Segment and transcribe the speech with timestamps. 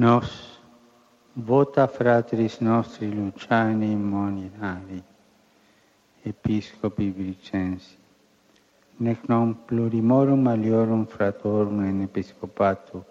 [0.00, 0.58] Nos
[1.34, 5.02] vota fratris nostri Luciani Moninari,
[6.24, 7.98] episcopi Vicensi,
[8.96, 13.04] nec non plurimorum aliorum fratorum in episcopato,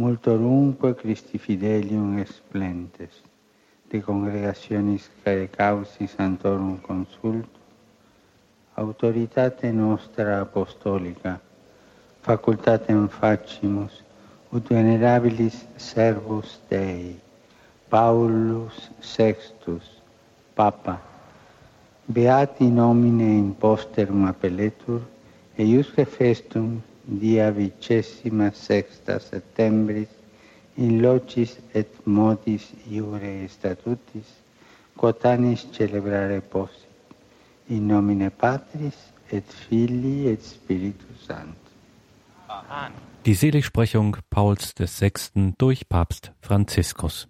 [0.00, 3.20] multorumque Christi fidelium explentes,
[3.90, 7.60] de congregationis care causis santorum consulto,
[8.76, 11.38] autoritate nostra apostolica,
[12.22, 14.07] facultatem facimus,
[14.50, 17.16] ut venerabilis servus Dei,
[17.88, 19.84] Paulus Sextus,
[20.54, 20.98] Papa,
[22.06, 25.02] beati nomine in posterum appelletur,
[25.58, 30.08] eiusque festum dia vicesima sexta septembris
[30.76, 34.28] in locis et modis iure statutis,
[34.96, 36.88] quotanis celebrare possit,
[37.68, 38.96] in nomine Patris
[39.30, 41.67] et Filii et Spiritus Sancti.
[43.26, 45.54] Die Seligsprechung Pauls VI.
[45.58, 47.28] durch Papst Franziskus.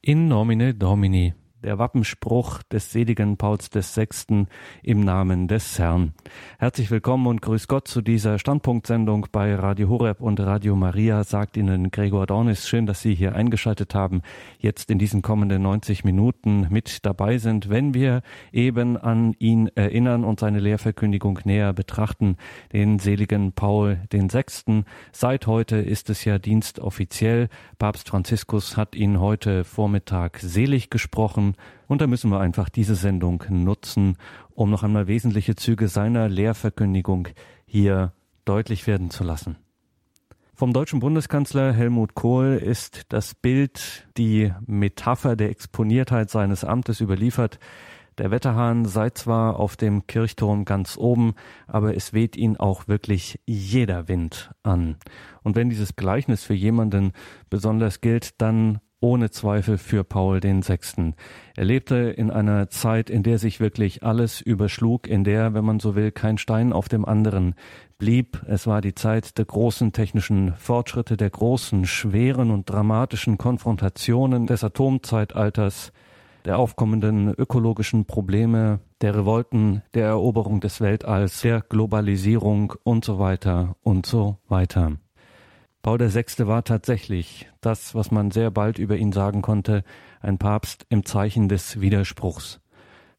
[0.00, 4.46] In nomine Domini der Wappenspruch des seligen Pauls VI.
[4.82, 6.12] im Namen des Herrn.
[6.58, 11.56] Herzlich willkommen und grüß Gott zu dieser Standpunktsendung bei Radio Horeb und Radio Maria, sagt
[11.56, 12.68] Ihnen Gregor Dornis.
[12.68, 14.22] Schön, dass Sie hier eingeschaltet haben,
[14.58, 18.22] jetzt in diesen kommenden 90 Minuten mit dabei sind, wenn wir
[18.52, 22.36] eben an ihn erinnern und seine Lehrverkündigung näher betrachten,
[22.72, 24.84] den seligen Paul VI.
[25.12, 27.48] Seit heute ist es ja dienstoffiziell.
[27.78, 31.51] Papst Franziskus hat ihn heute Vormittag selig gesprochen.
[31.88, 34.16] Und da müssen wir einfach diese Sendung nutzen,
[34.54, 37.28] um noch einmal wesentliche Züge seiner Lehrverkündigung
[37.66, 38.12] hier
[38.44, 39.56] deutlich werden zu lassen.
[40.54, 47.58] Vom deutschen Bundeskanzler Helmut Kohl ist das Bild, die Metapher der Exponiertheit seines Amtes überliefert.
[48.18, 51.34] Der Wetterhahn sei zwar auf dem Kirchturm ganz oben,
[51.66, 54.96] aber es weht ihn auch wirklich jeder Wind an.
[55.42, 57.12] Und wenn dieses Gleichnis für jemanden
[57.48, 61.12] besonders gilt, dann ohne Zweifel für Paul VI.
[61.56, 65.80] Er lebte in einer Zeit, in der sich wirklich alles überschlug, in der, wenn man
[65.80, 67.54] so will, kein Stein auf dem anderen
[67.98, 68.40] blieb.
[68.46, 74.64] Es war die Zeit der großen technischen Fortschritte, der großen, schweren und dramatischen Konfrontationen des
[74.64, 75.92] Atomzeitalters,
[76.44, 83.76] der aufkommenden ökologischen Probleme, der Revolten, der Eroberung des Weltalls, der Globalisierung und so weiter
[83.82, 84.92] und so weiter.
[85.82, 86.46] Paul VI.
[86.46, 89.82] war tatsächlich das, was man sehr bald über ihn sagen konnte,
[90.20, 92.60] ein Papst im Zeichen des Widerspruchs.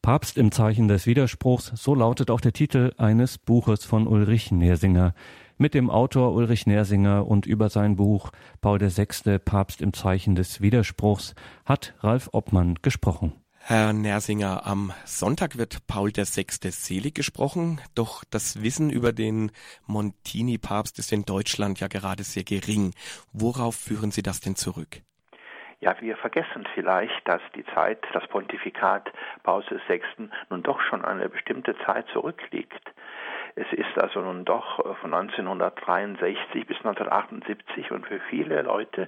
[0.02, 5.14] Papst im Zeichen des Widerspruchs, so lautet auch der Titel eines Buches von Ulrich Nersinger.
[5.58, 8.32] Mit dem Autor Ulrich Nersinger und über sein Buch
[8.62, 9.40] Paul VI.
[9.40, 11.36] Papst im Zeichen des Widerspruchs
[11.66, 13.34] hat Ralf Obmann gesprochen.
[13.66, 16.48] Herr Nersinger, am Sonntag wird Paul VI.
[16.70, 19.54] selig gesprochen, doch das Wissen über den
[19.88, 22.94] Montini-Papst ist in Deutschland ja gerade sehr gering.
[23.32, 25.00] Worauf führen Sie das denn zurück?
[25.80, 29.10] Ja, wir vergessen vielleicht, dass die Zeit, das Pontifikat
[29.44, 30.02] Pauls VI.
[30.50, 32.84] nun doch schon eine bestimmte Zeit zurückliegt.
[33.56, 39.08] Es ist also nun doch von 1963 bis 1978 und für viele Leute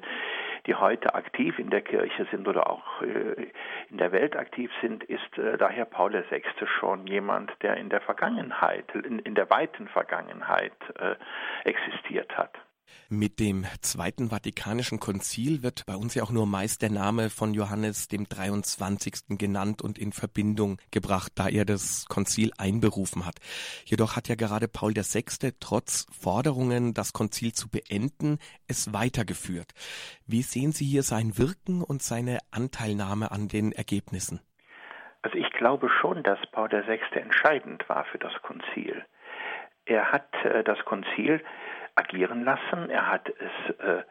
[0.65, 3.51] die heute aktiv in der Kirche sind oder auch äh,
[3.89, 6.43] in der Welt aktiv sind, ist äh, daher Paul VI.
[6.79, 11.15] schon jemand, der in der Vergangenheit, in, der weiten Vergangenheit äh,
[11.67, 12.57] existiert hat.
[13.09, 17.53] Mit dem Zweiten Vatikanischen Konzil wird bei uns ja auch nur meist der Name von
[17.53, 19.37] Johannes dem 23.
[19.37, 23.35] genannt und in Verbindung gebracht, da er das Konzil einberufen hat.
[23.85, 25.51] Jedoch hat ja gerade Paul VI.
[25.59, 29.71] trotz Forderungen, das Konzil zu beenden, es weitergeführt.
[30.25, 34.39] Wie sehen Sie hier sein Wirken und seine Anteilnahme an den Ergebnissen?
[35.21, 36.99] Also ich glaube schon, dass Paul VI.
[37.19, 39.05] entscheidend war für das Konzil.
[39.85, 41.43] Er hat äh, das Konzil
[41.95, 44.03] agieren lassen, er hat es äh,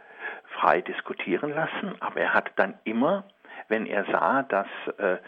[0.54, 3.24] frei diskutieren lassen, aber er hat dann immer,
[3.68, 4.66] wenn er sah, dass
[4.98, 5.18] äh,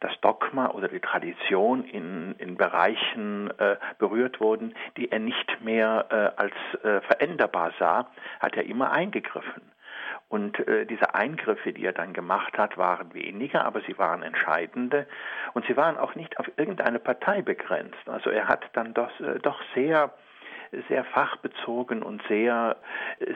[0.00, 6.06] das Dogma oder die Tradition in, in Bereichen äh, berührt wurden, die er nicht mehr
[6.10, 8.08] äh, als äh, veränderbar sah,
[8.40, 9.62] hat er immer eingegriffen.
[10.28, 15.06] Und äh, diese Eingriffe, die er dann gemacht hat, waren weniger, aber sie waren entscheidende
[15.54, 18.08] und sie waren auch nicht auf irgendeine Partei begrenzt.
[18.08, 20.12] Also er hat dann doch, äh, doch sehr
[20.88, 22.76] sehr fachbezogen und sehr,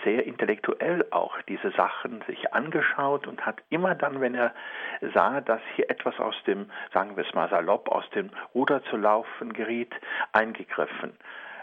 [0.04, 4.52] sehr intellektuell auch diese Sachen sich angeschaut und hat immer dann, wenn er
[5.14, 8.96] sah, dass hier etwas aus dem, sagen wir es mal salopp, aus dem Ruder zu
[8.96, 9.92] laufen geriet,
[10.32, 11.16] eingegriffen.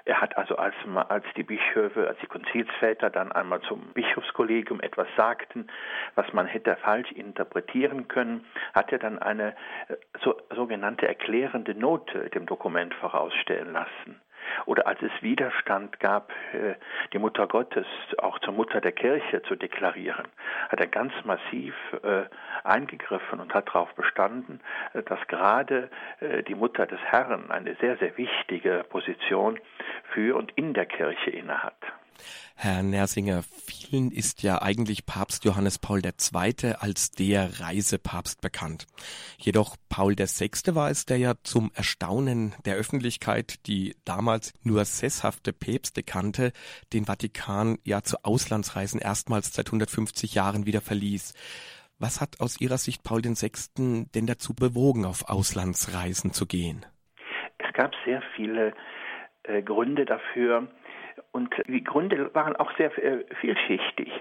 [0.08, 0.74] Er hat also, als,
[1.10, 5.68] als die Bischöfe, als die Konzilsväter dann einmal zum Bischofskollegium etwas sagten,
[6.16, 9.54] was man hätte falsch interpretieren können, hat er dann eine
[10.24, 14.22] so, sogenannte erklärende Note dem Dokument vorausstellen lassen.
[14.66, 16.76] Oder als es Widerstand gab, äh,
[17.14, 17.86] die Mutter Gottes
[18.18, 20.28] auch zur Mutter der Kirche zu deklarieren,
[20.70, 22.24] hat er ganz massiv äh,
[22.64, 24.60] eingegriffen und hat darauf bestanden,
[24.94, 25.90] äh, dass gerade
[26.48, 29.60] die Mutter des Herrn eine sehr, sehr wichtige Position
[30.12, 31.76] für und in der Kirche innehat.
[32.56, 36.74] Herr Nersinger, vielen ist ja eigentlich Papst Johannes Paul II.
[36.80, 38.88] als der Reisepapst bekannt.
[39.38, 40.76] Jedoch Paul VI.
[40.76, 46.52] war es, der ja zum Erstaunen der Öffentlichkeit, die damals nur sesshafte Päpste kannte,
[46.94, 51.34] den Vatikan ja zu Auslandsreisen erstmals seit 150 Jahren wieder verließ.
[52.00, 53.52] Was hat aus Ihrer Sicht Paul VI.
[54.14, 56.86] denn dazu bewogen, auf Auslandsreisen zu gehen?
[57.58, 58.74] Es gab sehr viele
[59.44, 60.68] äh, Gründe dafür,
[61.32, 64.12] und die Gründe waren auch sehr äh, vielschichtig.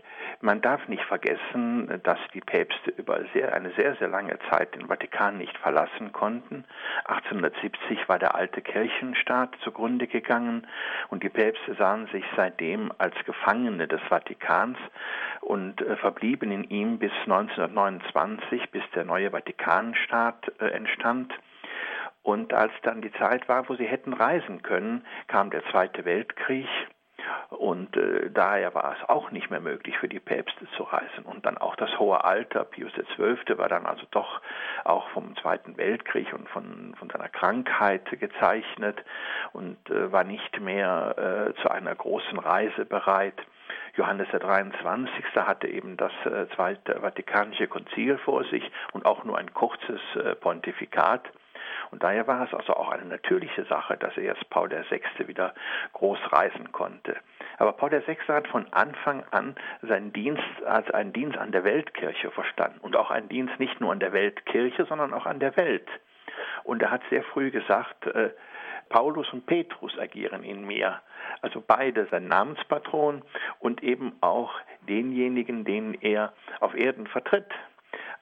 [0.41, 4.87] Man darf nicht vergessen, dass die Päpste über sehr, eine sehr, sehr lange Zeit den
[4.89, 6.65] Vatikan nicht verlassen konnten.
[7.07, 10.67] 1870 war der alte Kirchenstaat zugrunde gegangen
[11.09, 14.79] und die Päpste sahen sich seitdem als Gefangene des Vatikans
[15.41, 21.33] und äh, verblieben in ihm bis 1929, bis der neue Vatikanstaat äh, entstand.
[22.27, 26.67] Und als dann die Zeit war, wo sie hätten reisen können, kam der Zweite Weltkrieg
[27.51, 31.25] und äh, daher war es auch nicht mehr möglich für die Päpste zu reisen.
[31.25, 33.59] Und dann auch das hohe Alter, Pius XII.
[33.59, 34.41] war dann also doch
[34.83, 39.05] auch vom Zweiten Weltkrieg und von, von seiner Krankheit gezeichnet
[39.53, 43.41] und äh, war nicht mehr äh, zu einer großen Reise bereit.
[43.95, 45.25] Johannes der 23.
[45.37, 50.35] hatte eben das äh, Zweite Vatikanische Konzil vor sich und auch nur ein kurzes äh,
[50.35, 51.23] Pontifikat.
[51.91, 55.01] Und daher war es also auch eine natürliche Sache, dass er jetzt Paul VI.
[55.27, 55.55] wieder
[55.93, 57.17] groß reisen konnte.
[57.59, 58.17] Aber Paul VI.
[58.29, 63.11] hat von Anfang an seinen Dienst als einen Dienst an der Weltkirche verstanden und auch
[63.11, 65.89] einen Dienst nicht nur an der Weltkirche, sondern auch an der Welt.
[66.65, 68.31] Und er hat sehr früh gesagt, äh,
[68.89, 71.01] Paulus und Petrus agieren in mir.
[71.43, 73.23] Also beide sein Namenspatron
[73.59, 74.53] und eben auch
[74.89, 77.53] denjenigen, den er auf Erden vertritt.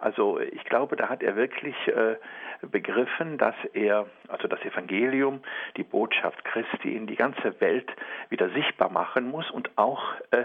[0.05, 2.17] Also ich glaube, da hat er wirklich äh,
[2.61, 5.41] begriffen, dass er, also das Evangelium,
[5.79, 7.91] die Botschaft Christi in die ganze Welt
[8.29, 10.45] wieder sichtbar machen muss und auch äh,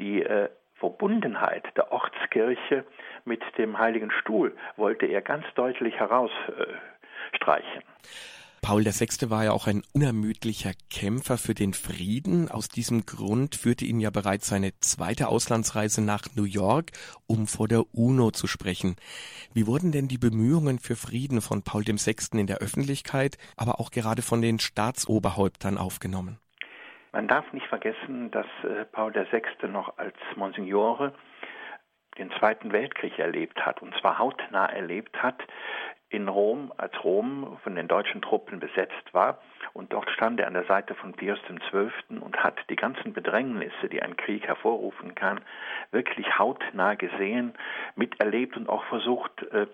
[0.00, 0.48] die äh,
[0.80, 2.84] Verbundenheit der Ortskirche
[3.24, 7.84] mit dem Heiligen Stuhl wollte er ganz deutlich herausstreichen.
[8.62, 9.30] Paul VI.
[9.30, 12.50] war ja auch ein unermüdlicher Kämpfer für den Frieden.
[12.50, 16.90] Aus diesem Grund führte ihn ja bereits seine zweite Auslandsreise nach New York,
[17.26, 18.96] um vor der UNO zu sprechen.
[19.54, 22.38] Wie wurden denn die Bemühungen für Frieden von Paul VI.
[22.38, 26.38] in der Öffentlichkeit, aber auch gerade von den Staatsoberhäuptern aufgenommen?
[27.12, 29.68] Man darf nicht vergessen, dass äh, Paul VI.
[29.68, 31.14] noch als Monsignore
[32.18, 35.40] den Zweiten Weltkrieg erlebt hat, und zwar hautnah erlebt hat
[36.10, 39.40] in Rom, als Rom von den deutschen Truppen besetzt war.
[39.74, 42.18] Und dort stand er an der Seite von Pius XII.
[42.20, 45.40] und hat die ganzen Bedrängnisse, die ein Krieg hervorrufen kann,
[45.90, 47.54] wirklich hautnah gesehen,
[47.94, 49.66] miterlebt und auch versucht, äh,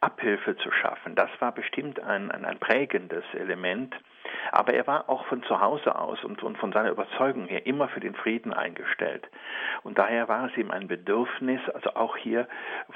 [0.00, 1.14] Abhilfe zu schaffen.
[1.14, 3.94] Das war bestimmt ein, ein, ein prägendes Element.
[4.52, 7.88] Aber er war auch von zu Hause aus und, und von seiner Überzeugung her immer
[7.88, 9.28] für den Frieden eingestellt.
[9.82, 12.48] Und daher war es ihm ein Bedürfnis, also auch hier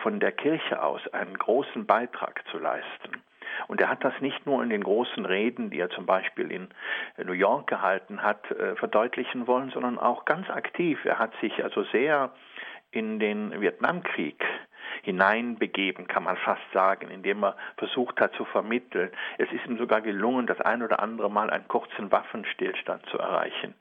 [0.02, 3.22] von der Kirche aus einen großen Beitrag zu leisten.
[3.68, 6.68] Und er hat das nicht nur in den großen Reden, die er zum Beispiel in
[7.22, 11.04] New York gehalten hat, äh, verdeutlichen wollen, sondern auch ganz aktiv.
[11.04, 12.32] Er hat sich also sehr
[12.90, 14.44] in den Vietnamkrieg
[15.04, 19.10] hineinbegeben, kann man fast sagen, indem er versucht hat zu vermitteln.
[19.38, 23.74] Es ist ihm sogar gelungen, das ein oder andere Mal einen kurzen Waffenstillstand zu erreichen.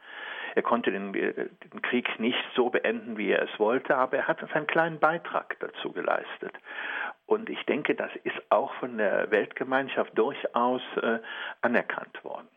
[0.55, 4.27] Er konnte den, äh, den, Krieg nicht so beenden, wie er es wollte, aber er
[4.27, 6.53] hat seinen kleinen Beitrag dazu geleistet.
[7.25, 11.19] Und ich denke, das ist auch von der Weltgemeinschaft durchaus äh,
[11.61, 12.47] anerkannt worden.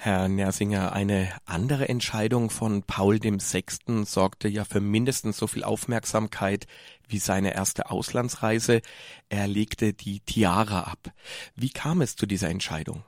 [0.00, 4.04] Herr Nersinger, eine andere Entscheidung von Paul VI.
[4.04, 6.66] sorgte ja für mindestens so viel Aufmerksamkeit
[7.08, 8.80] wie seine erste Auslandsreise.
[9.28, 11.12] Er legte die Tiara ab.
[11.56, 13.04] Wie kam es zu dieser Entscheidung?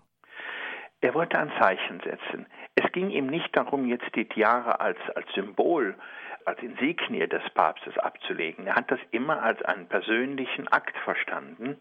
[1.00, 2.46] Er wollte ein Zeichen setzen.
[2.74, 5.96] Es ging ihm nicht darum, jetzt die Tiara als, als Symbol,
[6.44, 8.66] als Insignie des Papstes abzulegen.
[8.66, 11.80] Er hat das immer als einen persönlichen Akt verstanden.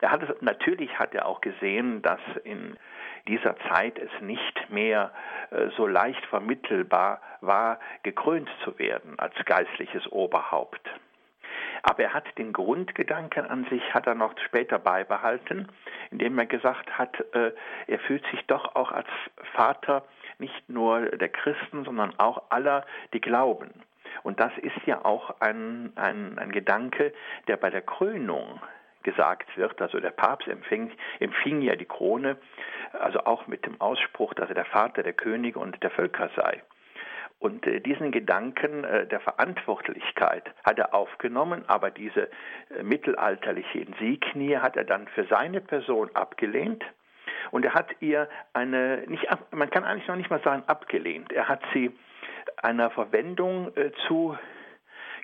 [0.00, 2.76] Er hat es, natürlich hat er auch gesehen, dass in
[3.26, 5.12] dieser Zeit es nicht mehr
[5.50, 10.88] äh, so leicht vermittelbar war, gekrönt zu werden als geistliches Oberhaupt.
[11.88, 15.68] Aber er hat den Grundgedanken an sich, hat er noch später beibehalten,
[16.10, 17.52] indem er gesagt hat, äh,
[17.86, 19.06] er fühlt sich doch auch als
[19.54, 20.04] Vater
[20.38, 23.70] nicht nur der Christen, sondern auch aller, die glauben.
[24.24, 27.12] Und das ist ja auch ein, ein, ein Gedanke,
[27.46, 28.60] der bei der Krönung
[29.04, 29.80] gesagt wird.
[29.80, 30.90] Also der Papst empfing,
[31.20, 32.36] empfing ja die Krone,
[32.98, 36.64] also auch mit dem Ausspruch, dass er der Vater der Könige und der Völker sei.
[37.38, 42.28] Und äh, diesen Gedanken äh, der Verantwortlichkeit hat er aufgenommen, aber diese
[42.70, 46.84] äh, mittelalterliche Insignie hat er dann für seine Person abgelehnt.
[47.50, 51.32] Und er hat ihr eine, nicht ab, man kann eigentlich noch nicht mal sagen abgelehnt,
[51.32, 51.92] er hat sie
[52.56, 54.55] einer Verwendung äh, zugeteilt,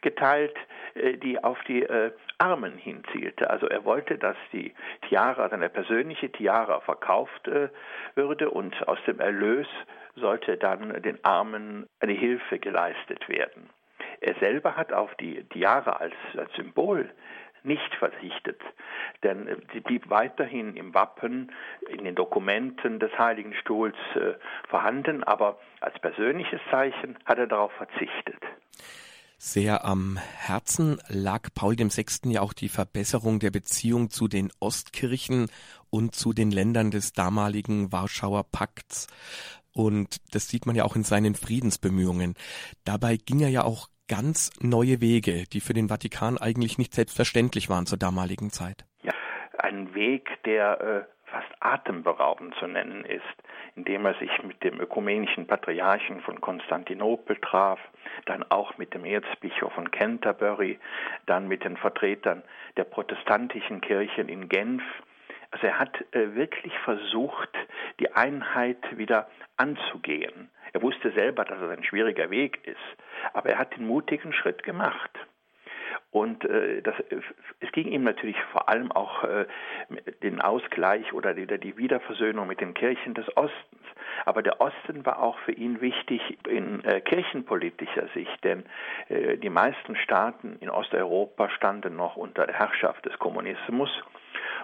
[0.05, 3.49] äh, die auf die äh, Armen hinzielte.
[3.51, 4.75] Also er wollte, dass die
[5.09, 7.69] Tiara, seine persönliche Tiara verkauft äh,
[8.15, 9.69] würde und aus dem Erlös
[10.17, 13.71] sollte dann den Armen eine Hilfe geleistet werden.
[14.21, 17.11] Er selber hat auf die Tiara als, als Symbol
[17.65, 18.61] nicht verzichtet,
[19.23, 21.53] denn sie blieb weiterhin im Wappen,
[21.89, 24.35] in den Dokumenten des Heiligen Stuhls äh,
[24.69, 28.43] vorhanden, aber als persönliches Zeichen hat er darauf verzichtet.
[29.45, 32.31] Sehr am Herzen lag Paul VI.
[32.31, 35.49] ja auch die Verbesserung der Beziehung zu den Ostkirchen
[35.91, 39.09] und zu den Ländern des damaligen Warschauer Pakts.
[39.75, 42.35] Und das sieht man ja auch in seinen Friedensbemühungen.
[42.85, 47.69] Dabei ging er ja auch ganz neue Wege, die für den Vatikan eigentlich nicht selbstverständlich
[47.69, 48.87] waren zur damaligen Zeit.
[49.03, 49.13] Ja,
[49.59, 53.23] ein Weg, der äh, fast atemberaubend zu nennen ist,
[53.75, 57.81] indem er sich mit dem ökumenischen Patriarchen von Konstantinopel traf,
[58.27, 60.79] dann auch mit dem Erzbischof von Canterbury,
[61.27, 62.43] dann mit den Vertretern
[62.77, 64.83] der protestantischen Kirchen in Genf.
[65.51, 67.51] Also er hat äh, wirklich versucht,
[67.99, 70.51] die Einheit wieder anzugehen.
[70.75, 72.77] Er wusste selber, dass es ein schwieriger Weg ist,
[73.33, 75.11] aber er hat den mutigen Schritt gemacht.
[76.11, 76.95] Und äh, das,
[77.61, 79.47] es ging ihm natürlich vor allem auch äh,
[80.23, 83.83] den Ausgleich oder die, die Wiederversöhnung mit den Kirchen des Ostens.
[84.25, 88.65] Aber der Osten war auch für ihn wichtig in äh, kirchenpolitischer Sicht, denn
[89.09, 93.91] äh, die meisten Staaten in Osteuropa standen noch unter der Herrschaft des Kommunismus.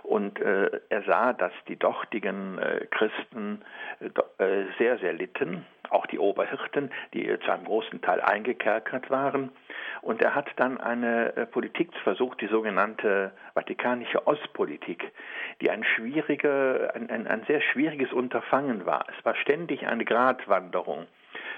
[0.02, 3.62] Und äh, er sah, dass die dortigen äh, Christen
[4.00, 9.50] äh, sehr, sehr litten, auch die Oberhirten, die zu einem großen Teil eingekerkert waren.
[10.02, 15.12] Und er hat dann eine äh, Politik versucht, die sogenannte Vatikanische Ostpolitik,
[15.60, 19.06] die ein, schwierige, ein, ein, ein sehr schwieriges Unterfangen war.
[19.16, 21.06] Es war ständig eine Gratwanderung.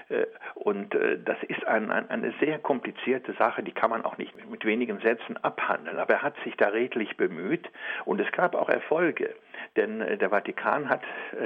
[0.09, 4.17] Äh, und äh, das ist ein, ein, eine sehr komplizierte Sache, die kann man auch
[4.17, 5.97] nicht mit wenigen Sätzen abhandeln.
[5.97, 7.69] Aber er hat sich da redlich bemüht
[8.05, 9.35] und es gab auch Erfolge.
[9.77, 11.01] Denn der Vatikan hat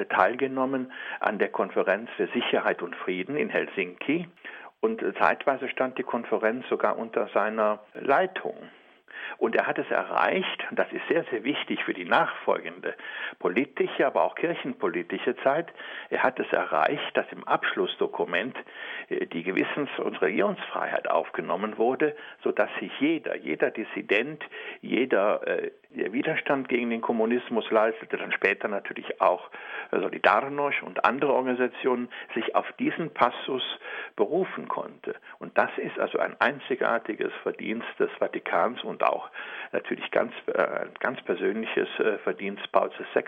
[0.10, 4.28] teilgenommen an der Konferenz für Sicherheit und Frieden in Helsinki.
[4.80, 8.56] Und zeitweise stand die Konferenz sogar unter seiner Leitung.
[9.38, 12.96] Und er hat es erreicht, und das ist sehr, sehr wichtig für die nachfolgende
[13.40, 15.68] politische, aber auch kirchenpolitische Zeit,
[16.10, 18.56] er hat es erreicht, dass im Abschlussdokument
[19.10, 24.44] äh, die Gewissens- und Religionsfreiheit aufgenommen wurde, sodass sich jeder, jeder Dissident,
[24.82, 25.42] jeder
[25.98, 29.50] äh, Widerstand gegen den Kommunismus leistete, dann später natürlich auch
[29.92, 33.64] Solidarność und andere Organisationen, sich auf diesen Passus
[34.16, 35.16] berufen konnte.
[35.40, 39.30] Und das ist also ein einzigartiges Verdienst des Vatikans und auch
[39.72, 43.24] natürlich ganz, äh, ganz persönliches äh, Verdienst Pauls VI.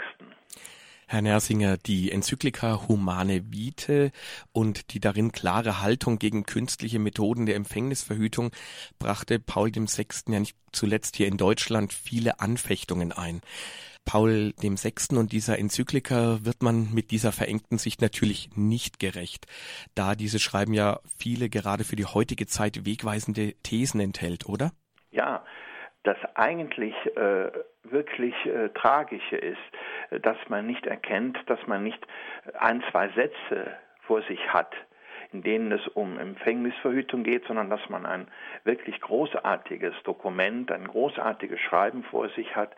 [1.10, 4.12] Herr Nersinger, die Enzyklika Humane Vitae
[4.52, 8.52] und die darin klare Haltung gegen künstliche Methoden der Empfängnisverhütung
[9.00, 10.08] brachte Paul VI.
[10.28, 13.40] ja nicht zuletzt hier in Deutschland viele Anfechtungen ein.
[14.04, 15.16] Paul VI.
[15.16, 19.48] und dieser Enzyklika wird man mit dieser verengten Sicht natürlich nicht gerecht,
[19.96, 24.72] da dieses Schreiben ja viele gerade für die heutige Zeit wegweisende Thesen enthält, oder?
[25.12, 25.46] Ja,
[26.04, 27.52] das eigentlich äh,
[27.84, 29.58] wirklich äh, Tragische ist,
[30.10, 32.06] dass man nicht erkennt, dass man nicht
[32.60, 34.74] ein, zwei Sätze vor sich hat,
[35.34, 38.28] in denen es um Empfängnisverhütung geht, sondern dass man ein
[38.64, 42.72] wirklich großartiges Dokument, ein großartiges Schreiben vor sich hat,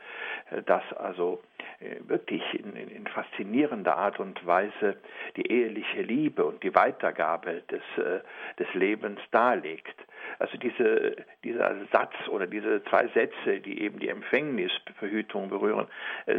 [0.66, 1.42] das also
[1.80, 4.98] äh, wirklich in, in, faszinierender Art und Weise
[5.36, 8.20] die eheliche Liebe und die Weitergabe des, äh,
[8.58, 9.96] des Lebens darlegt.
[10.40, 15.88] Also diese, dieser Satz oder diese zwei Sätze, die eben die Empfängnisverhütung berühren,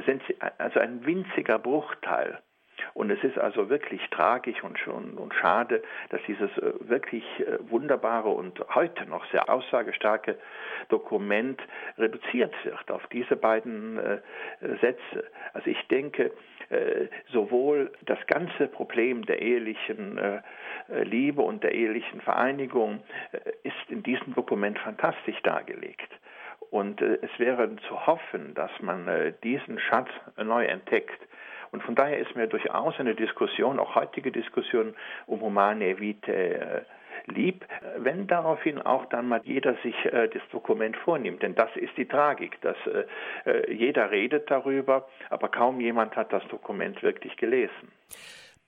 [0.07, 0.23] sind
[0.59, 2.39] also ein winziger Bruchteil
[2.95, 7.59] und es ist also wirklich tragisch und, und, und schade, dass dieses äh, wirklich äh,
[7.71, 10.39] wunderbare und heute noch sehr aussagestarke
[10.89, 11.61] Dokument
[11.99, 14.19] reduziert wird auf diese beiden äh,
[14.81, 15.25] Sätze.
[15.53, 16.33] Also ich denke,
[17.33, 20.21] sowohl das ganze Problem der ehelichen
[20.89, 23.03] Liebe und der ehelichen Vereinigung
[23.65, 26.11] ist in diesem Dokument fantastisch dargelegt.
[26.71, 31.21] Und es wäre zu hoffen, dass man diesen Schatz neu entdeckt
[31.73, 34.95] und von daher ist mir durchaus eine Diskussion, auch heutige Diskussion
[35.27, 36.85] um humane Vitae,
[37.31, 37.67] äh, lieb,
[37.99, 41.43] wenn daraufhin auch dann mal jeder sich äh, das Dokument vornimmt.
[41.43, 46.33] Denn das ist die Tragik, dass äh, äh jeder redet darüber, aber kaum jemand hat
[46.33, 47.93] das Dokument wirklich gelesen.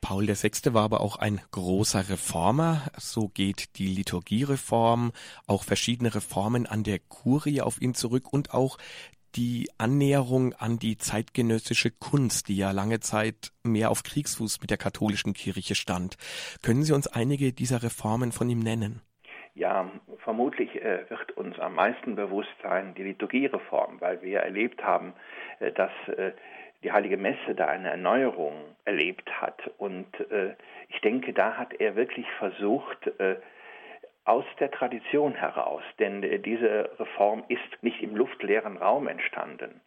[0.00, 0.74] Paul VI.
[0.74, 2.82] war aber auch ein großer Reformer.
[2.98, 5.12] So geht die Liturgiereform,
[5.46, 8.78] auch verschiedene Reformen an der Kurie auf ihn zurück und auch
[9.34, 14.78] die Annäherung an die zeitgenössische Kunst, die ja lange Zeit mehr auf Kriegsfuß mit der
[14.78, 16.16] katholischen Kirche stand.
[16.62, 19.00] Können Sie uns einige dieser Reformen von ihm nennen?
[19.54, 19.90] Ja,
[20.24, 25.12] vermutlich äh, wird uns am meisten bewusst sein die Liturgiereform, weil wir erlebt haben,
[25.60, 26.32] äh, dass äh,
[26.82, 29.70] die Heilige Messe da eine Erneuerung erlebt hat.
[29.78, 30.54] Und äh,
[30.88, 33.36] ich denke, da hat er wirklich versucht, äh,
[34.24, 39.80] aus der Tradition heraus, denn äh, diese Reform ist nicht im luftleeren Raum entstanden.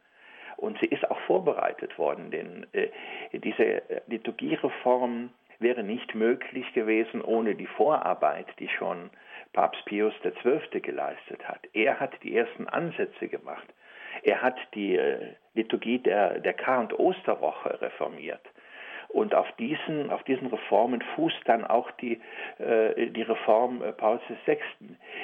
[0.57, 2.89] Und sie ist auch vorbereitet worden, denn äh,
[3.33, 9.09] diese Liturgiereform wäre nicht möglich gewesen ohne die Vorarbeit, die schon
[9.53, 10.81] Papst Pius XII.
[10.81, 11.61] geleistet hat.
[11.73, 13.67] Er hat die ersten Ansätze gemacht.
[14.23, 18.41] Er hat die äh, Liturgie der, der Kar- und Osterwoche reformiert.
[19.15, 22.19] Und auf diesen, auf diesen Reformen fußt dann auch die,
[22.59, 24.57] äh, die Reform äh, Pauls VI.,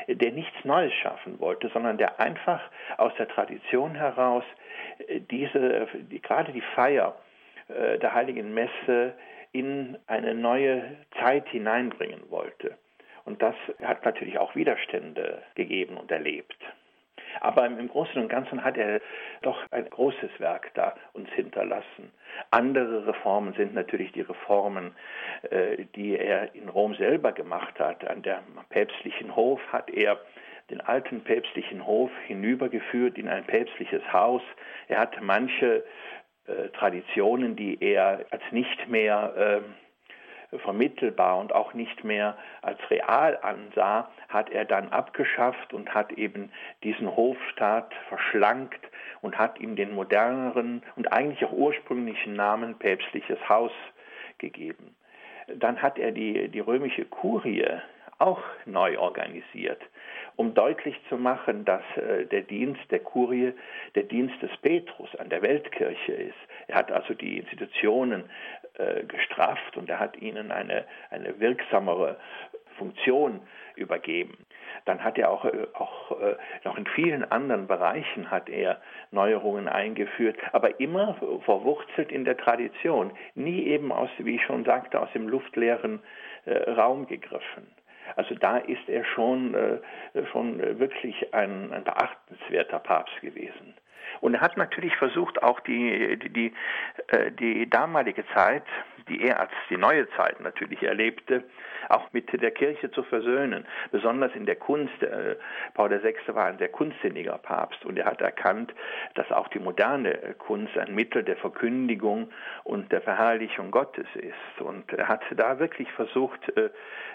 [0.07, 2.61] der nichts Neues schaffen wollte, sondern der einfach
[2.95, 4.45] aus der Tradition heraus
[5.09, 7.17] äh, diese, die, gerade die Feier
[7.67, 9.13] äh, der Heiligen Messe
[9.51, 12.77] in eine neue Zeit hineinbringen wollte.
[13.25, 16.55] Und das hat natürlich auch Widerstände gegeben und erlebt.
[17.39, 19.01] Aber im Großen und Ganzen hat er
[19.41, 22.11] doch ein großes Werk da uns hinterlassen.
[22.51, 24.95] Andere Reformen sind natürlich die Reformen,
[25.49, 28.07] äh, die er in Rom selber gemacht hat.
[28.07, 30.19] An der päpstlichen Hof hat er
[30.69, 34.41] den alten päpstlichen Hof hinübergeführt in ein päpstliches Haus.
[34.87, 35.83] Er hat manche
[36.47, 39.61] äh, Traditionen, die er als nicht mehr äh,
[40.59, 46.51] vermittelbar und auch nicht mehr als real ansah, hat er dann abgeschafft und hat eben
[46.83, 48.81] diesen Hofstaat verschlankt
[49.21, 53.71] und hat ihm den moderneren und eigentlich auch ursprünglichen Namen päpstliches Haus
[54.37, 54.95] gegeben.
[55.55, 57.67] Dann hat er die, die römische Kurie
[58.21, 59.81] auch neu organisiert,
[60.35, 63.53] um deutlich zu machen, dass äh, der Dienst der Kurie
[63.95, 66.37] der Dienst des Petrus an der Weltkirche ist.
[66.67, 68.29] Er hat also die Institutionen
[68.75, 72.17] äh, gestrafft und er hat ihnen eine, eine wirksamere
[72.77, 73.41] Funktion
[73.75, 74.45] übergeben.
[74.85, 78.81] Dann hat er auch, äh, auch äh, noch in vielen anderen Bereichen hat er
[79.11, 85.01] Neuerungen eingeführt, aber immer verwurzelt in der Tradition, nie eben aus, wie ich schon sagte,
[85.01, 86.01] aus dem luftleeren
[86.47, 87.67] Raum gegriffen.
[88.15, 89.55] Also da ist er schon,
[90.31, 93.75] schon wirklich ein, ein beachtenswerter Papst gewesen.
[94.19, 96.53] Und er hat natürlich versucht, auch die, die, die,
[97.07, 98.63] äh, die damalige Zeit,
[99.07, 101.43] die als die neue Zeit natürlich erlebte,
[101.89, 105.01] auch mit der Kirche zu versöhnen, besonders in der Kunst.
[105.01, 105.35] Äh,
[105.73, 106.15] Paul VI.
[106.27, 108.73] war ein sehr kunstsinniger Papst und er hat erkannt,
[109.15, 112.31] dass auch die moderne Kunst ein Mittel der Verkündigung
[112.63, 114.61] und der Verherrlichung Gottes ist.
[114.61, 116.69] Und er hat da wirklich versucht, äh,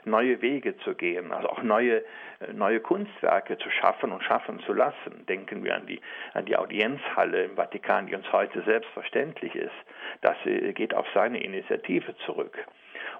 [0.04, 2.04] neue Wege zu gehen, also auch neue,
[2.52, 5.26] neue Kunstwerke zu schaffen und schaffen zu lassen.
[5.28, 6.00] Denken wir an die,
[6.34, 9.72] an die Audienz Audienzhalle im Vatikan, die uns heute selbstverständlich ist,
[10.20, 11.75] das äh, geht auf seine Initiative
[12.24, 12.66] zurück.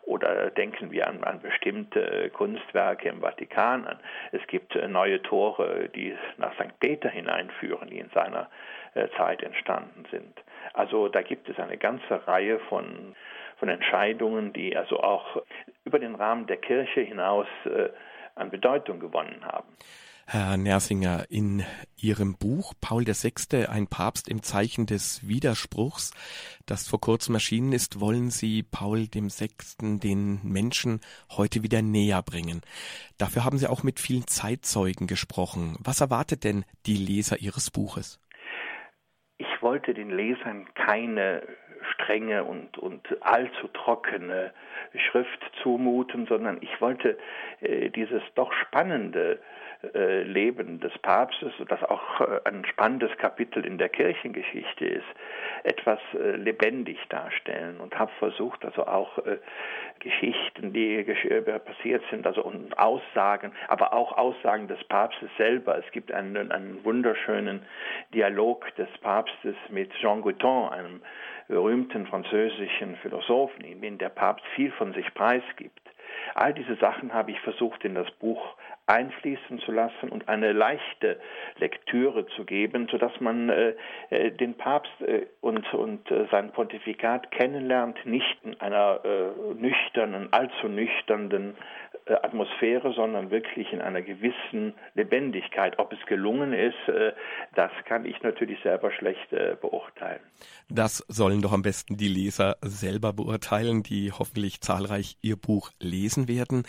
[0.03, 3.99] Oder denken wir an, an bestimmte Kunstwerke im Vatikan an.
[4.31, 6.79] Es gibt äh, neue Tore, die nach St.
[6.79, 8.49] Peter hineinführen, die in seiner
[8.95, 10.41] äh, Zeit entstanden sind.
[10.75, 13.17] Also da gibt es eine ganze Reihe von,
[13.59, 15.43] von Entscheidungen, die also auch
[15.85, 17.47] über den Rahmen der Kirche hinaus
[18.35, 19.69] an Bedeutung gewonnen haben.
[20.29, 21.63] Herr Nersinger, in
[21.97, 26.11] Ihrem Buch Paul VI., ein Papst im Zeichen des Widerspruchs,
[26.67, 29.51] das vor kurzem erschienen ist, wollen Sie Paul VI.
[30.01, 32.63] den Menschen heute wieder näher bringen.
[33.19, 35.77] Dafür haben Sie auch mit vielen Zeitzeugen gesprochen.
[35.79, 38.21] Was erwartet denn die Leser Ihres Buches?
[39.39, 41.43] Ich wollte den Lesern keine
[41.95, 44.53] strenge und, und allzu trockene
[45.09, 47.17] Schrift zumuten, sondern ich wollte
[47.61, 49.41] äh, dieses doch spannende
[49.95, 55.07] äh, Leben des Papstes, das auch äh, ein spannendes Kapitel in der Kirchengeschichte ist,
[55.65, 59.19] etwas äh, lebendig darstellen und habe versucht, also auch
[60.01, 61.03] Geschichten, die
[61.65, 65.79] passiert sind, also und Aussagen, aber auch Aussagen des Papstes selber.
[65.79, 67.63] Es gibt einen, einen wunderschönen
[68.15, 71.03] Dialog des Papstes mit Jean Gouton, einem
[71.49, 75.81] berühmten französischen Philosophen, in dem der Papst viel von sich preisgibt.
[76.35, 81.19] All diese Sachen habe ich versucht in das Buch einfließen zu lassen und eine leichte
[81.59, 83.75] Lektüre zu geben, sodass man äh,
[84.11, 90.33] äh, den Papst äh, und, und äh, sein Pontifikat kennenlernt, nicht in einer äh, nüchternen,
[90.33, 91.57] allzu nüchternen
[92.15, 95.79] Atmosphäre, sondern wirklich in einer gewissen Lebendigkeit.
[95.79, 97.13] Ob es gelungen ist, äh,
[97.55, 100.21] das kann ich natürlich selber schlecht äh, beurteilen.
[100.69, 106.29] Das sollen doch am besten die Leser selber beurteilen, die hoffentlich zahlreich Ihr Buch lesen
[106.29, 106.65] werden.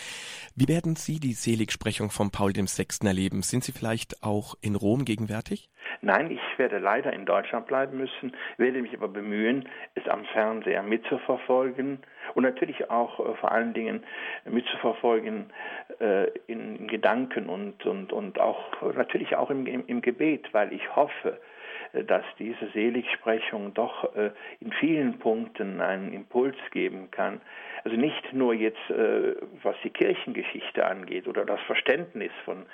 [0.56, 3.06] Wie werden Sie die Seligsprechung von Paul VI.
[3.06, 3.42] erleben?
[3.44, 5.70] Sind Sie vielleicht auch in Rom gegenwärtig?
[6.02, 10.84] Nein, ich werde leider in Deutschland bleiben müssen, werde mich aber bemühen, es am Fernseher
[10.84, 12.00] mitzuverfolgen
[12.34, 14.04] und natürlich auch äh, vor allen Dingen
[14.46, 15.52] mitzuverfolgen
[16.00, 20.74] äh, in, in, Gedanken und, und, und auch natürlich auch im, im, im Gebet, weil
[20.74, 21.40] ich hoffe,
[21.94, 27.42] äh, dass diese Seligsprechung doch äh, in vielen Punkten einen Impuls geben kann.
[27.88, 32.66] Also nicht nur jetzt, äh, was die Kirchengeschichte angeht oder das Verständnis von,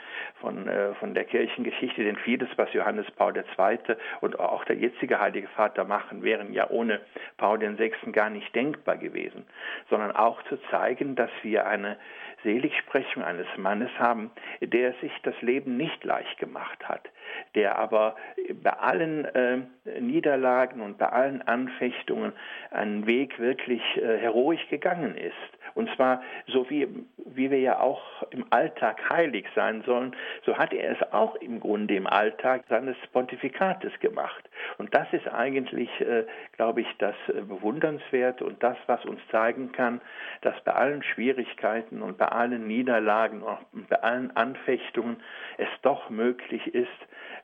[0.42, 0.68] von,
[1.00, 3.96] von der Kirchengeschichte, denn vieles, was Johannes Paul II.
[4.22, 7.00] und auch der jetzige Heilige Vater machen, wären ja ohne
[7.38, 7.92] Paul VI.
[8.12, 9.46] gar nicht denkbar gewesen,
[9.88, 11.98] sondern auch zu zeigen, dass wir eine
[12.44, 17.10] Seligsprechung eines Mannes haben, der sich das Leben nicht leicht gemacht hat,
[17.56, 18.16] der aber
[18.62, 19.60] bei allen äh,
[20.00, 22.34] Niederlagen und bei allen Anfechtungen
[22.72, 25.34] einen Weg wirklich äh, heroisch gegangen ist.
[25.76, 26.88] Und zwar so wie,
[27.26, 31.60] wie wir ja auch im Alltag heilig sein sollen, so hat er es auch im
[31.60, 34.50] Grunde im Alltag seines Pontifikates gemacht.
[34.78, 39.72] Und das ist eigentlich, äh, glaube ich, das äh, bewundernswert und das, was uns zeigen
[39.72, 40.00] kann,
[40.42, 45.18] dass bei allen Schwierigkeiten und bei allen Niederlagen und bei allen Anfechtungen
[45.58, 46.90] es doch möglich ist,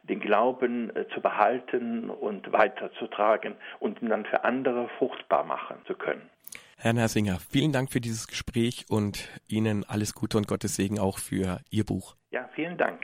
[0.04, 5.94] den Glauben äh, zu behalten und weiterzutragen und ihn dann für andere fruchtbar machen zu
[5.94, 6.30] können.
[6.78, 11.18] Herr Nersinger, vielen Dank für dieses Gespräch und Ihnen alles Gute und Gottes Segen auch
[11.18, 12.16] für Ihr Buch.
[12.32, 13.02] Ja, vielen Dank.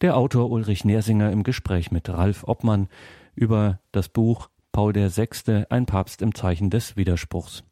[0.00, 2.88] Der Autor Ulrich Nersinger im Gespräch mit Ralf Obmann
[3.34, 7.64] über das Buch Paul VI., ein Papst im Zeichen des Widerspruchs.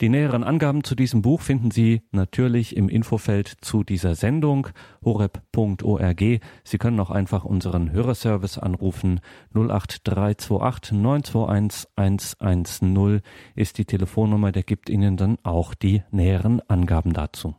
[0.00, 4.68] Die näheren Angaben zu diesem Buch finden Sie natürlich im Infofeld zu dieser Sendung
[5.04, 6.22] horeb.org.
[6.62, 9.20] Sie können auch einfach unseren Hörerservice anrufen.
[9.54, 13.22] 08328 921 110
[13.56, 17.56] ist die Telefonnummer, der gibt Ihnen dann auch die näheren Angaben dazu.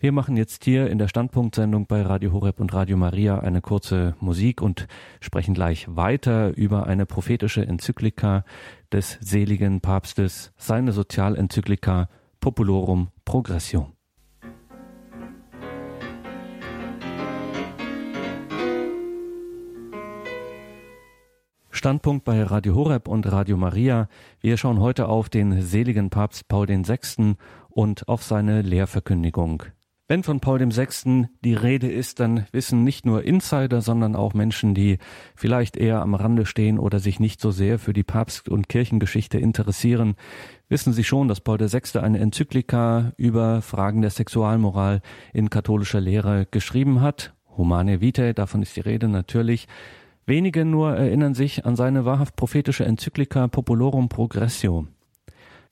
[0.00, 4.14] Wir machen jetzt hier in der Standpunktsendung bei Radio Horeb und Radio Maria eine kurze
[4.20, 4.86] Musik und
[5.20, 8.44] sprechen gleich weiter über eine prophetische Enzyklika
[8.92, 12.08] des seligen Papstes, seine Sozialenzyklika
[12.40, 13.92] Populorum Progressio.
[21.76, 24.08] Standpunkt bei Radio Horeb und Radio Maria.
[24.40, 27.36] Wir schauen heute auf den seligen Papst Paul VI.
[27.76, 29.64] Und auf seine Lehrverkündigung.
[30.08, 31.26] Wenn von Paul VI.
[31.44, 34.98] die Rede ist, dann wissen nicht nur Insider, sondern auch Menschen, die
[35.34, 39.38] vielleicht eher am Rande stehen oder sich nicht so sehr für die Papst- und Kirchengeschichte
[39.38, 40.14] interessieren,
[40.68, 41.98] wissen Sie schon, dass Paul VI.
[41.98, 45.02] eine Enzyklika über Fragen der Sexualmoral
[45.34, 47.34] in katholischer Lehre geschrieben hat.
[47.56, 49.66] Humane Vitae, davon ist die Rede natürlich.
[50.24, 54.86] Wenige nur erinnern sich an seine wahrhaft prophetische Enzyklika Populorum Progressio.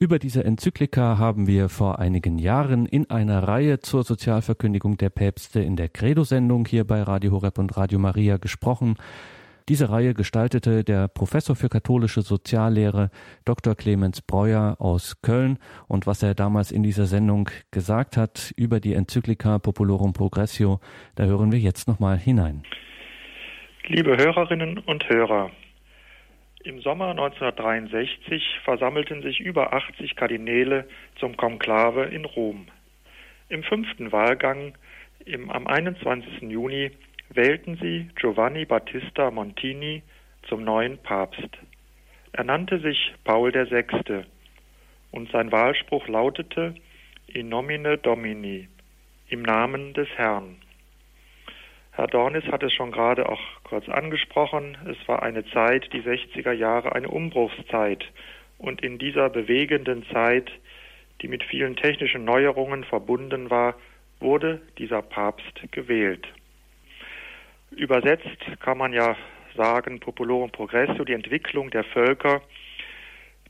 [0.01, 5.61] Über diese Enzyklika haben wir vor einigen Jahren in einer Reihe zur Sozialverkündigung der Päpste
[5.61, 8.97] in der Credo-Sendung hier bei Radio Horeb und Radio Maria gesprochen.
[9.69, 13.11] Diese Reihe gestaltete der Professor für katholische Soziallehre
[13.45, 13.77] Dr.
[13.77, 18.95] Clemens Breuer aus Köln und was er damals in dieser Sendung gesagt hat über die
[18.95, 20.81] Enzyklika Populorum Progressio,
[21.15, 22.65] da hören wir jetzt nochmal hinein.
[23.87, 25.51] Liebe Hörerinnen und Hörer,
[26.65, 30.89] im Sommer 1963 versammelten sich über 80 Kardinäle
[31.21, 32.69] zum Konklave in Rom.
[33.51, 34.75] Im fünften Wahlgang
[35.27, 36.43] im, am 21.
[36.43, 36.91] Juni
[37.29, 40.03] wählten sie Giovanni Battista Montini
[40.49, 41.51] zum neuen Papst.
[42.33, 44.25] Er nannte sich Paul VI.
[45.11, 46.75] und sein Wahlspruch lautete
[47.27, 48.69] In nomine Domini,
[49.29, 50.57] im Namen des Herrn.
[51.97, 54.77] Herr Dornis hat es schon gerade auch kurz angesprochen.
[54.91, 58.05] Es war eine Zeit, die 60er Jahre, eine Umbruchszeit.
[58.59, 60.51] Und in dieser bewegenden Zeit,
[61.23, 63.77] die mit vielen technischen Neuerungen verbunden war,
[64.19, 66.27] wurde dieser Papst gewählt.
[67.71, 69.17] Übersetzt kann man ja
[69.57, 72.43] sagen, Populorum Progresso, die Entwicklung der Völker,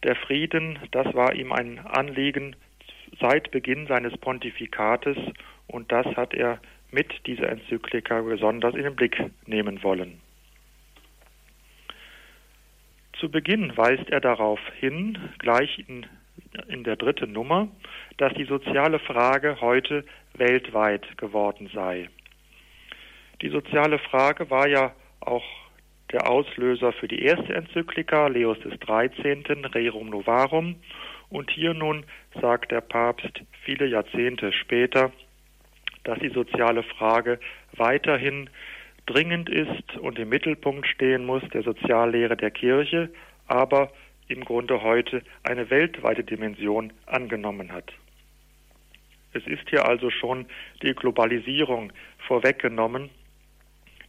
[0.02, 2.56] der Frieden, das war ihm ein Anliegen
[3.18, 5.16] seit Beginn seines Pontifikates
[5.66, 6.58] und das hat er
[6.94, 10.20] mit dieser Enzyklika besonders in den Blick nehmen wollen.
[13.18, 16.06] Zu Beginn weist er darauf hin, gleich in,
[16.68, 17.68] in der dritten Nummer,
[18.16, 20.04] dass die soziale Frage heute
[20.34, 22.08] weltweit geworden sei.
[23.42, 25.44] Die soziale Frage war ja auch
[26.12, 29.66] der Auslöser für die erste Enzyklika Leos XIII.
[29.74, 30.76] Rerum Novarum
[31.30, 32.04] und hier nun
[32.40, 35.10] sagt der Papst viele Jahrzehnte später,
[36.04, 37.40] dass die soziale Frage
[37.72, 38.48] weiterhin
[39.06, 43.10] dringend ist und im Mittelpunkt stehen muss der Soziallehre der Kirche,
[43.46, 43.90] aber
[44.28, 47.92] im Grunde heute eine weltweite Dimension angenommen hat.
[49.34, 50.46] Es ist hier also schon
[50.82, 51.92] die Globalisierung
[52.26, 53.10] vorweggenommen,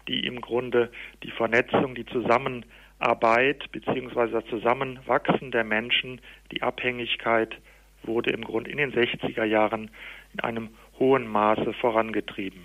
[0.08, 0.92] die im Grunde
[1.24, 4.32] die Vernetzung, die Zusammenarbeit bzw.
[4.32, 7.58] das Zusammenwachsen der Menschen, die Abhängigkeit
[8.04, 9.90] wurde im Grunde in den 60er Jahren
[10.34, 12.62] in einem hohen Maße vorangetrieben.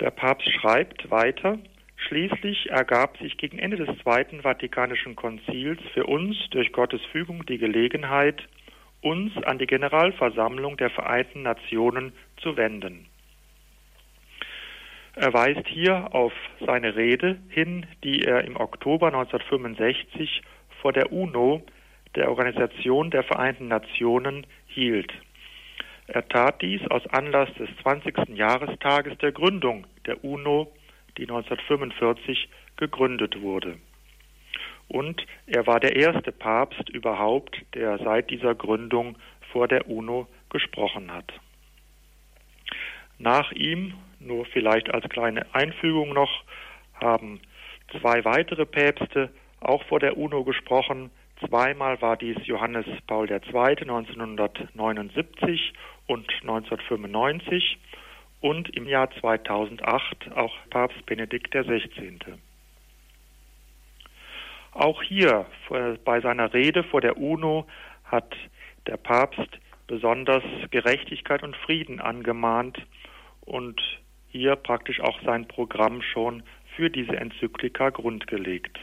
[0.00, 1.58] Der Papst schreibt weiter,
[1.96, 7.58] Schließlich ergab sich gegen Ende des Zweiten Vatikanischen Konzils für uns durch Gottes Fügung die
[7.58, 8.42] Gelegenheit,
[9.00, 13.06] uns an die Generalversammlung der Vereinten Nationen zu wenden.
[15.14, 20.42] Er weist hier auf seine Rede hin, die er im Oktober 1965
[20.82, 21.62] vor der UNO,
[22.16, 25.12] der Organisation der Vereinten Nationen, hielt.
[26.06, 28.36] Er tat dies aus Anlass des 20.
[28.36, 30.72] Jahrestages der Gründung der UNO,
[31.16, 33.78] die 1945 gegründet wurde.
[34.88, 39.16] Und er war der erste Papst überhaupt, der seit dieser Gründung
[39.50, 41.32] vor der UNO gesprochen hat.
[43.18, 46.44] Nach ihm, nur vielleicht als kleine Einfügung noch,
[47.00, 47.40] haben
[48.00, 51.10] zwei weitere Päpste auch vor der UNO gesprochen.
[51.48, 53.36] Zweimal war dies Johannes Paul II.
[53.36, 55.72] 1979
[56.06, 57.78] und 1995
[58.40, 62.18] und im Jahr 2008 auch Papst Benedikt XVI.
[64.72, 65.46] Auch hier
[66.04, 67.66] bei seiner Rede vor der UNO
[68.04, 68.36] hat
[68.86, 69.48] der Papst
[69.86, 72.78] besonders Gerechtigkeit und Frieden angemahnt
[73.42, 73.80] und
[74.28, 76.42] hier praktisch auch sein Programm schon
[76.76, 78.78] für diese Enzyklika grundgelegt.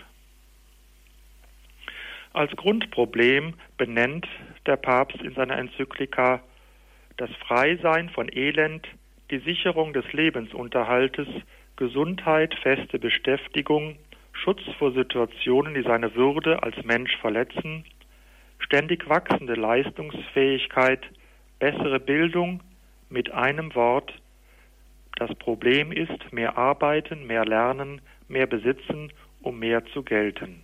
[2.34, 4.26] Als Grundproblem benennt
[4.66, 6.42] der Papst in seiner Enzyklika
[7.18, 8.88] das Freisein von Elend,
[9.32, 11.28] die Sicherung des Lebensunterhaltes,
[11.76, 13.98] Gesundheit, feste Beschäftigung,
[14.32, 17.84] Schutz vor Situationen, die seine Würde als Mensch verletzen,
[18.60, 21.02] ständig wachsende Leistungsfähigkeit,
[21.60, 22.62] bessere Bildung,
[23.10, 24.14] mit einem Wort,
[25.18, 30.64] das Problem ist mehr arbeiten, mehr lernen, mehr besitzen, um mehr zu gelten.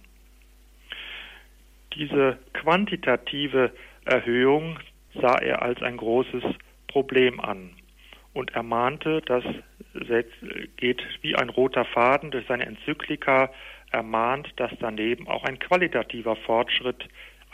[1.98, 3.72] Diese quantitative
[4.06, 4.78] Erhöhung
[5.20, 6.44] sah er als ein großes
[6.88, 7.72] Problem an
[8.34, 9.44] und ermahnte, das
[10.76, 13.50] geht wie ein roter Faden durch seine Enzyklika,
[13.92, 17.08] ermahnt, dass daneben auch ein qualitativer Fortschritt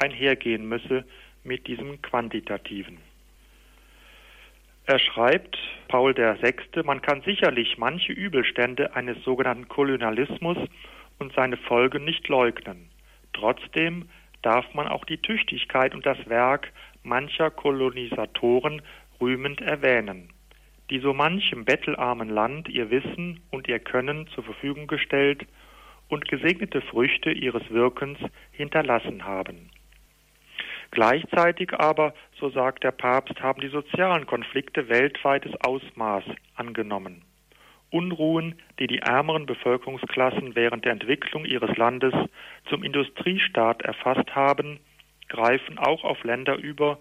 [0.03, 1.05] einhergehen müsse
[1.45, 2.97] mit diesem quantitativen.
[4.87, 10.57] Er schreibt, Paul VI., man kann sicherlich manche Übelstände eines sogenannten Kolonialismus
[11.19, 12.89] und seine Folgen nicht leugnen.
[13.31, 14.09] Trotzdem
[14.43, 18.81] darf man auch die Tüchtigkeit und das Werk mancher Kolonisatoren
[19.19, 20.29] rühmend erwähnen
[20.89, 25.45] die so manchem bettelarmen Land ihr Wissen und ihr Können zur Verfügung gestellt
[26.09, 28.19] und gesegnete Früchte ihres Wirkens
[28.51, 29.71] hinterlassen haben.
[30.91, 36.23] Gleichzeitig aber, so sagt der Papst, haben die sozialen Konflikte weltweites Ausmaß
[36.55, 37.23] angenommen.
[37.93, 42.13] Unruhen, die die ärmeren Bevölkerungsklassen während der Entwicklung ihres Landes
[42.69, 44.79] zum Industriestaat erfasst haben,
[45.29, 46.99] greifen auch auf Länder über,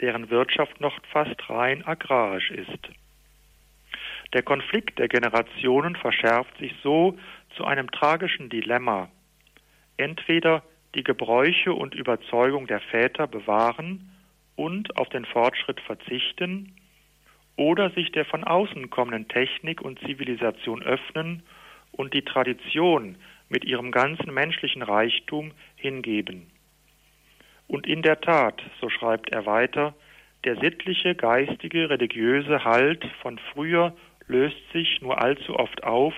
[0.00, 2.90] deren Wirtschaft noch fast rein agrarisch ist.
[4.32, 7.16] Der Konflikt der Generationen verschärft sich so
[7.56, 9.10] zu einem tragischen Dilemma.
[9.96, 10.62] Entweder
[10.94, 14.10] die Gebräuche und Überzeugung der Väter bewahren
[14.56, 16.74] und auf den Fortschritt verzichten,
[17.56, 21.42] oder sich der von außen kommenden Technik und Zivilisation öffnen
[21.92, 23.16] und die Tradition
[23.48, 26.50] mit ihrem ganzen menschlichen Reichtum hingeben.
[27.68, 29.94] Und in der Tat, so schreibt er weiter,
[30.44, 33.94] der sittliche, geistige, religiöse Halt von früher
[34.26, 36.14] löst sich nur allzu oft auf,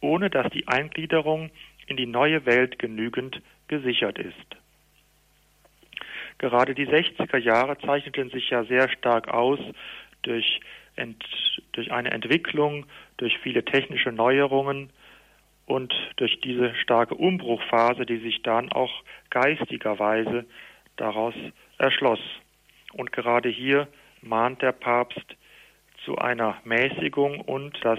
[0.00, 1.50] ohne dass die Eingliederung
[1.86, 4.56] in die neue Welt genügend gesichert ist.
[6.38, 9.60] Gerade die 60er Jahre zeichneten sich ja sehr stark aus
[10.26, 10.60] durch,
[10.96, 11.24] ent,
[11.72, 14.90] durch eine Entwicklung, durch viele technische Neuerungen
[15.66, 20.44] und durch diese starke Umbruchphase, die sich dann auch geistigerweise
[20.96, 21.34] daraus
[21.78, 22.20] erschloss.
[22.92, 23.88] Und gerade hier
[24.20, 25.36] mahnt der Papst
[26.04, 27.98] zu einer Mäßigung und dass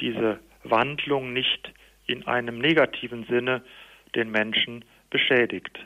[0.00, 1.72] diese Wandlung nicht
[2.06, 3.62] in einem negativen Sinne
[4.14, 5.78] den Menschen beschädigt.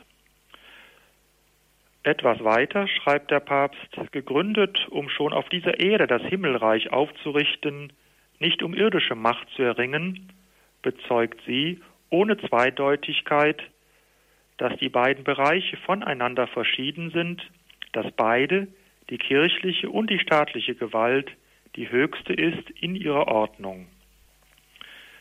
[2.07, 3.81] Etwas weiter schreibt der Papst,
[4.13, 7.91] gegründet, um schon auf dieser Erde das Himmelreich aufzurichten,
[8.39, 10.31] nicht um irdische Macht zu erringen,
[10.81, 13.61] bezeugt sie ohne Zweideutigkeit,
[14.55, 17.45] dass die beiden Bereiche voneinander verschieden sind,
[17.91, 18.69] dass beide
[19.09, 21.29] die kirchliche und die staatliche Gewalt
[21.75, 23.85] die höchste ist in ihrer Ordnung.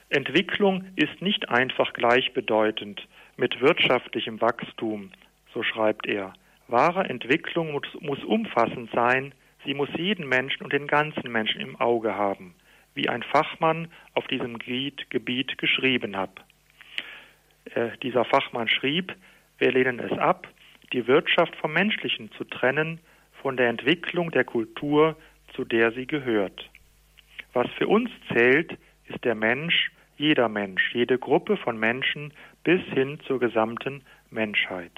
[0.08, 5.10] Entwicklung ist nicht einfach gleichbedeutend mit wirtschaftlichem Wachstum,
[5.52, 6.32] so schreibt er.
[6.68, 9.32] Wahre Entwicklung muss, muss umfassend sein,
[9.64, 12.54] sie muss jeden Menschen und den ganzen Menschen im Auge haben,
[12.94, 16.30] wie ein Fachmann auf diesem Gebiet geschrieben hat.
[17.74, 19.14] Äh, dieser Fachmann schrieb,
[19.58, 20.48] wir lehnen es ab,
[20.92, 23.00] die Wirtschaft vom Menschlichen zu trennen,
[23.42, 25.16] von der Entwicklung der Kultur,
[25.54, 26.68] zu der sie gehört.
[27.52, 28.76] Was für uns zählt,
[29.06, 32.32] ist der Mensch, jeder Mensch, jede Gruppe von Menschen
[32.64, 34.92] bis hin zur gesamten Menschheit.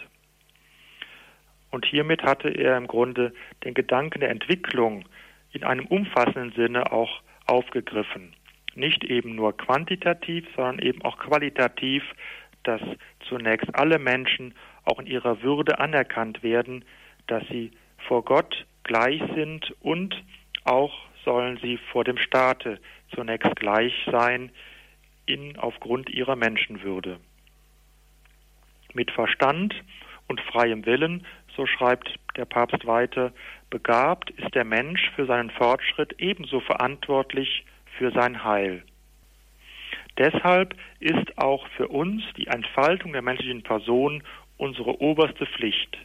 [1.70, 3.32] Und hiermit hatte er im Grunde
[3.64, 5.04] den Gedanken der Entwicklung
[5.52, 8.34] in einem umfassenden Sinne auch aufgegriffen.
[8.74, 12.02] Nicht eben nur quantitativ, sondern eben auch qualitativ,
[12.62, 12.80] dass
[13.28, 14.54] zunächst alle Menschen
[14.84, 16.84] auch in ihrer Würde anerkannt werden,
[17.26, 17.72] dass sie
[18.06, 20.22] vor Gott gleich sind und
[20.64, 20.92] auch
[21.24, 22.78] sollen sie vor dem Staate
[23.14, 24.50] zunächst gleich sein
[25.26, 27.18] in aufgrund ihrer Menschenwürde.
[28.94, 29.74] Mit Verstand
[30.26, 31.26] und freiem Willen,
[31.58, 33.32] so schreibt der Papst weiter,
[33.68, 37.64] begabt ist der Mensch für seinen Fortschritt ebenso verantwortlich
[37.98, 38.84] für sein Heil.
[40.16, 44.22] Deshalb ist auch für uns die Entfaltung der menschlichen Person
[44.56, 45.98] unsere oberste Pflicht.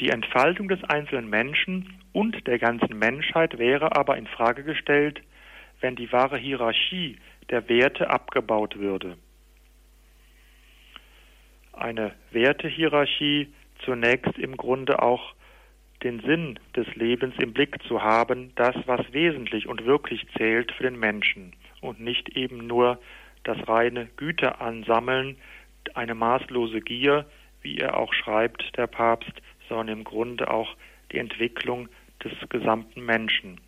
[0.00, 5.22] Die Entfaltung des einzelnen Menschen und der ganzen Menschheit wäre aber in Frage gestellt,
[5.80, 7.16] wenn die wahre Hierarchie
[7.48, 9.16] der Werte abgebaut würde.
[11.72, 13.48] Eine Wertehierarchie
[13.84, 15.34] zunächst im Grunde auch
[16.02, 20.84] den Sinn des Lebens im Blick zu haben, das, was wesentlich und wirklich zählt für
[20.84, 22.98] den Menschen und nicht eben nur
[23.44, 25.36] das reine Güter ansammeln,
[25.94, 27.26] eine maßlose Gier,
[27.62, 29.32] wie er auch schreibt, der Papst,
[29.68, 30.76] sondern im Grunde auch
[31.12, 31.88] die Entwicklung
[32.24, 33.60] des gesamten Menschen.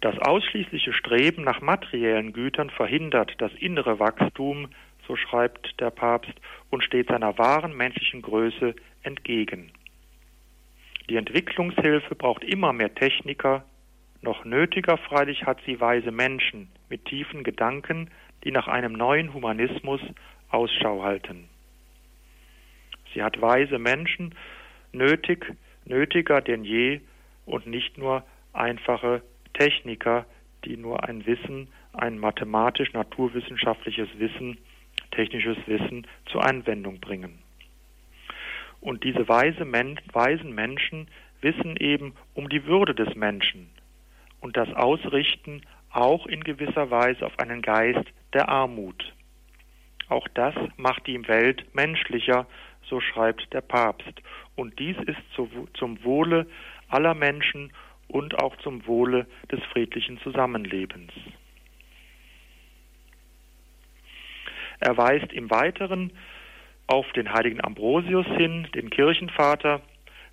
[0.00, 4.68] Das ausschließliche Streben nach materiellen Gütern verhindert das innere Wachstum,
[5.08, 6.34] so schreibt der Papst,
[6.70, 9.72] und steht seiner wahren menschlichen Größe entgegen.
[11.08, 13.64] Die Entwicklungshilfe braucht immer mehr Techniker,
[14.20, 18.10] noch nötiger freilich hat sie weise Menschen mit tiefen Gedanken,
[18.44, 20.00] die nach einem neuen Humanismus
[20.50, 21.48] Ausschau halten.
[23.14, 24.34] Sie hat weise Menschen
[24.92, 27.00] nötig, nötiger denn je
[27.46, 29.22] und nicht nur einfache
[29.54, 30.26] Techniker,
[30.64, 34.58] die nur ein Wissen, ein mathematisch-naturwissenschaftliches Wissen,
[35.18, 37.40] technisches Wissen zur Anwendung bringen.
[38.80, 41.08] Und diese weise Men weisen Menschen
[41.40, 43.68] wissen eben um die Würde des Menschen
[44.40, 49.12] und das Ausrichten auch in gewisser Weise auf einen Geist der Armut.
[50.08, 52.46] Auch das macht die Welt menschlicher,
[52.88, 54.22] so schreibt der Papst.
[54.54, 56.46] Und dies ist zum Wohle
[56.88, 57.72] aller Menschen
[58.06, 61.12] und auch zum Wohle des friedlichen Zusammenlebens.
[64.80, 66.12] Er weist im Weiteren
[66.86, 69.82] auf den heiligen Ambrosius hin, den Kirchenvater,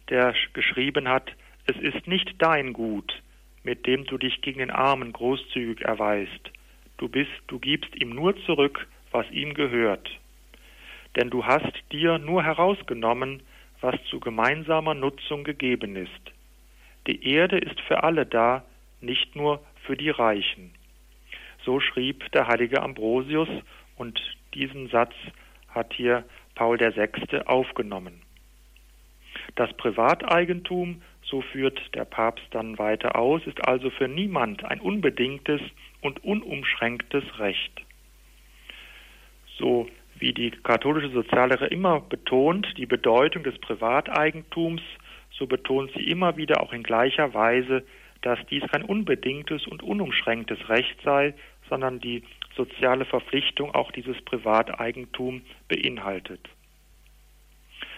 [0.10, 1.32] der geschrieben hat,
[1.68, 3.22] es ist nicht dein Gut,
[3.64, 6.52] mit dem du dich gegen den Armen großzügig erweist.
[6.98, 10.10] Du bist, du gibst ihm nur zurück, was ihm gehört.
[11.16, 13.42] Denn du hast dir nur herausgenommen,
[13.82, 16.12] was zu gemeinsamer Nutzung gegeben ist.
[17.08, 18.64] Die Erde ist für alle da,
[19.02, 20.72] nicht nur für die Reichen.
[21.64, 23.50] So schrieb der heilige Ambrosius
[23.98, 24.20] und
[24.54, 25.14] diesen Satz
[25.70, 26.24] hat hier
[26.56, 27.40] Paul VI.
[27.46, 28.22] aufgenommen.
[29.56, 35.62] Das Privateigentum, so führt der Papst dann weiter aus, ist also für niemand ein unbedingtes
[36.02, 37.82] und unumschränktes Recht.
[39.58, 44.82] So wie die katholische Soziallehre immer betont, die Bedeutung des Privateigentums,
[45.32, 47.84] so betont sie immer wieder auch in gleicher Weise,
[48.22, 51.34] dass dies kein unbedingtes und unumschränktes Recht sei,
[51.70, 52.24] sondern die
[52.56, 56.42] soziale Verpflichtung auch dieses Privateigentum beinhaltet.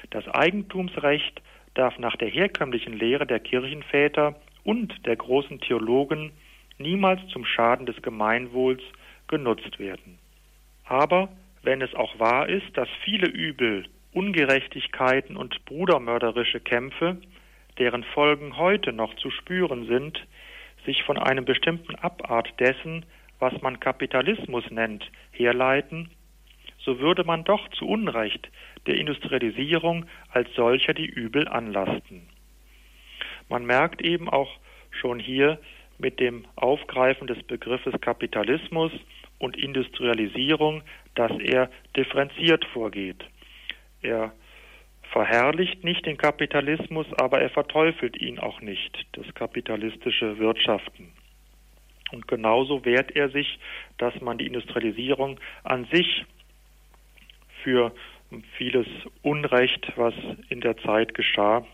[0.10, 1.42] Das Eigentumsrecht
[1.74, 6.32] darf nach der herkömmlichen Lehre der Kirchenväter und der großen Theologen
[6.78, 8.82] niemals zum Schaden des Gemeinwohls
[9.28, 10.18] genutzt werden.
[10.86, 11.30] Aber
[11.64, 17.18] wenn es auch wahr ist, dass viele Übel, Ungerechtigkeiten und brudermörderische Kämpfe,
[17.78, 20.26] deren Folgen heute noch zu spüren sind,
[20.86, 23.06] sich von einem bestimmten Abart dessen,
[23.40, 26.10] was man Kapitalismus nennt, herleiten,
[26.80, 28.50] so würde man doch zu Unrecht
[28.86, 32.30] der Industrialisierung als solcher die Übel anlasten.
[33.50, 34.50] Man merkt eben auch
[34.92, 35.60] schon hier
[35.98, 38.92] mit dem Aufgreifen des Begriffes Kapitalismus
[39.40, 40.84] und Industrialisierung,
[41.16, 43.24] dass er differenziert vorgeht.
[44.02, 44.34] Er
[45.12, 51.12] verherrlicht nicht den Kapitalismus, aber er verteufelt ihn auch nicht, das kapitalistische Wirtschaften.
[52.12, 53.60] Und genauso wehrt er sich,
[53.98, 56.26] dass man die Industrialisierung an sich
[57.64, 57.94] für
[58.58, 58.88] vieles
[59.22, 60.14] Unrecht, was
[60.50, 61.66] in der Zeit geschah,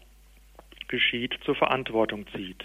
[0.88, 2.64] geschieht, zur Verantwortung zieht.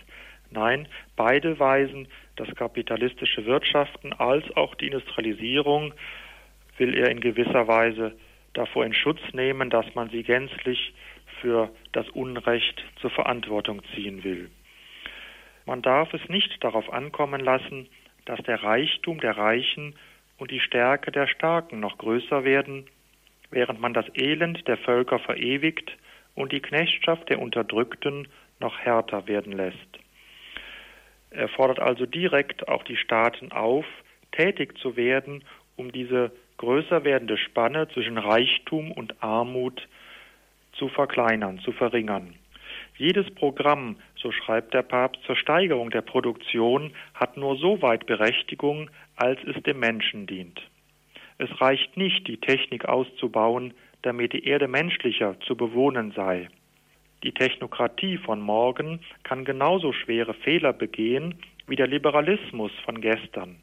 [0.51, 5.93] Nein, beide weisen das kapitalistische Wirtschaften als auch die Industrialisierung
[6.79, 8.17] will er in gewisser Weise
[8.55, 10.95] davor in Schutz nehmen, dass man sie gänzlich
[11.41, 14.51] für das Unrecht zur Verantwortung ziehen will.
[15.69, 17.91] Man darf es nicht darauf ankommen lassen,
[18.25, 19.95] dass der Reichtum der Reichen
[20.39, 22.87] und die Stärke der Starken noch größer werden,
[23.51, 25.95] während man das Elend der Völker verewigt
[26.35, 28.29] und die Knechtschaft der Unterdrückten
[28.61, 29.99] noch härter werden lässt.
[31.33, 33.85] Er fordert also direkt auch die Staaten auf,
[34.33, 35.45] tätig zu werden,
[35.77, 39.87] um diese größer werdende Spanne zwischen Reichtum und Armut
[40.73, 42.37] zu verkleinern, zu verringern.
[42.99, 48.91] Jedes Programm, so schreibt der Papst, zur Steigerung der Produktion hat nur so weit Berechtigung,
[49.15, 50.61] als es dem Menschen dient.
[51.39, 53.73] Es reicht nicht, die Technik auszubauen,
[54.03, 56.49] damit die Erde menschlicher zu bewohnen sei.
[57.23, 61.37] Die Technokratie von morgen kann genauso schwere Fehler begehen
[61.69, 63.61] wie der Liberalismus von gestern.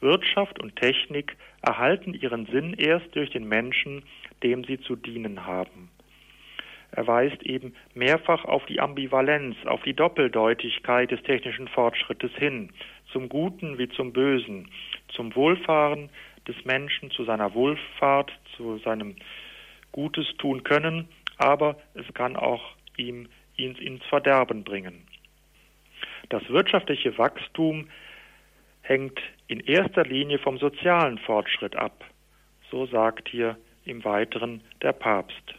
[0.00, 4.02] Wirtschaft und Technik erhalten ihren Sinn erst durch den Menschen,
[4.42, 5.91] dem sie zu dienen haben.
[6.92, 12.70] Er weist eben mehrfach auf die Ambivalenz, auf die Doppeldeutigkeit des technischen Fortschrittes hin,
[13.10, 14.70] zum Guten wie zum Bösen,
[15.08, 16.10] zum Wohlfahren
[16.46, 19.16] des Menschen, zu seiner Wohlfahrt, zu seinem
[19.92, 22.62] Gutes tun können, aber es kann auch
[22.96, 25.06] ihm ihn ins Verderben bringen.
[26.28, 27.88] Das wirtschaftliche Wachstum
[28.82, 32.04] hängt in erster Linie vom sozialen Fortschritt ab,
[32.70, 35.54] so sagt hier im Weiteren der Papst.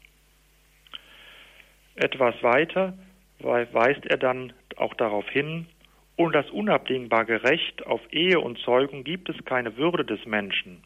[1.96, 2.98] Etwas weiter
[3.40, 5.68] weist er dann auch darauf hin,
[6.16, 10.84] ohne das unabdingbare Recht auf Ehe und Zeugung gibt es keine Würde des Menschen.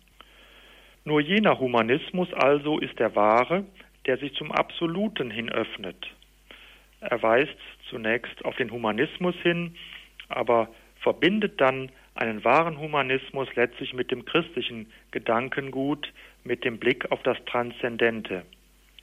[1.06, 3.66] Nur jener Humanismus also ist der wahre,
[4.06, 6.08] der sich zum Absoluten hin öffnet.
[7.00, 7.58] Er weist
[7.90, 9.76] zunächst auf den Humanismus hin,
[10.30, 10.70] aber
[11.02, 16.12] verbindet dann einen wahren Humanismus letztlich mit dem christlichen Gedankengut,
[16.44, 18.44] mit dem Blick auf das Transzendente.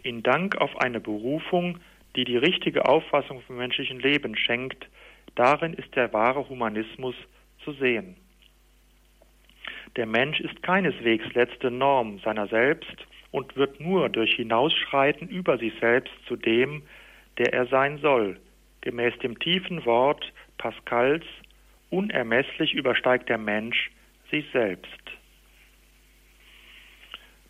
[0.03, 1.79] In Dank auf eine Berufung,
[2.17, 4.89] die die richtige Auffassung vom menschlichen Leben schenkt,
[5.35, 7.15] darin ist der wahre Humanismus
[7.65, 8.17] zu sehen.
[9.97, 12.97] Der Mensch ist keineswegs letzte Norm seiner selbst
[13.31, 16.83] und wird nur durch Hinausschreiten über sich selbst zu dem,
[17.39, 18.39] der er sein soll,
[18.81, 21.25] gemäß dem tiefen Wort Pascals,
[21.91, 23.91] unermesslich übersteigt der Mensch
[24.31, 24.89] sich selbst.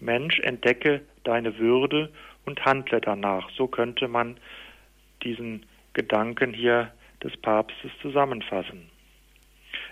[0.01, 2.11] Mensch, entdecke deine Würde
[2.47, 3.51] und handle danach.
[3.51, 4.37] So könnte man
[5.23, 6.93] diesen Gedanken hier
[7.23, 8.91] des Papstes zusammenfassen.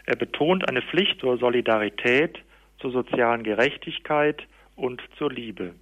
[0.07, 2.39] Er betont eine Pflicht zur Solidarität,
[2.79, 4.43] zur sozialen Gerechtigkeit
[4.77, 5.75] und zur Liebe.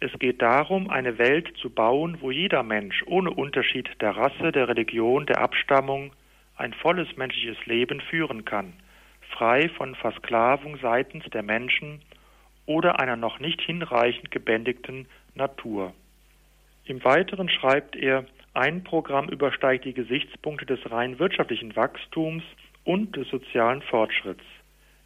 [0.00, 4.68] Es geht darum, eine Welt zu bauen, wo jeder Mensch ohne Unterschied der Rasse, der
[4.68, 6.12] Religion, der Abstammung
[6.56, 8.74] ein volles menschliches Leben führen kann,
[9.30, 12.02] frei von Versklavung seitens der Menschen
[12.66, 15.94] oder einer noch nicht hinreichend gebändigten Natur.
[16.84, 22.44] Im Weiteren schreibt er, ein Programm übersteigt die Gesichtspunkte des rein wirtschaftlichen Wachstums
[22.84, 24.44] und des sozialen Fortschritts.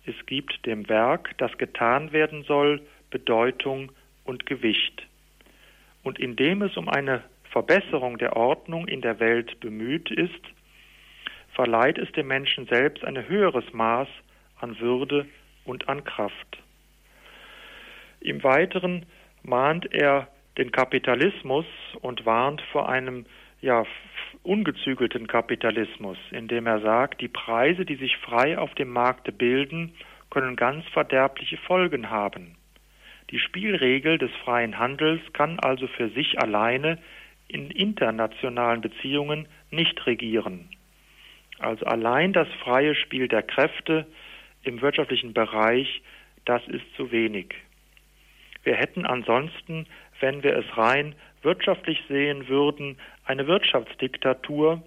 [0.05, 3.93] Es gibt dem Werk, das getan werden soll, Bedeutung
[4.25, 5.07] und Gewicht.
[6.03, 10.41] Und indem es um eine Verbesserung der Ordnung in der Welt bemüht ist,
[11.53, 14.09] verleiht es dem Menschen selbst ein höheres Maß
[14.61, 15.27] an Würde
[15.65, 16.59] und an Kraft.
[18.21, 19.07] Im Weiteren
[19.49, 21.67] mahnt er den Kapitalismus
[22.01, 23.27] und warnt vor einem
[23.61, 23.85] ja,
[24.43, 29.95] ungezügelten Kapitalismus, indem er sagt, die Preise, die sich frei auf dem Markte bilden,
[30.31, 32.57] können ganz verderbliche Folgen haben.
[33.31, 36.99] Die Spielregel des freien Handels kann also für sich alleine
[37.47, 40.69] in internationalen Beziehungen nicht regieren.
[41.59, 44.07] Also allein das freie Spiel der Kräfte
[44.63, 46.03] im wirtschaftlichen Bereich,
[46.45, 47.55] das ist zu wenig.
[48.69, 49.87] Wir hätten ansonsten,
[50.21, 54.83] wenn wir es rein wirtschaftlich sehen würden, eine Wirtschaftsdiktatur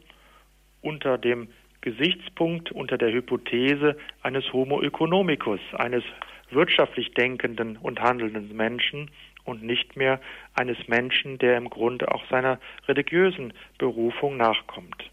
[0.84, 1.48] unter dem
[1.82, 6.04] Gesichtspunkt, unter der Hypothese eines Homo economicus, eines
[6.52, 9.10] wirtschaftlich denkenden und handelnden Menschen
[9.46, 10.22] und nicht mehr
[10.54, 15.10] eines Menschen, der im Grunde auch seiner religiösen Berufung nachkommt.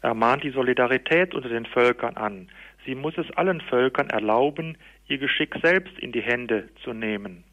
[0.00, 2.48] Er mahnt die Solidarität unter den Völkern an.
[2.86, 4.78] Sie muss es allen Völkern erlauben,
[5.08, 7.44] ihr Geschick selbst in die Hände zu nehmen.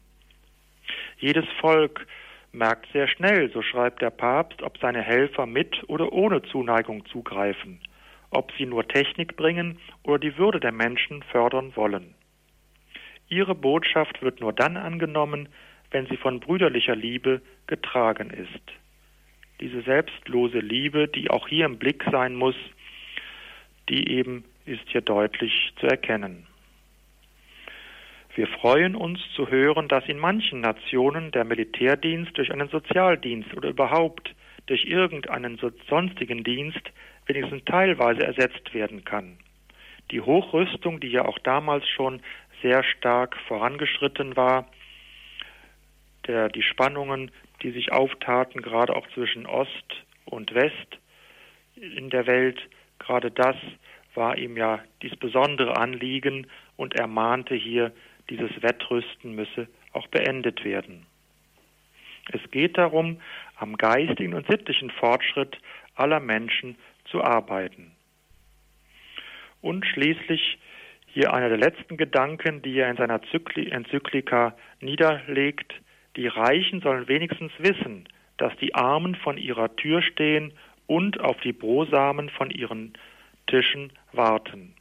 [1.18, 2.06] Jedes Volk
[2.52, 7.80] merkt sehr schnell, so schreibt der Papst, ob seine Helfer mit oder ohne Zuneigung zugreifen,
[8.30, 12.14] ob sie nur Technik bringen oder die Würde der Menschen fördern wollen.
[13.28, 15.48] Ihre Botschaft wird nur dann angenommen,
[15.90, 18.72] wenn sie von brüderlicher Liebe getragen ist.
[19.60, 22.56] Diese selbstlose Liebe, die auch hier im Blick sein muss,
[23.88, 26.46] die eben ist hier deutlich zu erkennen.
[28.34, 33.68] Wir freuen uns zu hören, dass in manchen Nationen der Militärdienst durch einen Sozialdienst oder
[33.68, 34.34] überhaupt
[34.66, 36.80] durch irgendeinen sonstigen Dienst
[37.26, 39.36] wenigstens teilweise ersetzt werden kann.
[40.10, 42.22] Die Hochrüstung, die ja auch damals schon
[42.62, 44.66] sehr stark vorangeschritten war,
[46.26, 47.30] der, die Spannungen,
[47.62, 50.98] die sich auftaten, gerade auch zwischen Ost und West
[51.76, 52.60] in der Welt,
[52.98, 53.56] gerade das
[54.14, 57.92] war ihm ja dies besondere Anliegen und er mahnte hier
[58.30, 61.06] dieses Wettrüsten müsse auch beendet werden.
[62.30, 63.20] Es geht darum,
[63.56, 65.58] am geistigen und sittlichen Fortschritt
[65.94, 67.92] aller Menschen zu arbeiten.
[69.60, 70.58] Und schließlich
[71.06, 75.74] hier einer der letzten Gedanken, die er in seiner Enzyklika niederlegt.
[76.16, 78.08] Die Reichen sollen wenigstens wissen,
[78.38, 80.52] dass die Armen von ihrer Tür stehen
[80.86, 82.94] und auf die Brosamen von ihren
[83.46, 84.74] Tischen warten.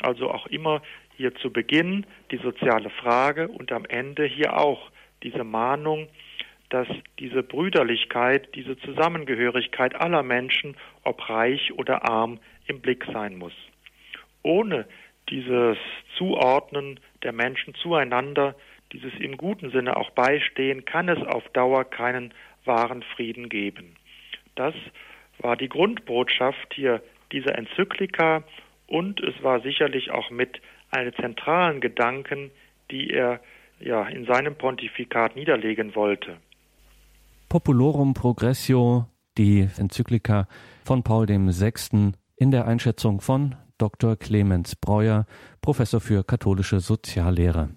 [0.00, 0.82] Also auch immer
[1.18, 4.90] hier zu Beginn die soziale Frage und am Ende hier auch
[5.24, 6.08] diese Mahnung,
[6.70, 6.86] dass
[7.18, 13.54] diese Brüderlichkeit, diese Zusammengehörigkeit aller Menschen, ob reich oder arm, im Blick sein muss.
[14.44, 14.86] Ohne
[15.28, 15.76] dieses
[16.16, 18.54] Zuordnen der Menschen zueinander,
[18.92, 22.32] dieses im guten Sinne auch Beistehen, kann es auf Dauer keinen
[22.64, 23.96] wahren Frieden geben.
[24.54, 24.74] Das
[25.38, 27.02] war die Grundbotschaft hier
[27.32, 28.44] dieser Enzyklika
[28.86, 30.60] und es war sicherlich auch mit
[30.90, 32.50] einen zentralen Gedanken,
[32.90, 33.40] die er
[33.80, 36.36] ja in seinem Pontifikat niederlegen wollte.
[37.48, 40.48] Populorum Progressio, die Enzyklika
[40.84, 42.12] von Paul VI.
[42.36, 44.16] in der Einschätzung von Dr.
[44.16, 45.26] Clemens Breuer,
[45.60, 47.70] Professor für katholische Soziallehre.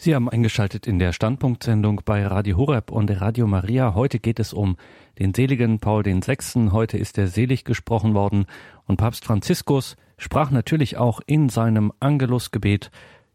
[0.00, 3.94] Sie haben eingeschaltet in der Standpunktsendung bei Radio Horeb und Radio Maria.
[3.94, 4.76] Heute geht es um
[5.18, 6.70] den seligen Paul VI.
[6.70, 8.46] Heute ist er selig gesprochen worden
[8.86, 12.92] und Papst Franziskus sprach natürlich auch in seinem Angelusgebet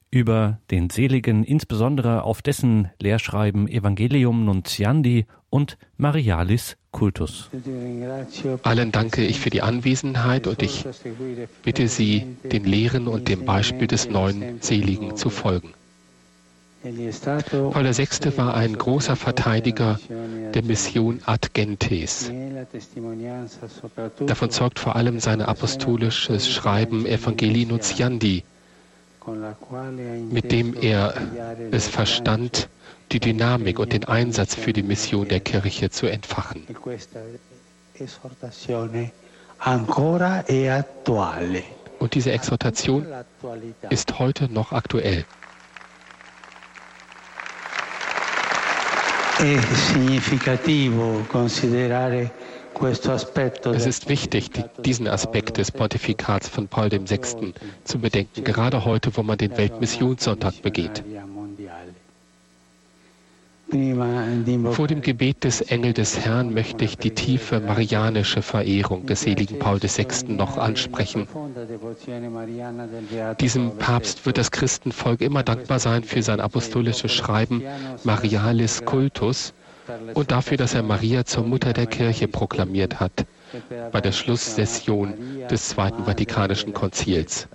[0.09, 7.49] über den Seligen, insbesondere auf dessen Lehrschreiben Evangelium Nuntiandi und Marialis Cultus.
[8.63, 10.85] Allen danke ich für die Anwesenheit und ich
[11.61, 15.73] bitte Sie, den Lehren und dem Beispiel des neuen Seligen zu folgen.
[16.83, 18.37] Paul VI.
[18.37, 19.97] war ein großer Verteidiger
[20.53, 22.29] der Mission Ad Gentes.
[24.25, 28.43] Davon zeugt vor allem sein apostolisches Schreiben Evangelii Nuntiandi,
[30.29, 31.13] mit dem er
[31.71, 32.67] es verstand,
[33.13, 36.67] die Dynamik und den Einsatz für die Mission der Kirche zu entfachen.
[41.99, 43.05] Und diese Exhortation
[43.89, 45.23] ist heute noch aktuell.
[49.39, 49.95] Es
[53.85, 54.49] ist wichtig,
[54.85, 57.53] diesen Aspekt des Pontifikats von Paul VI.
[57.83, 61.03] zu bedenken, gerade heute, wo man den Weltmissionssonntag begeht.
[64.73, 69.57] Vor dem Gebet des Engel des Herrn möchte ich die tiefe marianische Verehrung des seligen
[69.57, 70.05] Paul VI.
[70.27, 71.27] noch ansprechen.
[73.39, 77.63] Diesem Papst wird das Christenvolk immer dankbar sein für sein apostolisches Schreiben
[78.03, 79.53] Marialis Cultus
[80.13, 83.25] und dafür, dass er Maria zur Mutter der Kirche proklamiert hat
[83.91, 85.13] bei der Schlusssession
[85.49, 87.47] des Zweiten Vatikanischen Konzils.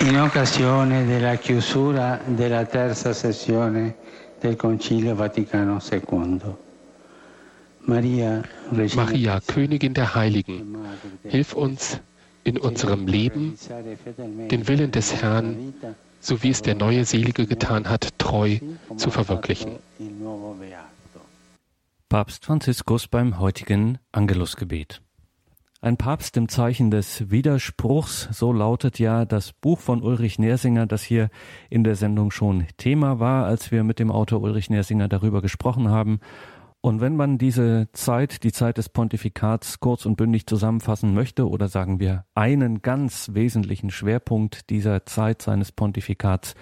[0.00, 3.96] In occasione della chiusura della terza sessione
[4.38, 6.40] del Concilio Vaticano II.
[7.80, 8.42] Maria,
[8.94, 10.76] Maria, Königin der Heiligen,
[11.24, 12.00] hilf uns
[12.44, 13.56] in unserem Leben,
[14.50, 15.74] den Willen des Herrn,
[16.20, 18.58] so wie es der neue Selige getan hat, treu
[18.96, 19.78] zu verwirklichen.
[22.08, 25.00] Papst Franziskus beim heutigen Angelusgebet.
[25.80, 31.04] Ein Papst im Zeichen des Widerspruchs, so lautet ja das Buch von Ulrich Nersinger, das
[31.04, 31.30] hier
[31.70, 35.88] in der Sendung schon Thema war, als wir mit dem Autor Ulrich Nersinger darüber gesprochen
[35.88, 36.18] haben.
[36.80, 41.68] Und wenn man diese Zeit, die Zeit des Pontifikats kurz und bündig zusammenfassen möchte oder
[41.68, 46.56] sagen wir einen ganz wesentlichen Schwerpunkt dieser Zeit seines Pontifikats,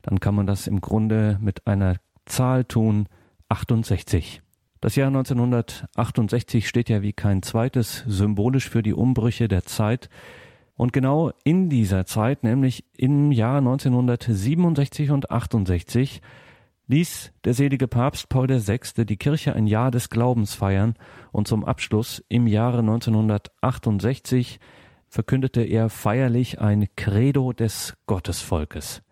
[0.00, 3.06] dann kann man das im Grunde mit einer Zahl tun,
[3.50, 4.40] 68.
[4.82, 10.10] Das Jahr 1968 steht ja wie kein zweites symbolisch für die Umbrüche der Zeit.
[10.74, 16.20] Und genau in dieser Zeit, nämlich im Jahr 1967 und 68,
[16.88, 19.04] ließ der selige Papst Paul VI.
[19.04, 20.94] die Kirche ein Jahr des Glaubens feiern
[21.30, 24.58] und zum Abschluss im Jahre 1968
[25.06, 29.02] verkündete er feierlich ein Credo des Gottesvolkes.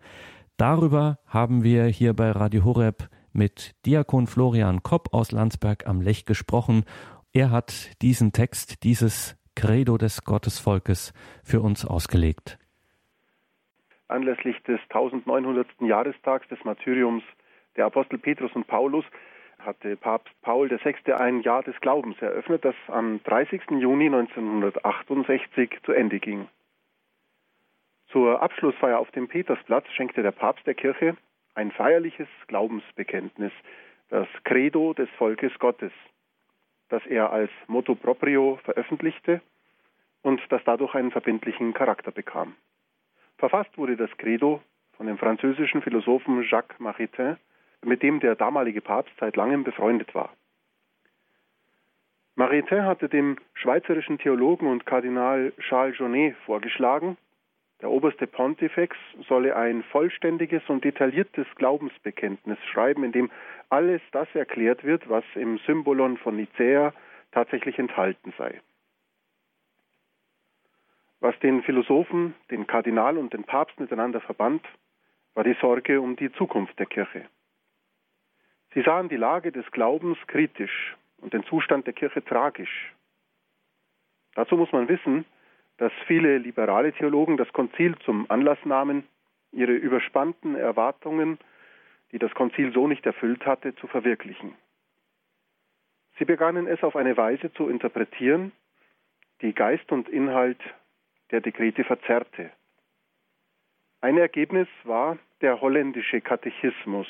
[0.57, 6.25] Darüber haben wir hier bei Radio Horeb mit Diakon Florian Kopp aus Landsberg am Lech
[6.25, 6.85] gesprochen.
[7.33, 11.13] Er hat diesen Text, dieses Credo des Gottesvolkes
[11.43, 12.57] für uns ausgelegt.
[14.07, 15.67] Anlässlich des 1900.
[15.81, 17.23] Jahrestags des Martyriums
[17.77, 19.05] der Apostel Petrus und Paulus
[19.59, 21.13] hatte Papst Paul VI.
[21.13, 23.61] ein Jahr des Glaubens eröffnet, das am 30.
[23.79, 26.47] Juni 1968 zu Ende ging.
[28.07, 31.15] Zur Abschlussfeier auf dem Petersplatz schenkte der Papst der Kirche
[31.61, 33.53] ein feierliches Glaubensbekenntnis,
[34.09, 35.91] das Credo des Volkes Gottes,
[36.89, 39.41] das er als Motto proprio veröffentlichte
[40.23, 42.55] und das dadurch einen verbindlichen Charakter bekam.
[43.37, 44.61] Verfasst wurde das Credo
[44.97, 47.37] von dem französischen Philosophen Jacques Maritain,
[47.83, 50.33] mit dem der damalige Papst seit langem befreundet war.
[52.35, 57.17] Maritain hatte dem schweizerischen Theologen und Kardinal Charles Jaunet vorgeschlagen,
[57.81, 58.95] der oberste Pontifex
[59.27, 63.31] solle ein vollständiges und detailliertes Glaubensbekenntnis schreiben, in dem
[63.69, 66.93] alles das erklärt wird, was im Symbolon von Nicäa
[67.31, 68.61] tatsächlich enthalten sei.
[71.19, 74.65] Was den Philosophen, den Kardinal und den Papst miteinander verband,
[75.33, 77.25] war die Sorge um die Zukunft der Kirche.
[78.73, 82.93] Sie sahen die Lage des Glaubens kritisch und den Zustand der Kirche tragisch.
[84.33, 85.25] Dazu muss man wissen,
[85.81, 89.03] dass viele liberale Theologen das Konzil zum Anlass nahmen,
[89.51, 91.39] ihre überspannten Erwartungen,
[92.11, 94.53] die das Konzil so nicht erfüllt hatte, zu verwirklichen.
[96.19, 98.51] Sie begannen es auf eine Weise zu interpretieren,
[99.41, 100.59] die Geist und Inhalt
[101.31, 102.51] der Dekrete verzerrte.
[104.01, 107.07] Ein Ergebnis war der holländische Katechismus,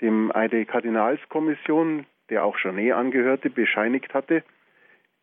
[0.00, 4.42] dem eine Kardinalskommission, der auch Janet angehörte, bescheinigt hatte,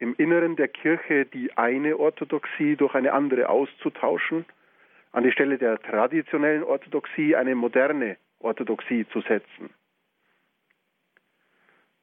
[0.03, 4.43] im Inneren der Kirche die eine Orthodoxie durch eine andere auszutauschen,
[5.13, 9.69] an die Stelle der traditionellen Orthodoxie eine moderne Orthodoxie zu setzen.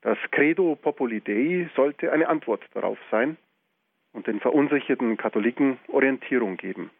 [0.00, 3.36] Das Credo Populi Dei sollte eine Antwort darauf sein
[4.14, 6.90] und den verunsicherten Katholiken Orientierung geben.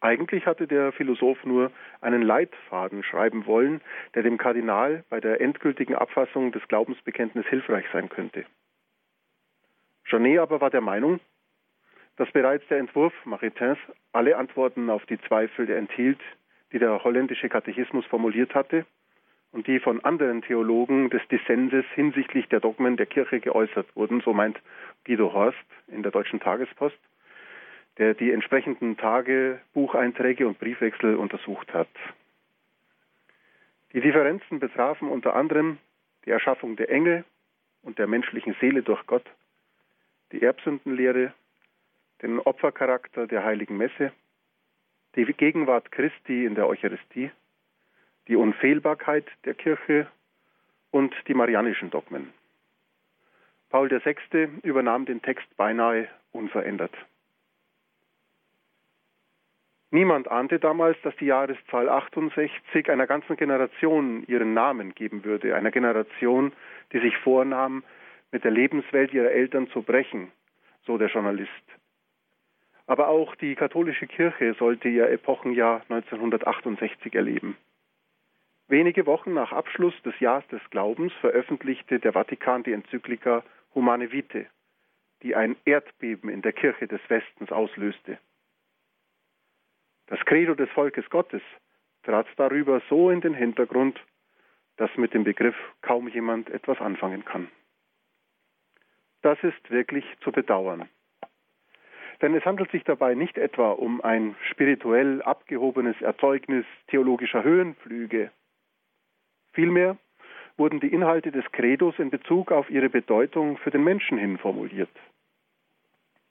[0.00, 3.80] Eigentlich hatte der Philosoph nur einen Leitfaden schreiben wollen,
[4.14, 8.44] der dem Kardinal bei der endgültigen Abfassung des Glaubensbekenntnisses hilfreich sein könnte.
[10.08, 11.20] Janet aber war der Meinung,
[12.16, 13.78] dass bereits der Entwurf Maritins
[14.12, 16.20] alle Antworten auf die Zweifel enthielt,
[16.72, 18.86] die der holländische Katechismus formuliert hatte
[19.52, 24.32] und die von anderen Theologen des Dissenses hinsichtlich der Dogmen der Kirche geäußert wurden, so
[24.32, 24.58] meint
[25.04, 26.98] Guido Horst in der Deutschen Tagespost,
[27.98, 31.88] der die entsprechenden Tage, Bucheinträge und Briefwechsel untersucht hat.
[33.92, 35.78] Die Differenzen betrafen unter anderem
[36.26, 37.24] die Erschaffung der Engel
[37.82, 39.24] und der menschlichen Seele durch Gott,
[40.32, 41.32] die Erbsündenlehre,
[42.22, 44.12] den Opfercharakter der heiligen Messe,
[45.16, 47.30] die Gegenwart Christi in der Eucharistie,
[48.28, 50.06] die Unfehlbarkeit der Kirche
[50.90, 52.32] und die marianischen Dogmen.
[53.70, 54.48] Paul VI.
[54.62, 56.94] übernahm den Text beinahe unverändert.
[59.90, 65.70] Niemand ahnte damals, dass die Jahreszahl 68 einer ganzen Generation ihren Namen geben würde, einer
[65.70, 66.52] Generation,
[66.92, 67.82] die sich vornahm,
[68.30, 70.30] mit der Lebenswelt ihrer Eltern zu brechen,
[70.84, 71.50] so der Journalist.
[72.86, 77.56] Aber auch die katholische Kirche sollte ihr Epochenjahr 1968 erleben.
[78.66, 83.42] Wenige Wochen nach Abschluss des Jahres des Glaubens veröffentlichte der Vatikan die Enzyklika
[83.74, 84.46] Humane Vitae,
[85.22, 88.18] die ein Erdbeben in der Kirche des Westens auslöste.
[90.06, 91.42] Das Credo des Volkes Gottes
[92.02, 94.00] trat darüber so in den Hintergrund,
[94.76, 97.48] dass mit dem Begriff kaum jemand etwas anfangen kann.
[99.22, 100.88] Das ist wirklich zu bedauern.
[102.20, 108.30] Denn es handelt sich dabei nicht etwa um ein spirituell abgehobenes Erzeugnis theologischer Höhenflüge.
[109.52, 109.96] Vielmehr
[110.56, 114.90] wurden die Inhalte des Credos in Bezug auf ihre Bedeutung für den Menschen hin formuliert.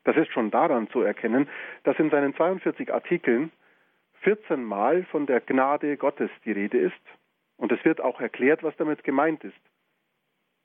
[0.03, 1.49] Das ist schon daran zu erkennen,
[1.83, 3.51] dass in seinen 42 Artikeln
[4.21, 6.95] 14 Mal von der Gnade Gottes die Rede ist
[7.57, 9.59] und es wird auch erklärt, was damit gemeint ist.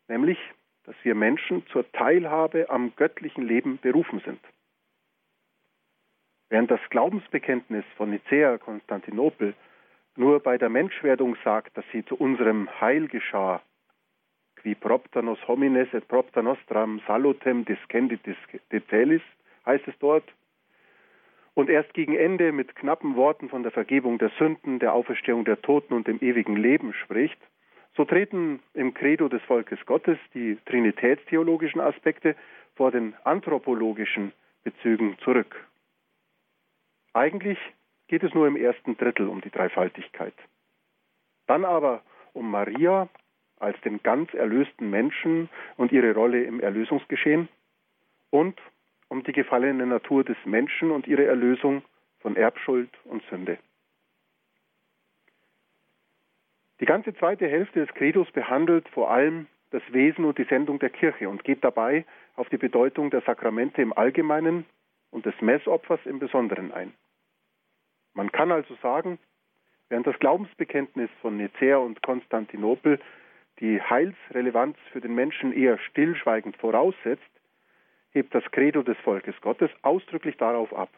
[0.09, 0.39] Nämlich
[0.85, 4.41] dass wir Menschen zur Teilhabe am göttlichen Leben berufen sind.
[6.51, 9.55] Während das Glaubensbekenntnis von Nicäa, Konstantinopel,
[10.17, 13.63] nur bei der Menschwerdung sagt, dass sie zu unserem Heil geschah,
[14.63, 18.21] qui propter homines et propter nostram salutem discendit
[18.71, 19.23] de celis,
[19.67, 20.25] heißt es dort,
[21.55, 25.61] und erst gegen Ende mit knappen Worten von der Vergebung der Sünden, der Auferstehung der
[25.61, 27.39] Toten und dem ewigen Leben spricht,
[27.97, 32.37] so treten im Credo des Volkes Gottes die trinitätstheologischen Aspekte
[32.75, 34.33] vor den anthropologischen
[34.65, 35.67] Bezügen zurück.
[37.13, 37.59] Eigentlich
[38.09, 40.35] geht es nur im ersten Drittel um die Dreifaltigkeit.
[41.47, 43.09] Dann aber um Maria
[43.59, 47.49] als den ganz erlösten Menschen und ihre Rolle im Erlösungsgeschehen
[48.31, 48.61] und
[49.09, 51.83] um die gefallene Natur des Menschen und ihre Erlösung
[52.21, 53.59] von Erbschuld und Sünde.
[56.83, 60.91] Die ganze zweite Hälfte des Credos behandelt vor allem das Wesen und die Sendung der
[60.91, 62.05] Kirche und geht dabei
[62.35, 64.67] auf die Bedeutung der Sakramente im Allgemeinen
[65.13, 66.93] und des Messopfers im Besonderen ein.
[68.15, 69.21] Man kann also sagen,
[69.91, 72.99] während das Glaubensbekenntnis von Nicäa und Konstantinopel
[73.61, 77.23] die Heilsrelevanz für den Menschen eher stillschweigend voraussetzt,
[78.11, 80.91] hebt das Credo des Volkes Gottes ausdrücklich darauf ab.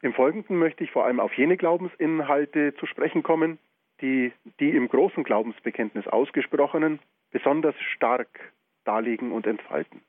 [0.00, 3.58] Im Folgenden möchte ich vor allem auf jene Glaubensinhalte zu sprechen kommen,
[4.00, 8.52] die die im großen Glaubensbekenntnis ausgesprochenen besonders stark
[8.84, 10.00] darlegen und entfalten.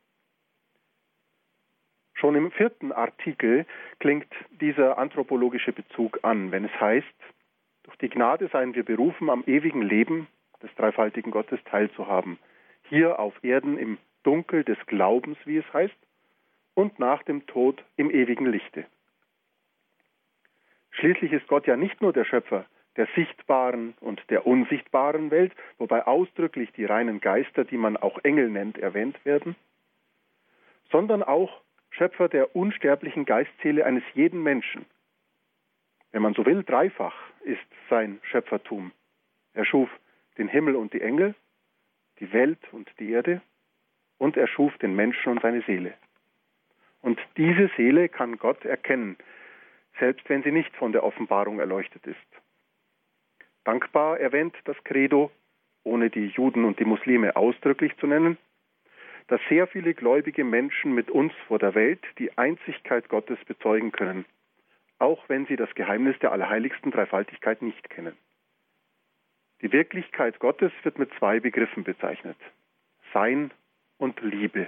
[2.13, 3.65] Schon im vierten Artikel
[3.99, 4.27] klingt
[4.61, 7.07] dieser anthropologische Bezug an, wenn es heißt,
[7.83, 10.27] durch die Gnade seien wir berufen, am ewigen Leben
[10.61, 12.37] des dreifaltigen Gottes teilzuhaben,
[12.83, 15.95] hier auf Erden im Dunkel des Glaubens, wie es heißt,
[16.73, 18.85] und nach dem Tod im ewigen Lichte.
[21.00, 22.66] Schließlich ist Gott ja nicht nur der Schöpfer
[23.00, 28.50] der sichtbaren und der unsichtbaren Welt, wobei ausdrücklich die reinen Geister, die man auch Engel
[28.50, 29.56] nennt, erwähnt werden,
[30.91, 34.86] sondern auch Schöpfer der unsterblichen Geistseele eines jeden Menschen.
[36.12, 38.91] Wenn man so will, dreifach ist sein Schöpfertum.
[39.54, 39.89] Er schuf
[40.38, 41.36] den Himmel und die Engel,
[42.20, 43.41] die Welt und die Erde,
[44.18, 45.93] und er schuf den Menschen und seine Seele.
[47.02, 49.16] Und diese Seele kann Gott erkennen,
[50.00, 52.18] selbst wenn sie nicht von der Offenbarung erleuchtet ist.
[53.64, 55.32] Dankbar erwähnt das Credo,
[55.84, 58.38] ohne die Juden und die Muslime ausdrücklich zu nennen,
[59.28, 64.26] dass sehr viele gläubige Menschen mit uns vor der Welt die Einzigkeit Gottes bezeugen können,
[64.97, 68.18] auch wenn sie das Geheimnis der allerheiligsten Dreifaltigkeit nicht kennen.
[69.62, 72.38] Die Wirklichkeit Gottes wird mit zwei Begriffen bezeichnet
[73.14, 73.52] Sein
[73.97, 74.68] und Liebe.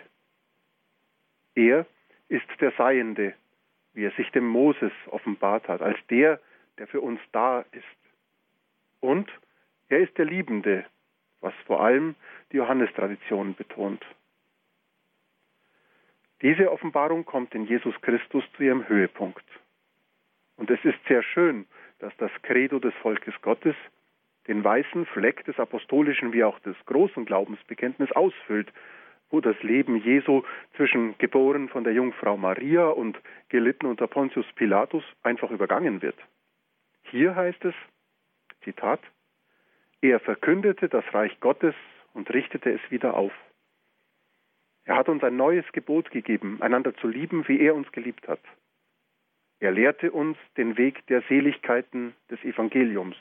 [1.55, 1.85] Er
[2.27, 3.33] ist der Seiende,
[3.93, 6.39] wie er sich dem Moses offenbart hat, als der,
[6.77, 7.83] der für uns da ist.
[8.99, 9.29] Und
[9.89, 10.85] er ist der Liebende,
[11.41, 12.15] was vor allem
[12.51, 14.05] die Johannestradition betont.
[16.41, 19.45] Diese Offenbarung kommt in Jesus Christus zu ihrem Höhepunkt.
[20.55, 21.65] Und es ist sehr schön,
[21.99, 23.75] dass das Credo des Volkes Gottes
[24.47, 28.71] den weißen Fleck des apostolischen wie auch des großen Glaubensbekenntnisses ausfüllt,
[29.31, 30.43] wo das Leben Jesu
[30.75, 33.19] zwischen geboren von der Jungfrau Maria und
[33.49, 36.17] gelitten unter Pontius Pilatus einfach übergangen wird.
[37.03, 37.75] Hier heißt es,
[38.63, 39.01] Zitat,
[40.01, 41.75] er verkündete das Reich Gottes
[42.13, 43.31] und richtete es wieder auf.
[44.83, 48.41] Er hat uns ein neues Gebot gegeben, einander zu lieben, wie er uns geliebt hat.
[49.59, 53.15] Er lehrte uns den Weg der Seligkeiten des Evangeliums.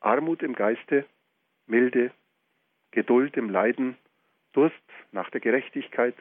[0.00, 1.04] Armut im Geiste,
[1.66, 2.12] Milde,
[2.92, 3.98] Geduld im Leiden,
[4.58, 4.74] Durst
[5.12, 6.16] nach der Gerechtigkeit,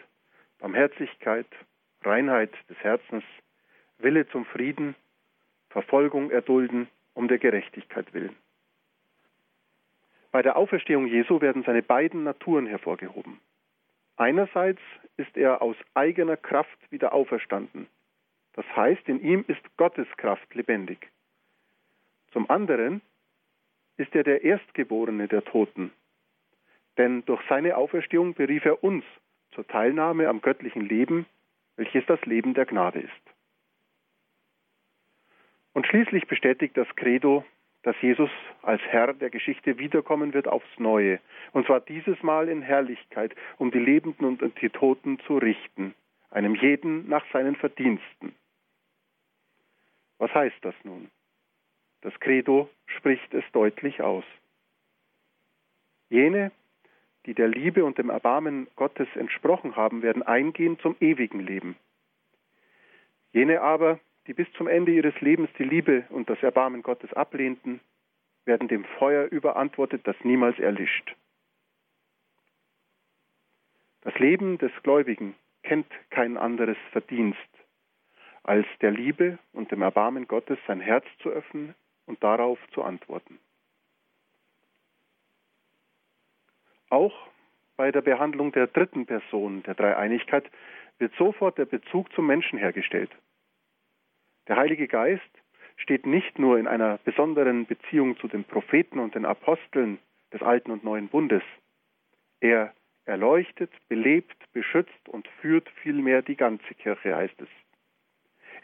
[0.59, 1.47] Barmherzigkeit,
[2.03, 3.23] Reinheit des Herzens,
[3.97, 4.93] Wille zum Frieden,
[5.71, 8.35] Verfolgung erdulden um der Gerechtigkeit willen.
[10.31, 13.39] Bei der Auferstehung Jesu werden seine beiden Naturen hervorgehoben.
[14.17, 14.81] Einerseits
[15.15, 17.87] ist er aus eigener Kraft wieder auferstanden.
[18.53, 21.09] Das heißt, in ihm ist Gottes Kraft lebendig.
[22.33, 23.01] Zum anderen
[23.95, 25.91] ist er der Erstgeborene der Toten.
[26.97, 29.03] Denn durch seine Auferstehung berief er uns
[29.51, 31.25] zur Teilnahme am göttlichen Leben,
[31.75, 33.11] welches das Leben der Gnade ist.
[35.73, 37.43] Und schließlich bestätigt das Credo
[37.87, 38.29] dass Jesus
[38.63, 41.21] als Herr der Geschichte wiederkommen wird aufs Neue.
[41.53, 45.95] Und zwar dieses Mal in Herrlichkeit, um die Lebenden und die Toten zu richten,
[46.29, 48.35] einem jeden nach seinen Verdiensten.
[50.17, 51.09] Was heißt das nun?
[52.01, 54.25] Das Credo spricht es deutlich aus.
[56.09, 56.51] Jene,
[57.27, 61.75] die der Liebe und dem Erbarmen Gottes entsprochen haben, werden eingehen zum ewigen Leben.
[63.33, 67.81] Jene aber, die bis zum Ende ihres Lebens die Liebe und das Erbarmen Gottes ablehnten,
[68.45, 71.15] werden dem Feuer überantwortet, das niemals erlischt.
[74.01, 77.37] Das Leben des Gläubigen kennt kein anderes Verdienst,
[78.43, 81.75] als der Liebe und dem Erbarmen Gottes sein Herz zu öffnen
[82.05, 83.37] und darauf zu antworten.
[86.89, 87.27] Auch
[87.75, 90.49] bei der Behandlung der dritten Person der Dreieinigkeit
[90.99, 93.11] wird sofort der Bezug zum Menschen hergestellt.
[94.47, 95.21] Der Heilige Geist
[95.77, 99.99] steht nicht nur in einer besonderen Beziehung zu den Propheten und den Aposteln
[100.33, 101.43] des Alten und Neuen Bundes.
[102.39, 102.73] Er
[103.05, 107.49] erleuchtet, belebt, beschützt und führt vielmehr die ganze Kirche, heißt es.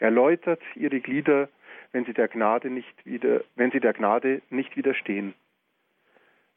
[0.00, 1.48] Er läutert ihre Glieder,
[1.92, 5.34] wenn sie der Gnade nicht wieder, wenn sie der Gnade nicht widerstehen.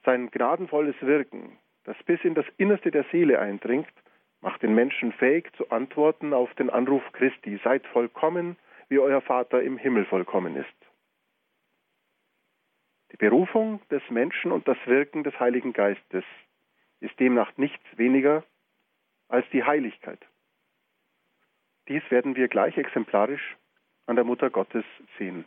[0.08, 3.92] Sein gnadenvolles Wirken, das bis in das Innerste der Seele eindringt,
[4.40, 8.56] macht den Menschen fähig zu antworten auf den Anruf Christi, seid vollkommen,
[8.88, 10.78] wie euer Vater im Himmel vollkommen ist.
[13.12, 16.24] Die Berufung des Menschen und das Wirken des Heiligen Geistes
[17.02, 18.46] ist demnach nichts weniger
[19.28, 20.26] als die Heiligkeit.
[21.90, 23.58] Dies werden wir gleich exemplarisch
[24.06, 24.86] an der Mutter Gottes
[25.18, 25.44] sehen.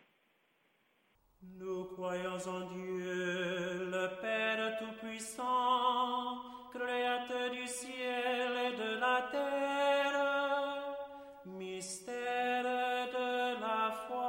[1.62, 6.38] Nous croyons en Dieu, le Père Tout-Puissant,
[6.72, 10.96] Créateur du ciel et de la terre,
[11.44, 14.24] mystère de la foi.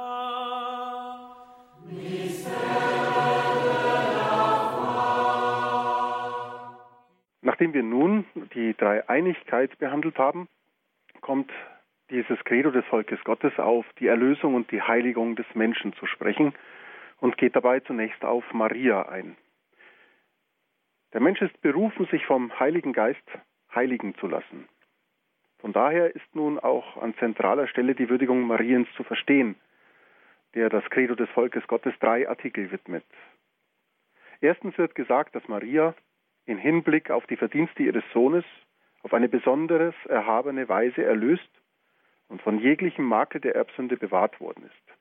[1.86, 2.52] Mystère
[3.64, 3.78] de
[4.18, 4.92] la foi.
[7.40, 10.48] Nachdem wir nun die Dreieinigkeit behandelt haben,
[11.22, 11.50] kommt
[12.10, 16.52] dieses Credo des Volkes Gottes auf die Erlösung und die Heiligung des Menschen zu sprechen
[17.22, 19.36] und geht dabei zunächst auf Maria ein.
[21.12, 23.22] Der Mensch ist berufen, sich vom Heiligen Geist
[23.72, 24.68] heiligen zu lassen.
[25.60, 29.54] Von daher ist nun auch an zentraler Stelle die Würdigung Mariens zu verstehen,
[30.54, 33.04] der das Credo des Volkes Gottes drei Artikel widmet.
[34.40, 35.94] Erstens wird gesagt, dass Maria
[36.44, 38.44] in Hinblick auf die Verdienste ihres Sohnes
[39.04, 41.50] auf eine besonders erhabene Weise erlöst
[42.26, 44.91] und von jeglichem Makel der Erbsünde bewahrt worden ist.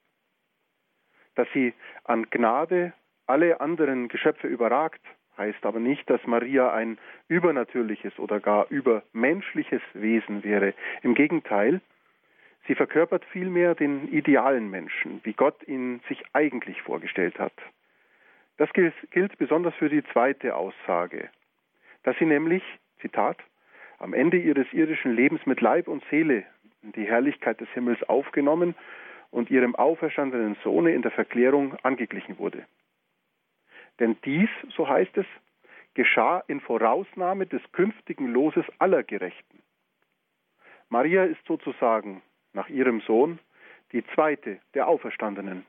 [1.35, 1.73] Dass sie
[2.03, 2.93] an Gnade
[3.27, 5.01] alle anderen Geschöpfe überragt,
[5.37, 10.73] heißt aber nicht, dass Maria ein übernatürliches oder gar übermenschliches Wesen wäre.
[11.01, 11.81] Im Gegenteil,
[12.67, 17.53] sie verkörpert vielmehr den idealen Menschen, wie Gott ihn sich eigentlich vorgestellt hat.
[18.57, 21.29] Das gilt, gilt besonders für die zweite Aussage,
[22.03, 22.63] dass sie nämlich,
[22.99, 23.37] Zitat,
[23.97, 26.43] am Ende ihres irdischen Lebens mit Leib und Seele
[26.81, 28.75] die Herrlichkeit des Himmels aufgenommen
[29.31, 32.65] und ihrem auferstandenen Sohne in der Verklärung angeglichen wurde.
[33.99, 35.25] Denn dies, so heißt es,
[35.93, 39.61] geschah in Vorausnahme des künftigen Loses aller Gerechten.
[40.89, 42.21] Maria ist sozusagen
[42.53, 43.39] nach ihrem Sohn
[43.91, 45.65] die zweite der Auferstandenen.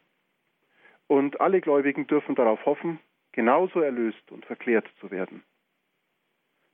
[1.07, 2.99] Und alle Gläubigen dürfen darauf hoffen,
[3.33, 5.43] genauso erlöst und verklärt zu werden.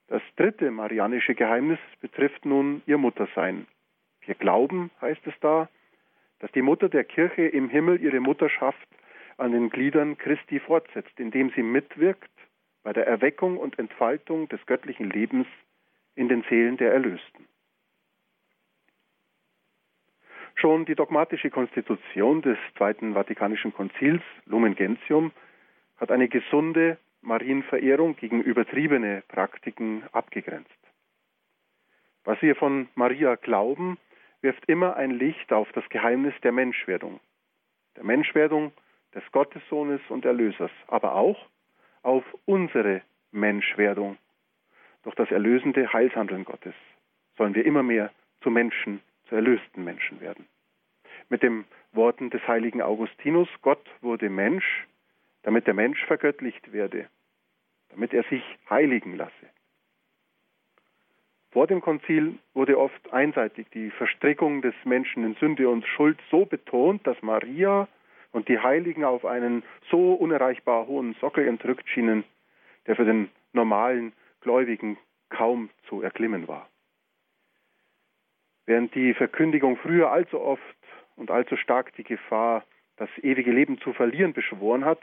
[0.08, 3.66] Das dritte marianische Geheimnis betrifft nun ihr Muttersein.
[4.22, 5.68] Wir glauben, heißt es da,
[6.40, 8.88] dass die Mutter der Kirche im Himmel ihre Mutterschaft
[9.36, 12.30] an den Gliedern Christi fortsetzt, indem sie mitwirkt
[12.82, 15.46] bei der Erweckung und Entfaltung des göttlichen Lebens
[16.14, 17.46] in den Seelen der Erlösten.
[20.54, 25.30] Schon die dogmatische Konstitution des Zweiten Vatikanischen Konzils, Lumen Gentium,
[25.98, 30.70] hat eine gesunde Marienverehrung gegen übertriebene Praktiken abgegrenzt.
[32.24, 33.98] Was wir von Maria glauben,
[34.40, 37.20] wirft immer ein Licht auf das Geheimnis der Menschwerdung,
[37.96, 38.72] der Menschwerdung
[39.14, 41.48] des Gottessohnes und Erlösers, aber auch
[42.02, 44.16] auf unsere Menschwerdung.
[45.02, 46.74] Durch das erlösende Heilshandeln Gottes
[47.36, 48.12] sollen wir immer mehr
[48.42, 50.46] zu Menschen, zu erlösten Menschen werden.
[51.28, 54.86] Mit den Worten des heiligen Augustinus, Gott wurde Mensch,
[55.42, 57.08] damit der Mensch vergöttlicht werde,
[57.90, 59.32] damit er sich heiligen lasse.
[61.50, 66.44] Vor dem Konzil wurde oft einseitig die Verstrickung des Menschen in Sünde und Schuld so
[66.44, 67.88] betont, dass Maria
[68.32, 72.24] und die Heiligen auf einen so unerreichbar hohen Sockel entrückt schienen,
[72.86, 74.98] der für den normalen Gläubigen
[75.30, 76.68] kaum zu erklimmen war.
[78.66, 80.62] Während die Verkündigung früher allzu oft
[81.16, 82.64] und allzu stark die Gefahr,
[82.96, 85.00] das ewige Leben zu verlieren, beschworen hat,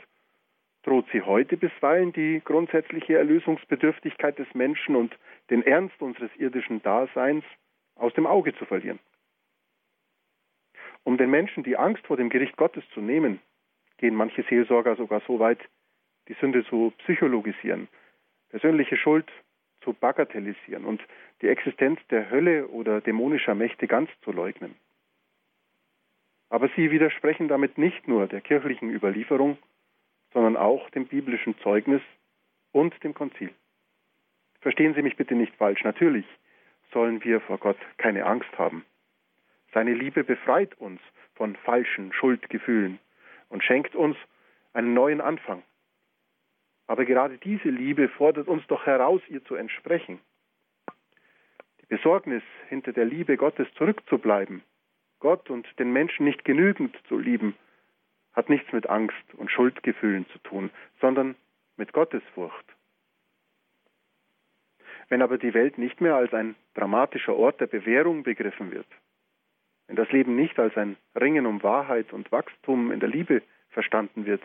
[0.83, 5.17] droht sie heute bisweilen die grundsätzliche Erlösungsbedürftigkeit des Menschen und
[5.49, 7.43] den Ernst unseres irdischen Daseins
[7.95, 8.99] aus dem Auge zu verlieren.
[11.03, 13.39] Um den Menschen die Angst vor dem Gericht Gottes zu nehmen,
[13.97, 15.59] gehen manche Seelsorger sogar so weit,
[16.27, 17.87] die Sünde zu psychologisieren,
[18.49, 19.31] persönliche Schuld
[19.81, 21.01] zu bagatellisieren und
[21.41, 24.75] die Existenz der Hölle oder dämonischer Mächte ganz zu leugnen.
[26.49, 29.57] Aber sie widersprechen damit nicht nur der kirchlichen Überlieferung,
[30.33, 32.01] sondern auch dem biblischen Zeugnis
[32.71, 33.53] und dem Konzil.
[34.65, 35.83] Verstehen Sie mich bitte nicht falsch.
[35.83, 36.25] Natürlich
[36.91, 38.83] sollen wir vor Gott keine Angst haben.
[39.71, 40.99] Seine Liebe befreit uns
[41.35, 42.97] von falschen Schuldgefühlen
[43.49, 44.17] und schenkt uns
[44.73, 45.61] einen neuen Anfang.
[46.87, 50.19] Aber gerade diese Liebe fordert uns doch heraus, ihr zu entsprechen.
[51.81, 54.63] Die Besorgnis, hinter der Liebe Gottes zurückzubleiben,
[55.19, 57.55] Gott und den Menschen nicht genügend zu lieben,
[58.33, 61.35] hat nichts mit Angst und Schuldgefühlen zu tun, sondern
[61.77, 62.74] mit Gottesfurcht.
[65.09, 68.87] Wenn aber die Welt nicht mehr als ein dramatischer Ort der Bewährung begriffen wird,
[69.87, 74.25] wenn das Leben nicht als ein Ringen um Wahrheit und Wachstum in der Liebe verstanden
[74.25, 74.41] wird,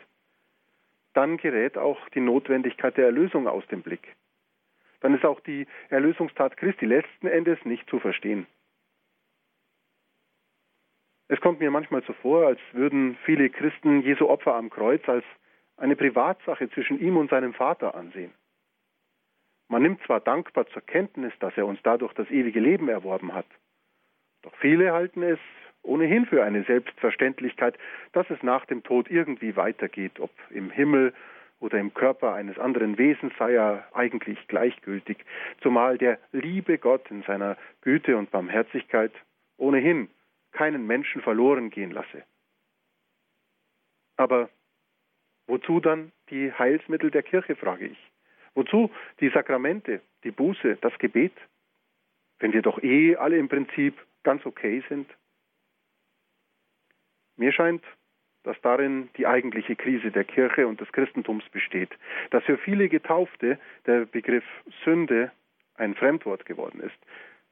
[1.15, 4.15] dann gerät auch die Notwendigkeit der Erlösung aus dem Blick.
[5.01, 8.47] Dann ist auch die Erlösungstat Christi letzten Endes nicht zu verstehen.
[11.29, 15.25] Es kommt mir manchmal so vor, als würden viele Christen Jesu Opfer am Kreuz als
[15.77, 18.33] eine Privatsache zwischen ihm und seinem Vater ansehen.
[19.71, 23.47] Man nimmt zwar dankbar zur Kenntnis, dass er uns dadurch das ewige Leben erworben hat,
[24.43, 25.39] doch viele halten es
[25.83, 27.79] ohnehin für eine Selbstverständlichkeit,
[28.13, 31.15] dass es nach dem Tod irgendwie weitergeht, ob im Himmel
[31.61, 35.19] oder im Körper eines anderen Wesens sei er eigentlich gleichgültig,
[35.63, 39.13] zumal der liebe Gott in seiner Güte und Barmherzigkeit
[39.57, 40.11] ohnehin
[40.51, 42.25] keinen Menschen verloren gehen lasse.
[44.17, 44.51] Aber
[45.47, 48.11] wozu dann die Heilsmittel der Kirche, frage ich.
[48.55, 48.91] Wozu
[49.21, 51.33] die Sakramente, die Buße, das Gebet,
[52.39, 55.09] wenn wir doch eh alle im Prinzip ganz okay sind?
[57.37, 57.85] Mir scheint,
[58.43, 61.91] dass darin die eigentliche Krise der Kirche und des Christentums besteht,
[62.31, 64.45] dass für viele Getaufte der Begriff
[64.85, 65.31] Sünde
[65.75, 66.97] ein Fremdwort geworden ist,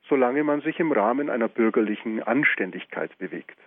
[0.09, 3.59] solange man sich im Rahmen einer bürgerlichen Anständigkeit bewegt.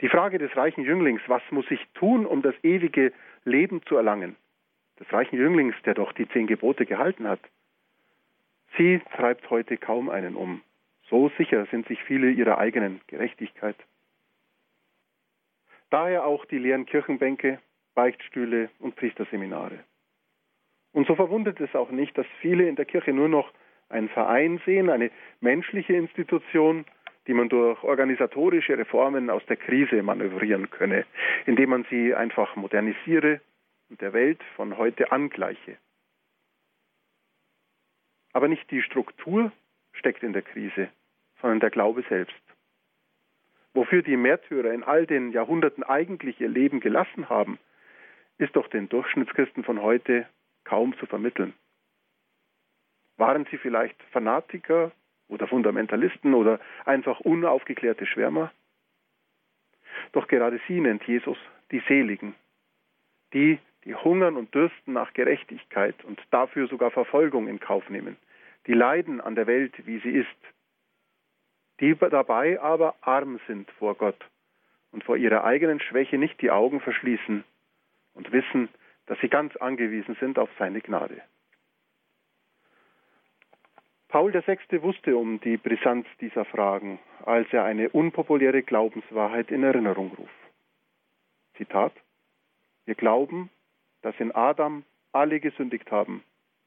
[0.00, 3.12] Die Frage des reichen Jünglings, was muss ich tun, um das ewige
[3.44, 4.36] Leben zu erlangen,
[5.00, 7.40] des reichen Jünglings, der doch die zehn Gebote gehalten hat,
[8.76, 10.62] sie treibt heute kaum einen um.
[11.08, 13.76] So sicher sind sich viele ihrer eigenen Gerechtigkeit.
[15.90, 17.60] Daher auch die leeren Kirchenbänke,
[17.94, 19.78] Beichtstühle und Priesterseminare.
[20.92, 23.52] Und so verwundert es auch nicht, dass viele in der Kirche nur noch
[23.88, 26.84] einen Verein sehen, eine menschliche Institution,
[27.26, 31.04] die man durch organisatorische Reformen aus der Krise manövrieren könne,
[31.44, 33.40] indem man sie einfach modernisiere
[33.88, 35.78] und der Welt von heute angleiche.
[38.32, 39.52] Aber nicht die Struktur
[39.92, 40.90] steckt in der Krise,
[41.40, 42.34] sondern der Glaube selbst.
[43.72, 47.58] Wofür die Märtyrer in all den Jahrhunderten eigentlich ihr Leben gelassen haben,
[48.38, 50.26] ist doch den Durchschnittschristen von heute
[50.64, 51.54] kaum zu vermitteln.
[53.16, 54.92] Waren sie vielleicht Fanatiker
[55.28, 58.52] oder Fundamentalisten oder einfach unaufgeklärte Schwärmer?
[60.12, 61.38] Doch gerade sie nennt Jesus
[61.70, 62.34] die Seligen,
[63.32, 68.16] die, die hungern und dürsten nach Gerechtigkeit und dafür sogar Verfolgung in Kauf nehmen,
[68.66, 70.28] die leiden an der Welt, wie sie ist,
[71.80, 74.18] die dabei aber arm sind vor Gott
[74.90, 77.44] und vor ihrer eigenen Schwäche nicht die Augen verschließen
[78.14, 78.68] und wissen,
[79.06, 81.22] dass sie ganz angewiesen sind auf seine Gnade.
[84.08, 84.82] Paul VI.
[84.82, 90.32] wusste um die Brisanz dieser Fragen, als er eine unpopuläre Glaubenswahrheit in Erinnerung ruft.
[91.56, 91.92] Zitat:
[92.84, 93.50] Wir glauben,
[94.02, 96.22] dass in Adam alle gesündigt haben,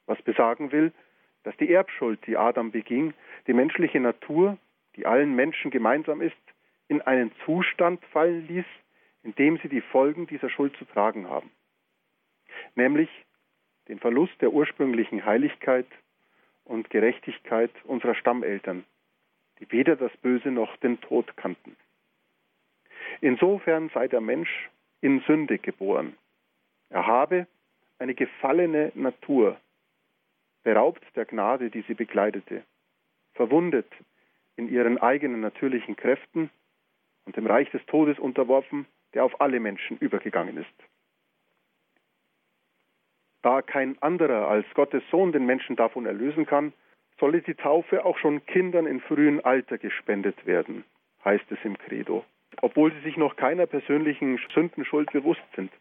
[0.05, 0.91] was besagen will,
[1.43, 3.13] dass die Erbschuld, die Adam beging,
[3.47, 4.57] die menschliche Natur
[4.95, 6.36] die allen Menschen gemeinsam ist,
[6.89, 8.65] in einen Zustand fallen ließ,
[9.23, 11.49] in dem sie die Folgen dieser Schuld zu tragen haben,
[12.75, 13.09] nämlich
[13.88, 15.88] den Verlust der ursprünglichen Heiligkeit
[16.65, 18.84] und Gerechtigkeit unserer Stammeltern,
[19.59, 21.75] die weder das Böse noch den Tod kannten.
[23.21, 24.69] Insofern sei der Mensch
[25.01, 26.15] in Sünde geboren.
[26.89, 27.47] Er habe
[27.99, 29.57] eine gefallene Natur,
[30.63, 32.63] beraubt der Gnade, die sie begleitete,
[33.33, 33.87] verwundet
[34.55, 36.49] in ihren eigenen natürlichen Kräften
[37.25, 40.89] und dem Reich des Todes unterworfen, der auf alle Menschen übergegangen ist.
[43.41, 46.73] Da kein anderer als Gottes Sohn den Menschen davon erlösen kann,
[47.19, 50.83] solle die Taufe auch schon Kindern in frühem Alter gespendet werden,
[51.23, 52.25] heißt es im Credo,
[52.61, 55.71] obwohl sie sich noch keiner persönlichen Sündenschuld bewusst sind,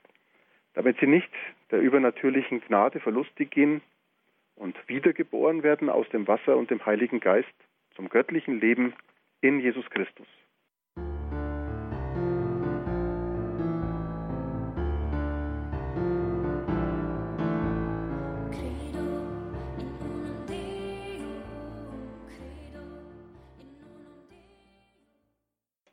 [0.74, 1.30] damit sie nicht
[1.70, 3.82] der übernatürlichen Gnade verlustig gehen
[4.56, 7.48] und wiedergeboren werden aus dem Wasser und dem Heiligen Geist,
[7.94, 8.94] zum göttlichen Leben
[9.40, 10.26] in Jesus Christus.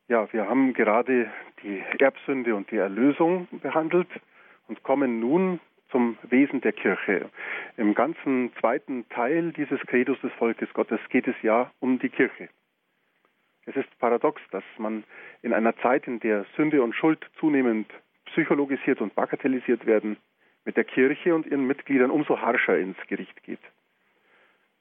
[0.07, 1.32] Ja, wir haben gerade
[1.63, 4.07] die Erbsünde und die Erlösung behandelt
[4.68, 5.59] und kommen nun
[5.91, 7.30] zum Wesen der Kirche.
[7.78, 12.49] Im ganzen zweiten Teil dieses Credos des Volkes Gottes geht es ja um die Kirche.
[13.66, 15.03] Es ist paradox, dass man
[15.41, 17.91] in einer Zeit, in der Sünde und Schuld zunehmend
[18.26, 20.18] psychologisiert und bagatellisiert werden,
[20.66, 23.59] mit der Kirche und ihren Mitgliedern umso harscher ins Gericht geht.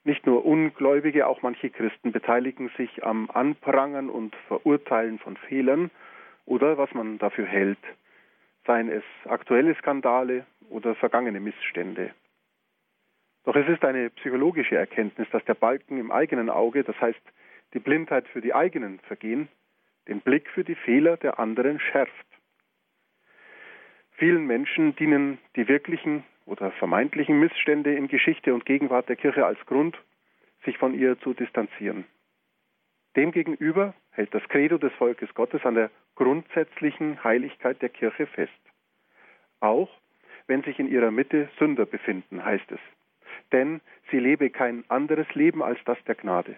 [0.03, 5.91] Nicht nur Ungläubige, auch manche Christen beteiligen sich am Anprangern und Verurteilen von Fehlern
[6.45, 7.79] oder was man dafür hält,
[8.67, 12.15] seien es aktuelle Skandale oder vergangene Missstände.
[13.45, 17.21] Doch es ist eine psychologische Erkenntnis, dass der Balken im eigenen Auge, das heißt
[17.75, 19.49] die Blindheit für die eigenen Vergehen,
[20.09, 22.27] den Blick für die Fehler der anderen schärft.
[24.13, 29.59] Vielen Menschen dienen die wirklichen oder vermeintlichen Missstände in Geschichte und Gegenwart der Kirche als
[29.67, 29.99] Grund,
[30.65, 32.05] sich von ihr zu distanzieren.
[33.17, 38.53] Demgegenüber hält das Credo des Volkes Gottes an der grundsätzlichen Heiligkeit der Kirche fest.
[39.61, 39.91] Auch
[40.47, 42.81] wenn sich in ihrer Mitte Sünder befinden, heißt es.
[43.53, 46.57] Denn sie lebe kein anderes Leben als das der Gnade.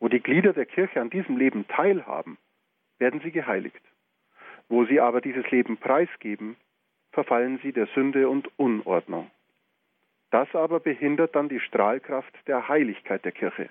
[0.00, 2.38] Wo die Glieder der Kirche an diesem Leben teilhaben,
[2.98, 3.80] werden sie geheiligt.
[4.68, 6.56] Wo sie aber dieses Leben preisgeben,
[7.12, 9.30] verfallen sie der Sünde und Unordnung.
[10.30, 13.70] Das aber behindert dann die Strahlkraft der Heiligkeit der Kirche.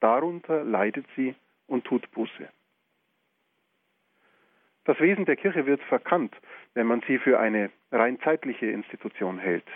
[0.00, 1.34] Darunter leidet sie
[1.72, 2.48] und tut Buße.
[4.84, 6.36] Das Wesen der Kirche wird verkannt,
[6.74, 9.66] wenn man sie für eine rein zeitliche Institution hält.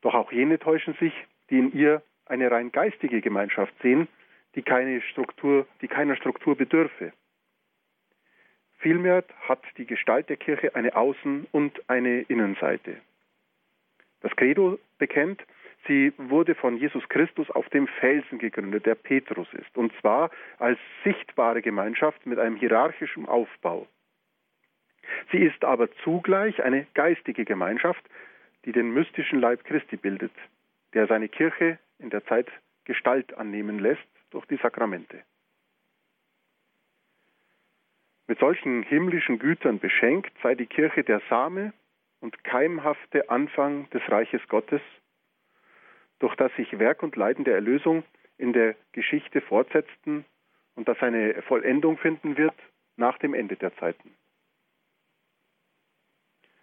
[0.00, 1.12] Doch auch jene täuschen sich,
[1.50, 4.06] die in ihr eine rein geistige Gemeinschaft sehen,
[4.54, 7.12] die keine Struktur, die keiner Struktur bedürfe.
[8.78, 13.00] Vielmehr hat die Gestalt der Kirche eine Außen- und eine Innenseite.
[14.20, 15.42] Das Credo bekennt,
[15.86, 20.78] sie wurde von Jesus Christus auf dem Felsen gegründet, der Petrus ist, und zwar als
[21.04, 23.86] sichtbare Gemeinschaft mit einem hierarchischen Aufbau.
[25.32, 28.04] Sie ist aber zugleich eine geistige Gemeinschaft,
[28.64, 30.32] die den mystischen Leib Christi bildet,
[30.94, 32.48] der seine Kirche in der Zeit
[32.84, 35.22] Gestalt annehmen lässt durch die Sakramente.
[38.26, 41.72] Mit solchen himmlischen Gütern beschenkt sei die Kirche der Same
[42.20, 44.82] und keimhafte Anfang des Reiches Gottes,
[46.18, 48.04] durch das sich Werk und Leiden der Erlösung
[48.36, 50.24] in der Geschichte fortsetzten
[50.74, 52.54] und das eine Vollendung finden wird
[52.96, 54.14] nach dem Ende der Zeiten.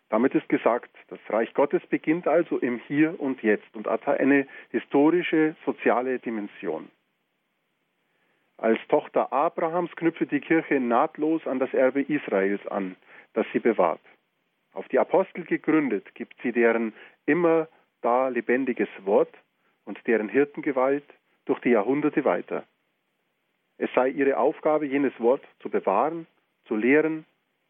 [0.10, 4.48] Damit ist gesagt, das Reich Gottes beginnt also im Hier und Jetzt und hat eine
[4.70, 6.90] historische, soziale Dimension.
[8.58, 12.96] Als Tochter Abrahams knüpfe die Kirche nahtlos an das Erbe Israels an,
[13.34, 14.00] das sie bewahrt.
[14.74, 16.94] Auf die Apostel gegründet gibt sie deren
[17.26, 17.68] immer
[18.02, 19.34] da lebendiges Wort
[19.86, 21.06] und deren Hirtengewalt
[21.46, 22.66] durch die Jahrhunderte weiter.
[23.78, 26.28] Es sei ihre Aufgabe, jenes Wort zu bewahren,
[26.66, 27.26] zu lehren,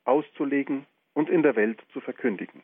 [0.06, 2.62] auszulegen und in der Welt zu verkündigen.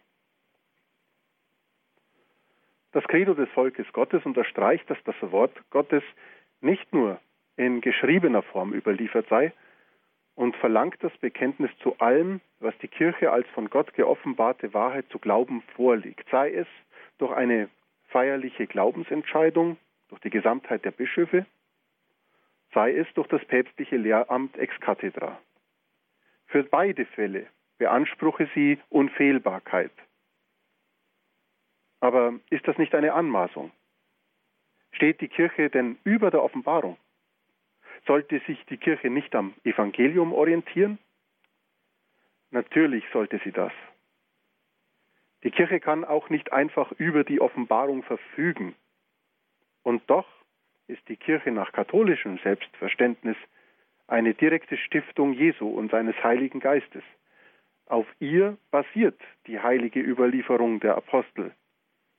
[2.92, 6.04] Das Credo des Volkes Gottes unterstreicht, dass das Wort Gottes
[6.60, 7.20] nicht nur
[7.56, 9.54] in geschriebener Form überliefert sei
[10.36, 15.20] und verlangt das Bekenntnis zu allem, was die Kirche als von Gott geoffenbarte Wahrheit zu
[15.20, 16.68] glauben vorliegt, sei es
[17.18, 17.70] durch eine
[18.12, 19.78] feierliche Glaubensentscheidung,
[20.10, 21.46] durch die Gesamtheit der Bischöfe,
[22.74, 25.40] sei es durch das päpstliche Lehramt ex cathedra.
[26.48, 27.48] Für beide Fälle
[27.78, 29.92] beanspruche sie Unfehlbarkeit.
[32.02, 33.72] Aber ist das nicht eine Anmaßung?
[34.92, 36.98] Steht die Kirche denn über der Offenbarung?
[38.06, 40.98] Sollte sich die Kirche nicht am Evangelium orientieren?
[42.50, 43.72] Natürlich sollte sie das.
[45.44, 48.76] Die Kirche kann auch nicht einfach über die Offenbarung verfügen.
[49.84, 50.28] Und doch
[50.88, 53.38] ist die Kirche nach katholischem Selbstverständnis
[54.08, 57.04] eine direkte Stiftung Jesu und seines Heiligen Geistes.
[57.86, 61.52] Auf ihr basiert die heilige Überlieferung der Apostel,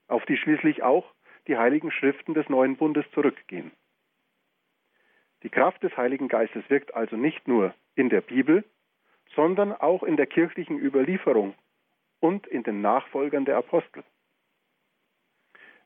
[0.07, 1.05] auf die schließlich auch
[1.47, 3.71] die heiligen Schriften des neuen Bundes zurückgehen.
[5.43, 8.63] Die Kraft des Heiligen Geistes wirkt also nicht nur in der Bibel,
[9.35, 11.53] sondern auch in der kirchlichen Überlieferung
[12.23, 14.01] und in den Nachfolgern der Apostel.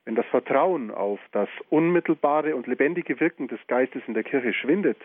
[0.06, 5.00] Wenn das Vertrauen auf das unmittelbare und lebendige Wirken des Geistes in der Kirche schwindet,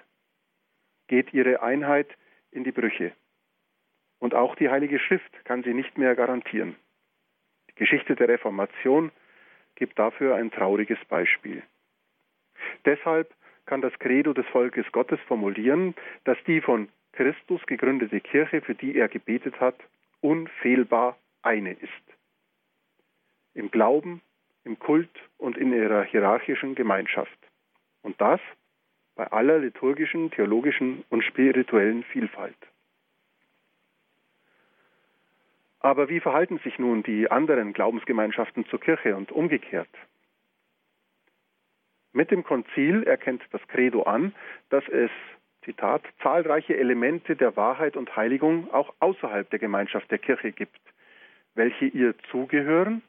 [1.09, 2.09] geht ihre Einheit
[2.51, 3.13] in die Brüche.
[4.19, 6.77] Und auch die Heilige Schrift kann sie nicht mehr garantieren.
[7.71, 9.11] Die Geschichte der Reformation
[9.75, 11.63] gibt dafür ein trauriges Beispiel.
[12.85, 13.35] Deshalb
[13.65, 15.95] kann das Credo des Volkes Gottes formulieren,
[16.25, 19.77] dass die von Christus gegründete Kirche, für die er gebetet hat,
[20.21, 21.91] unfehlbar eine ist.
[23.55, 24.23] Im Glauben,
[24.65, 27.39] im Kult und in ihrer hierarchischen Gemeinschaft.
[28.03, 28.41] Und das
[29.15, 32.57] bei aller liturgischen, theologischen und spirituellen Vielfalt.
[35.81, 39.91] Aber wie verhalten sich nun die anderen Glaubensgemeinschaften zur Kirche und umgekehrt?
[42.13, 44.35] Mit dem Konzil erkennt das Credo an,
[44.71, 45.11] dass es,
[45.65, 50.81] Zitat, zahlreiche Elemente der Wahrheit und Heiligung auch außerhalb der Gemeinschaft der Kirche gibt,
[51.55, 53.03] welche ihr zugehören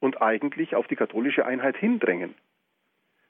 [0.00, 2.34] und eigentlich auf die katholische Einheit hindrängen.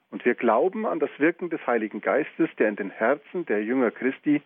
[0.09, 3.91] Und wir glauben an das Wirken des Heiligen Geistes, der in den Herzen der Jünger
[3.91, 4.41] Christi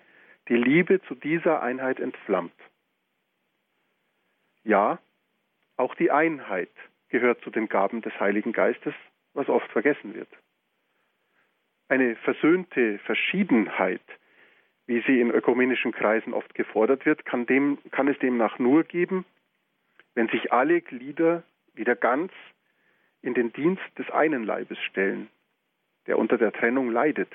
[0.48, 2.54] die Liebe zu dieser Einheit entflammt.
[4.64, 5.00] Ja,
[5.78, 6.70] auch die Einheit
[7.10, 8.94] gehört zu den Gaben des Heiligen Geistes,
[9.34, 10.30] was oft vergessen wird.
[11.88, 14.02] Eine versöhnte Verschiedenheit,
[14.88, 19.26] wie sie in ökumenischen Kreisen oft gefordert wird, kann, dem, kann es demnach nur geben,
[20.16, 21.44] wenn sich alle Glieder
[21.74, 22.32] wieder ganz
[23.22, 25.30] in den Dienst des einen Leibes stellen,
[26.08, 27.32] der unter der Trennung leidet.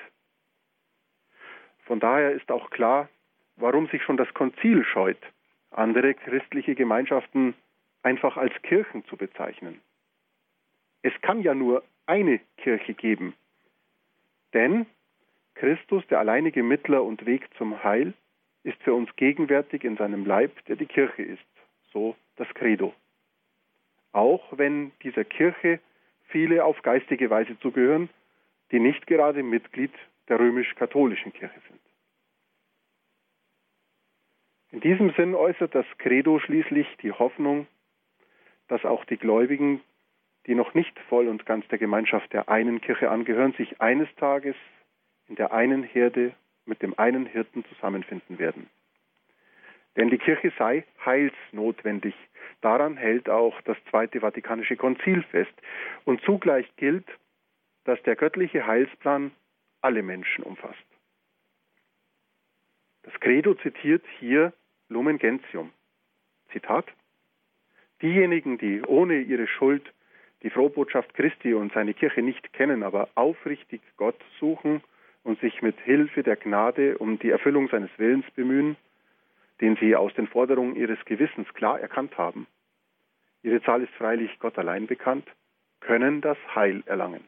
[1.85, 3.09] Von daher ist auch klar,
[3.55, 5.21] warum sich schon das Konzil scheut,
[5.71, 7.53] andere christliche Gemeinschaften
[8.03, 9.79] einfach als Kirchen zu bezeichnen.
[11.01, 13.33] Es kann ja nur eine Kirche geben,
[14.53, 14.85] denn
[15.55, 18.13] Christus, der alleinige Mittler und Weg zum Heil,
[18.63, 21.43] ist für uns gegenwärtig in seinem Leib, der die Kirche ist,
[21.91, 22.93] so das Credo.
[24.11, 25.79] Auch wenn dieser Kirche
[26.25, 28.09] viele auf geistige Weise zugehören,
[28.71, 29.91] die nicht gerade Mitglied
[30.27, 31.79] der römisch-katholischen Kirche sind.
[34.71, 37.67] In diesem Sinn äußert das Credo schließlich die Hoffnung,
[38.69, 39.81] dass auch die Gläubigen,
[40.47, 44.55] die noch nicht voll und ganz der Gemeinschaft der einen Kirche angehören, sich eines Tages
[45.27, 46.33] in der einen Herde
[46.65, 48.69] mit dem einen Hirten zusammenfinden werden.
[49.97, 52.15] Denn die Kirche sei heilsnotwendig.
[52.61, 55.53] Daran hält auch das Zweite Vatikanische Konzil fest.
[56.05, 57.07] Und zugleich gilt,
[57.83, 59.31] dass der göttliche Heilsplan
[59.81, 60.77] alle Menschen umfasst.
[63.03, 64.53] Das Credo zitiert hier
[64.89, 65.71] Lumen Gentium.
[66.51, 66.85] Zitat:
[68.01, 69.91] Diejenigen, die ohne ihre Schuld
[70.43, 74.81] die Frohbotschaft Christi und seine Kirche nicht kennen, aber aufrichtig Gott suchen
[75.23, 78.75] und sich mit Hilfe der Gnade um die Erfüllung seines Willens bemühen,
[79.61, 82.47] den sie aus den Forderungen ihres Gewissens klar erkannt haben,
[83.43, 85.27] ihre Zahl ist freilich Gott allein bekannt,
[85.79, 87.23] können das Heil erlangen.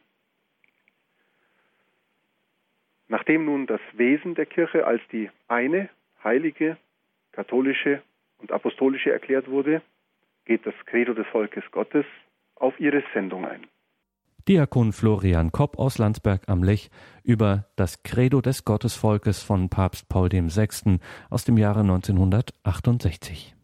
[3.08, 5.88] Nachdem nun das Wesen der Kirche als die eine
[6.22, 6.76] heilige
[7.32, 8.02] katholische
[8.38, 9.82] und apostolische erklärt wurde,
[10.44, 12.06] geht das Credo des Volkes Gottes
[12.56, 13.66] auf ihre Sendung ein.
[14.46, 16.90] Diakon Florian Kopp aus Landsberg am Lech
[17.22, 20.98] über das Credo des Gottesvolkes von Papst Paul VI.
[21.30, 23.54] aus dem Jahre 1968.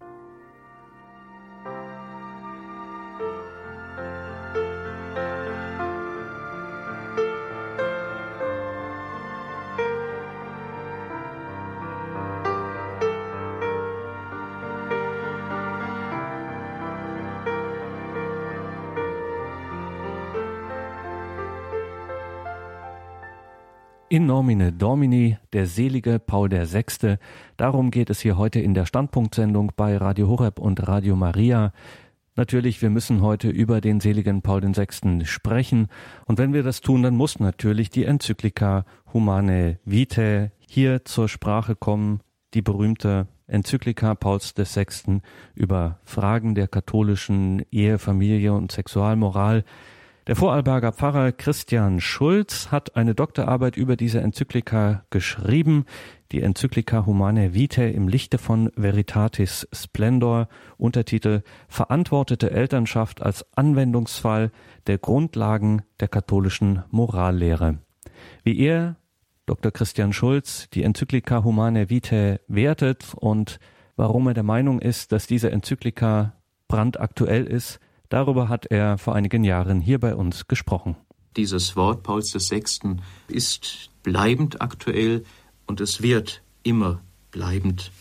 [24.20, 27.16] In nomine Domini, der selige Paul VI.
[27.56, 31.72] Darum geht es hier heute in der Standpunktsendung bei Radio Horeb und Radio Maria.
[32.36, 35.24] Natürlich, wir müssen heute über den seligen Paul VI.
[35.24, 35.88] sprechen.
[36.26, 38.84] Und wenn wir das tun, dann muss natürlich die Enzyklika
[39.14, 42.20] Humane Vitae hier zur Sprache kommen,
[42.52, 45.22] die berühmte Enzyklika Pauls VI.
[45.55, 49.64] über Fragen der katholischen Ehe, Familie und Sexualmoral.
[50.31, 55.86] Der Vorarlberger Pfarrer Christian Schulz hat eine Doktorarbeit über diese Enzyklika geschrieben,
[56.31, 60.47] die Enzyklika Humane Vitae im Lichte von Veritatis Splendor,
[60.77, 64.52] Untertitel Verantwortete Elternschaft als Anwendungsfall
[64.86, 67.78] der Grundlagen der katholischen Morallehre.
[68.44, 68.94] Wie er,
[69.47, 69.73] Dr.
[69.73, 73.59] Christian Schulz, die Enzyklika Humane Vitae wertet und
[73.97, 76.35] warum er der Meinung ist, dass diese Enzyklika
[76.69, 77.81] brandaktuell ist,
[78.11, 80.97] Darüber hat er vor einigen Jahren hier bei uns gesprochen.
[81.37, 82.65] Dieses Wort Pauls VI.
[83.28, 85.24] ist bleibend aktuell
[85.66, 87.01] und es wird immer
[87.31, 87.93] bleibend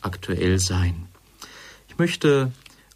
[0.00, 1.06] aktuell sein.
[1.88, 2.50] Ich möchte,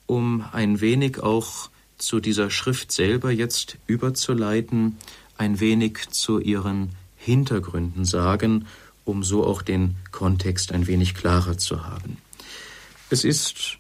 [0.07, 1.69] um ein wenig auch
[1.99, 4.97] zu dieser Schrift selber jetzt überzuleiten,
[5.37, 8.67] ein wenig zu ihren Hintergründen sagen,
[9.05, 12.17] um so auch den Kontext ein wenig klarer zu haben.
[13.11, 13.79] Es ist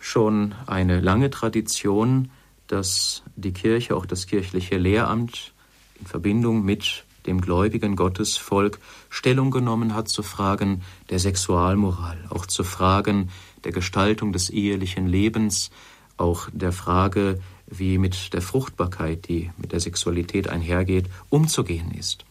[0.00, 2.30] schon eine lange Tradition,
[2.66, 5.52] dass die Kirche, auch das kirchliche Lehramt
[6.00, 8.78] in Verbindung mit dem gläubigen Gottesvolk
[9.10, 13.30] Stellung genommen hat zu Fragen der Sexualmoral, auch zu Fragen
[13.64, 15.70] der Gestaltung des ehelichen Lebens,
[16.16, 22.24] auch der Frage, wie mit der Fruchtbarkeit, die mit der Sexualität einhergeht, umzugehen ist.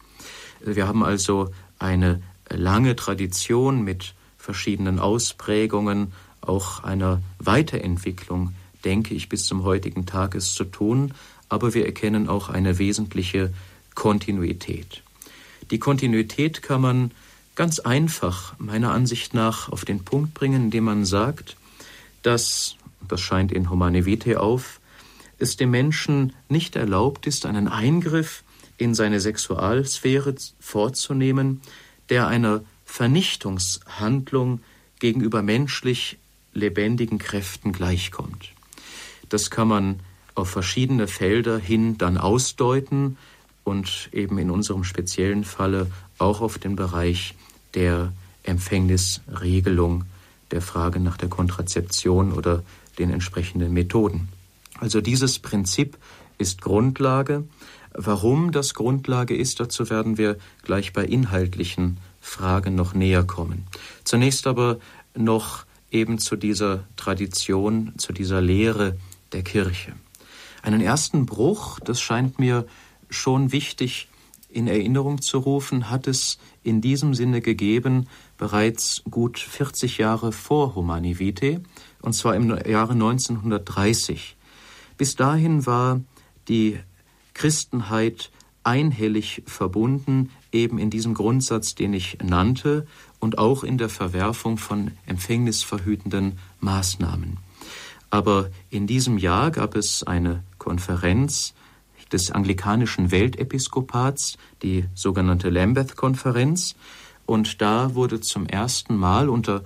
[0.59, 8.53] Wir haben also eine lange Tradition mit verschiedenen Ausprägungen auch einer Weiterentwicklung,
[8.85, 11.13] denke ich, bis zum heutigen Tag ist zu tun,
[11.49, 13.53] aber wir erkennen auch eine wesentliche
[13.95, 15.03] Kontinuität.
[15.71, 17.11] Die Kontinuität kann man
[17.55, 21.57] ganz einfach meiner Ansicht nach auf den Punkt bringen, indem man sagt,
[22.21, 22.75] dass,
[23.07, 24.79] das scheint in Humane Vitae auf,
[25.39, 28.43] es dem Menschen nicht erlaubt ist, einen Eingriff
[28.77, 31.61] in seine Sexualsphäre vorzunehmen,
[32.09, 34.61] der einer Vernichtungshandlung
[34.99, 36.17] gegenüber menschlich
[36.53, 38.49] lebendigen Kräften gleichkommt.
[39.29, 39.99] Das kann man
[40.35, 43.17] auf verschiedene Felder hin dann ausdeuten
[43.63, 47.35] und eben in unserem speziellen Falle auch auf den Bereich
[47.75, 48.13] der
[48.43, 50.05] Empfängnisregelung,
[50.51, 52.63] der Frage nach der Kontrazeption oder
[52.97, 54.29] den entsprechenden Methoden.
[54.79, 55.97] Also dieses Prinzip
[56.37, 57.43] ist Grundlage.
[57.93, 63.67] Warum das Grundlage ist, dazu werden wir gleich bei inhaltlichen Fragen noch näher kommen.
[64.03, 64.79] Zunächst aber
[65.15, 68.97] noch eben zu dieser Tradition, zu dieser Lehre
[69.31, 69.93] der Kirche.
[70.61, 72.65] Einen ersten Bruch, das scheint mir
[73.09, 74.09] schon wichtig
[74.49, 78.07] in Erinnerung zu rufen, hat es in diesem Sinne gegeben,
[78.37, 81.59] bereits gut 40 Jahre vor Humani Vitae,
[82.01, 84.35] und zwar im Jahre 1930.
[84.97, 86.01] Bis dahin war
[86.47, 86.79] die
[87.33, 88.31] Christenheit
[88.63, 92.85] einhellig verbunden, eben in diesem Grundsatz, den ich nannte,
[93.19, 97.37] und auch in der Verwerfung von empfängnisverhütenden Maßnahmen.
[98.09, 101.53] Aber in diesem Jahr gab es eine Konferenz
[102.11, 106.75] des anglikanischen Weltepiskopats, die sogenannte Lambeth-Konferenz,
[107.25, 109.63] und da wurde zum ersten Mal unter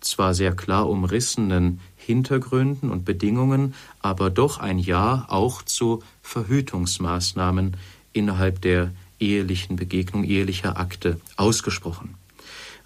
[0.00, 7.76] zwar sehr klar umrissenen Hintergründen und Bedingungen, aber doch ein Ja auch zu Verhütungsmaßnahmen
[8.14, 12.14] innerhalb der ehelichen Begegnung, ehelicher Akte ausgesprochen.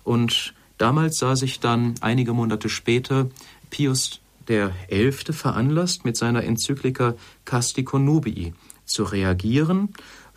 [0.06, 3.28] Und damals sah sich dann einige Monate später
[3.70, 4.20] Pius
[4.86, 7.14] Elfte veranlasst, mit seiner Enzyklika
[7.44, 8.54] Casti Connubii
[8.84, 9.88] zu reagieren,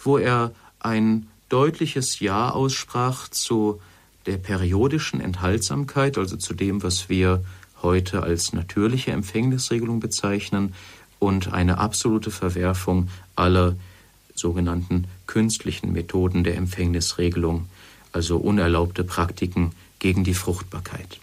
[0.04, 3.80] wo er ein deutliches Ja aussprach zu
[4.26, 7.46] der periodischen Enthaltsamkeit, also zu dem, was wir
[7.84, 10.74] heute als natürliche Empfängnisregelung bezeichnen,
[11.20, 13.76] und eine absolute Verwerfung aller
[14.34, 17.68] sogenannten künstlichen Methoden der Empfängnisregelung,
[18.12, 21.20] also unerlaubte Praktiken gegen die Fruchtbarkeit.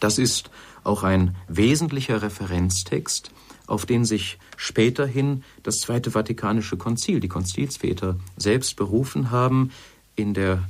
[0.00, 0.50] Das ist
[0.84, 3.30] auch ein wesentlicher Referenztext,
[3.66, 9.70] auf den sich späterhin das Zweite Vatikanische Konzil, die Konzilsväter, selbst berufen haben
[10.16, 10.68] in der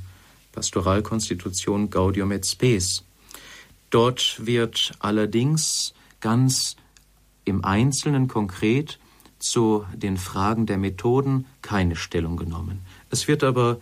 [0.53, 3.03] Pastoralkonstitution Gaudium et Spes.
[3.89, 6.77] Dort wird allerdings ganz
[7.43, 8.99] im Einzelnen konkret
[9.39, 12.79] zu den Fragen der Methoden keine Stellung genommen.
[13.11, 13.79] Es wird aber,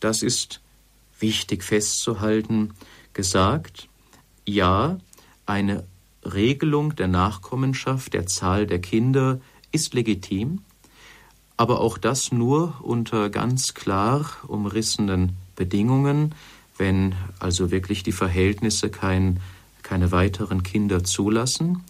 [0.00, 0.60] das ist
[1.18, 2.74] wichtig festzuhalten,
[3.12, 3.88] gesagt,
[4.46, 4.98] ja,
[5.46, 5.84] eine
[6.24, 9.40] Regelung der Nachkommenschaft, der Zahl der Kinder
[9.72, 10.60] ist legitim,
[11.56, 16.34] aber auch das nur unter ganz klar umrissenen Bedingungen,
[16.76, 19.40] wenn also wirklich die Verhältnisse kein,
[19.82, 21.84] keine weiteren Kinder zulassen.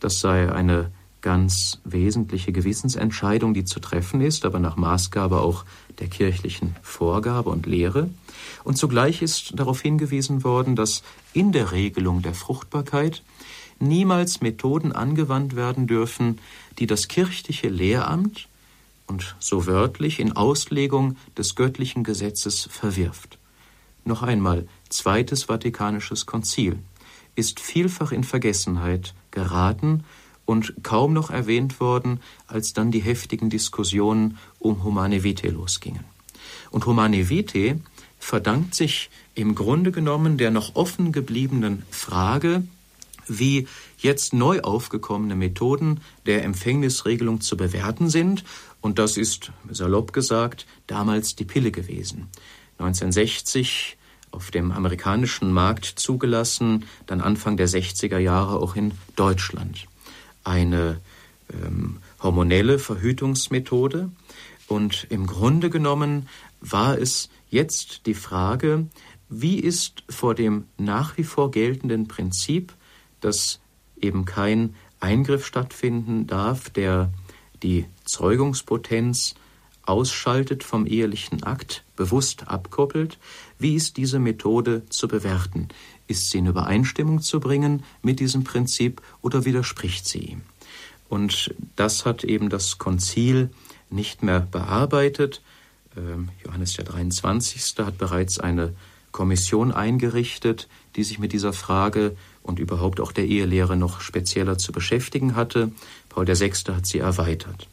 [0.00, 0.90] Das sei eine
[1.26, 5.64] ganz wesentliche Gewissensentscheidung, die zu treffen ist, aber nach Maßgabe auch
[5.98, 8.08] der kirchlichen Vorgabe und Lehre.
[8.62, 13.24] Und zugleich ist darauf hingewiesen worden, dass in der Regelung der Fruchtbarkeit
[13.80, 16.38] niemals Methoden angewandt werden dürfen,
[16.78, 18.46] die das kirchliche Lehramt
[19.08, 23.36] und so wörtlich in Auslegung des göttlichen Gesetzes verwirft.
[24.04, 26.78] Noch einmal, Zweites Vatikanisches Konzil
[27.34, 30.04] ist vielfach in Vergessenheit geraten
[30.46, 36.04] und kaum noch erwähnt worden, als dann die heftigen Diskussionen um Humane Vitae losgingen.
[36.70, 37.80] Und Humane Vitae
[38.18, 42.62] verdankt sich im Grunde genommen der noch offen gebliebenen Frage,
[43.28, 43.66] wie
[43.98, 48.44] jetzt neu aufgekommene Methoden der Empfängnisregelung zu bewerten sind.
[48.80, 52.28] Und das ist, salopp gesagt, damals die Pille gewesen.
[52.78, 53.96] 1960
[54.30, 59.86] auf dem amerikanischen Markt zugelassen, dann Anfang der 60er Jahre auch in Deutschland.
[60.46, 61.00] Eine
[61.52, 64.10] ähm, hormonelle Verhütungsmethode.
[64.66, 66.28] Und im Grunde genommen
[66.60, 68.86] war es jetzt die Frage,
[69.28, 72.72] wie ist vor dem nach wie vor geltenden Prinzip
[73.20, 73.60] dass
[74.00, 77.12] eben kein Eingriff stattfinden darf, der
[77.62, 79.34] die Zeugungspotenz
[79.84, 83.18] ausschaltet vom ehelichen Akt, bewusst abkoppelt.
[83.58, 85.68] Wie ist diese Methode zu bewerten?
[86.08, 90.42] Ist sie in Übereinstimmung zu bringen mit diesem Prinzip oder widerspricht sie ihm?
[91.08, 93.50] Und das hat eben das Konzil
[93.90, 95.42] nicht mehr bearbeitet.
[95.96, 97.78] Ähm, Johannes der 23.
[97.78, 98.74] hat bereits eine
[99.12, 104.72] Kommission eingerichtet, die sich mit dieser Frage und überhaupt auch der Ehelehre noch spezieller zu
[104.72, 105.72] beschäftigen hatte.
[106.08, 106.52] Paul VI.
[106.68, 107.68] hat sie erweitert.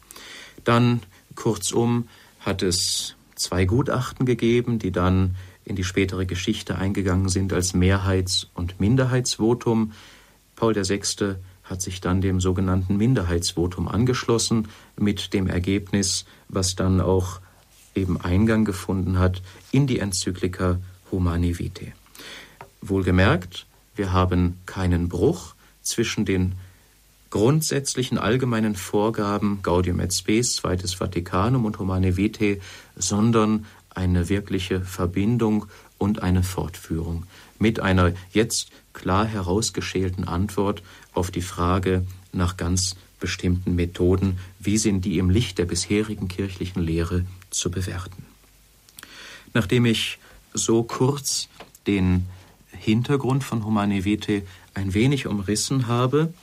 [0.64, 1.02] Dann,
[1.34, 2.08] kurzum,
[2.40, 8.48] hat es zwei Gutachten gegeben, die dann in die spätere Geschichte eingegangen sind als Mehrheits-
[8.54, 9.92] und Minderheitsvotum.
[10.56, 11.36] Paul VI.
[11.64, 17.40] hat sich dann dem sogenannten Minderheitsvotum angeschlossen, mit dem Ergebnis, was dann auch
[17.94, 20.78] eben Eingang gefunden hat in die Enzyklika
[21.10, 21.92] Humani Vitae.
[22.80, 23.66] Wohlgemerkt,
[23.96, 26.54] wir haben keinen Bruch zwischen den
[27.30, 32.60] grundsätzlichen allgemeinen Vorgaben Gaudium et Spes, Zweites Vatikanum und Humane Vitae,
[32.94, 35.66] sondern eine wirkliche Verbindung
[35.98, 37.26] und eine Fortführung
[37.58, 45.04] mit einer jetzt klar herausgeschälten Antwort auf die Frage nach ganz bestimmten Methoden, wie sind
[45.04, 48.26] die im Licht der bisherigen kirchlichen Lehre zu bewerten.
[49.54, 50.18] Nachdem ich
[50.52, 51.48] so kurz
[51.86, 52.26] den
[52.70, 54.42] Hintergrund von Humane Vitae
[54.74, 56.34] ein wenig umrissen habe,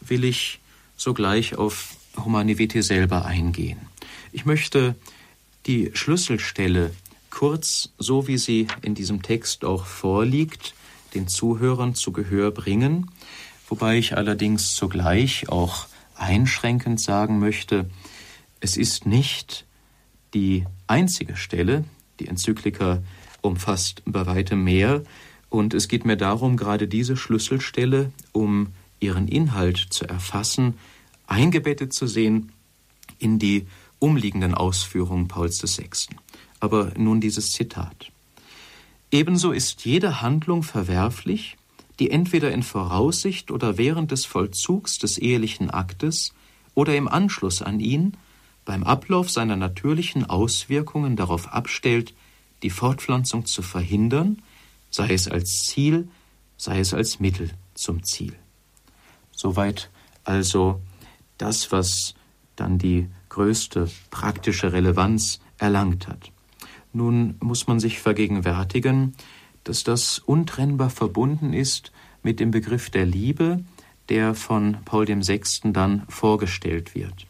[0.00, 0.60] will ich
[0.96, 3.78] sogleich auf Humane Vitae selber eingehen.
[4.32, 4.94] Ich möchte
[5.70, 6.90] die Schlüsselstelle
[7.30, 10.74] kurz, so wie sie in diesem Text auch vorliegt,
[11.14, 13.12] den Zuhörern zu Gehör bringen,
[13.68, 15.86] wobei ich allerdings zugleich auch
[16.16, 17.88] einschränkend sagen möchte,
[18.58, 19.64] es ist nicht
[20.34, 21.84] die einzige Stelle,
[22.18, 23.00] die Enzyklika
[23.40, 25.04] umfasst bei weitem mehr,
[25.50, 30.74] und es geht mir darum, gerade diese Schlüsselstelle, um ihren Inhalt zu erfassen,
[31.28, 32.50] eingebettet zu sehen
[33.20, 33.68] in die
[34.00, 36.16] umliegenden Ausführungen Pauls VI.
[36.58, 38.10] Aber nun dieses Zitat.
[39.12, 41.56] Ebenso ist jede Handlung verwerflich,
[42.00, 46.32] die entweder in Voraussicht oder während des Vollzugs des ehelichen Aktes
[46.74, 48.16] oder im Anschluss an ihn
[48.64, 52.14] beim Ablauf seiner natürlichen Auswirkungen darauf abstellt,
[52.62, 54.42] die Fortpflanzung zu verhindern,
[54.90, 56.08] sei es als Ziel,
[56.56, 58.34] sei es als Mittel zum Ziel.
[59.32, 59.90] Soweit
[60.24, 60.80] also
[61.38, 62.14] das, was
[62.56, 66.30] dann die größte praktische Relevanz erlangt hat.
[66.92, 69.14] Nun muss man sich vergegenwärtigen,
[69.64, 71.92] dass das untrennbar verbunden ist
[72.22, 73.64] mit dem Begriff der Liebe,
[74.08, 75.72] der von Paul VI.
[75.72, 77.26] dann vorgestellt wird.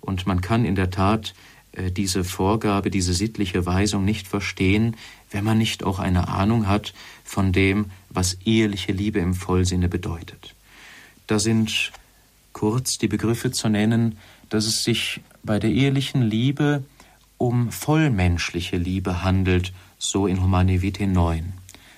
[0.00, 1.34] Und man kann in der Tat
[1.72, 4.96] äh, diese Vorgabe, diese sittliche Weisung nicht verstehen,
[5.30, 6.94] wenn man nicht auch eine Ahnung hat
[7.24, 10.54] von dem, was eheliche Liebe im Vollsinne bedeutet.
[11.26, 11.92] Da sind
[12.52, 14.18] kurz die Begriffe zu nennen,
[14.48, 16.84] dass es sich bei der ehelichen Liebe
[17.38, 21.52] um vollmenschliche Liebe handelt, so in Humane Vitae 9.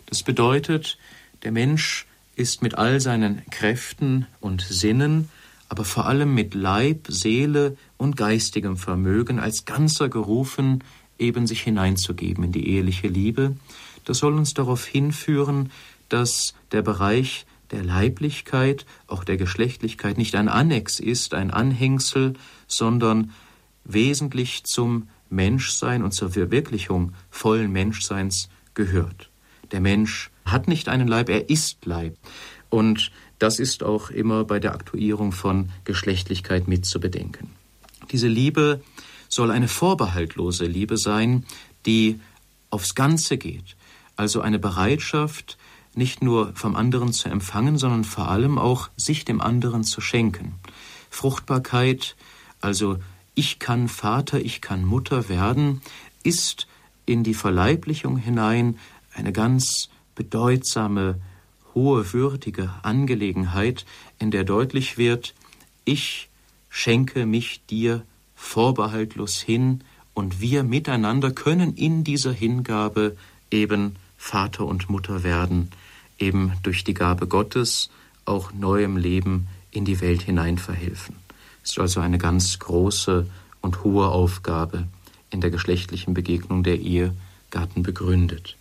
[0.07, 0.99] Das bedeutet,
[1.43, 2.07] der Mensch
[2.37, 5.29] ist mit all seinen Kräften und Sinnen,
[5.69, 10.83] aber vor allem mit Leib, Seele und geistigem Vermögen als Ganzer gerufen,
[11.19, 13.57] eben sich hineinzugeben in die eheliche Liebe.
[14.05, 15.71] Das soll uns darauf hinführen,
[16.09, 22.35] dass der Bereich der Leiblichkeit, auch der Geschlechtlichkeit nicht ein Annex ist, ein Anhängsel,
[22.71, 23.33] sondern
[23.85, 29.31] wesentlich zum Menschsein und zur Verwirklichung vollen Menschseins gehört.
[29.73, 32.17] Der Mensch hat nicht einen Leib, er ist Leib.
[32.69, 37.51] Und das ist auch immer bei der Aktuierung von Geschlechtlichkeit mit zu bedenken.
[38.11, 38.81] Diese Liebe
[39.29, 41.47] soll eine vorbehaltlose Liebe sein,
[41.87, 42.21] die
[42.71, 43.77] aufs Ganze geht.
[44.17, 45.57] Also eine Bereitschaft,
[45.95, 50.55] nicht nur vom anderen zu empfangen, sondern vor allem auch sich dem anderen zu schenken.
[51.11, 52.17] Fruchtbarkeit,
[52.61, 52.99] also
[53.35, 55.81] ich kann Vater, ich kann Mutter werden,
[56.23, 56.67] ist
[57.07, 58.79] in die Verleiblichung hinein
[59.15, 61.21] eine ganz bedeutsame,
[61.75, 63.87] hohe, würdige Angelegenheit,
[64.19, 65.35] in der deutlich wird,
[65.85, 66.29] ich
[66.69, 68.05] schenke mich dir
[68.35, 69.83] vorbehaltlos hin
[70.15, 73.17] und wir miteinander können in dieser Hingabe
[73.51, 75.71] eben Vater und Mutter werden,
[76.19, 77.91] eben durch die Gabe Gottes
[78.25, 81.20] auch neuem Leben in die Welt hinein verhelfen.
[81.63, 83.27] Ist also eine ganz große
[83.61, 84.87] und hohe Aufgabe
[85.31, 88.57] in der geschlechtlichen Begegnung der Ehegatten begründet.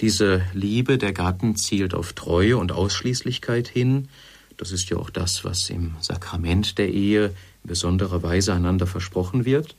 [0.00, 4.08] Diese Liebe der Gatten zielt auf Treue und Ausschließlichkeit hin.
[4.56, 7.26] Das ist ja auch das, was im Sakrament der Ehe
[7.62, 9.76] in besonderer Weise einander versprochen wird.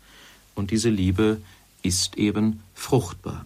[0.54, 1.42] Und diese Liebe
[1.82, 3.46] ist eben fruchtbar.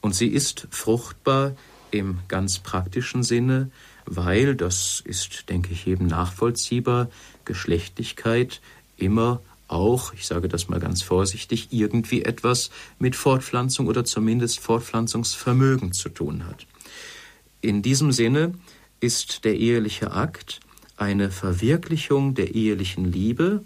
[0.00, 1.52] Und sie ist fruchtbar
[1.90, 3.70] im ganz praktischen Sinne,
[4.06, 7.08] weil, das ist, denke ich, eben nachvollziehbar,
[7.44, 8.60] Geschlechtlichkeit
[8.96, 15.92] immer auch, ich sage das mal ganz vorsichtig, irgendwie etwas mit Fortpflanzung oder zumindest Fortpflanzungsvermögen
[15.92, 16.66] zu tun hat.
[17.60, 18.54] In diesem Sinne
[19.00, 20.60] ist der eheliche Akt
[20.96, 23.64] eine Verwirklichung der ehelichen Liebe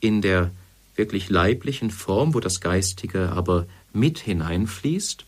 [0.00, 0.50] in der
[0.94, 5.24] wirklich leiblichen Form, wo das Geistige aber mit hineinfließt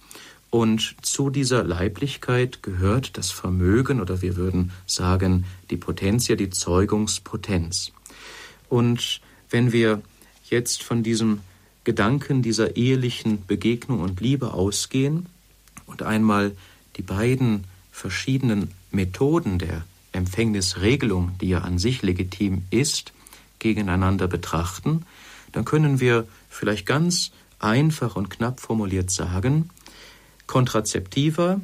[0.52, 7.90] Und zu dieser Leiblichkeit gehört das Vermögen oder wir würden sagen die Potentia, die Zeugungspotenz.
[8.68, 10.02] Und wenn wir
[10.50, 11.40] jetzt von diesem
[11.84, 15.24] Gedanken dieser ehelichen Begegnung und Liebe ausgehen
[15.86, 16.54] und einmal
[16.98, 23.14] die beiden verschiedenen Methoden der Empfängnisregelung, die ja an sich legitim ist,
[23.58, 25.06] gegeneinander betrachten,
[25.52, 29.70] dann können wir vielleicht ganz einfach und knapp formuliert sagen,
[30.52, 31.62] Kontrazeptiva,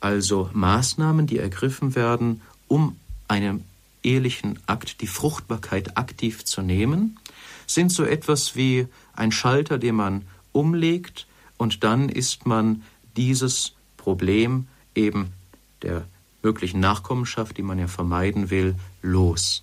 [0.00, 2.96] also Maßnahmen, die ergriffen werden, um
[3.28, 3.62] einem
[4.02, 7.18] ehelichen Akt die Fruchtbarkeit aktiv zu nehmen,
[7.66, 10.22] sind so etwas wie ein Schalter, den man
[10.52, 11.26] umlegt
[11.58, 12.82] und dann ist man
[13.18, 15.34] dieses Problem eben
[15.82, 16.06] der
[16.42, 19.62] möglichen Nachkommenschaft, die man ja vermeiden will, los.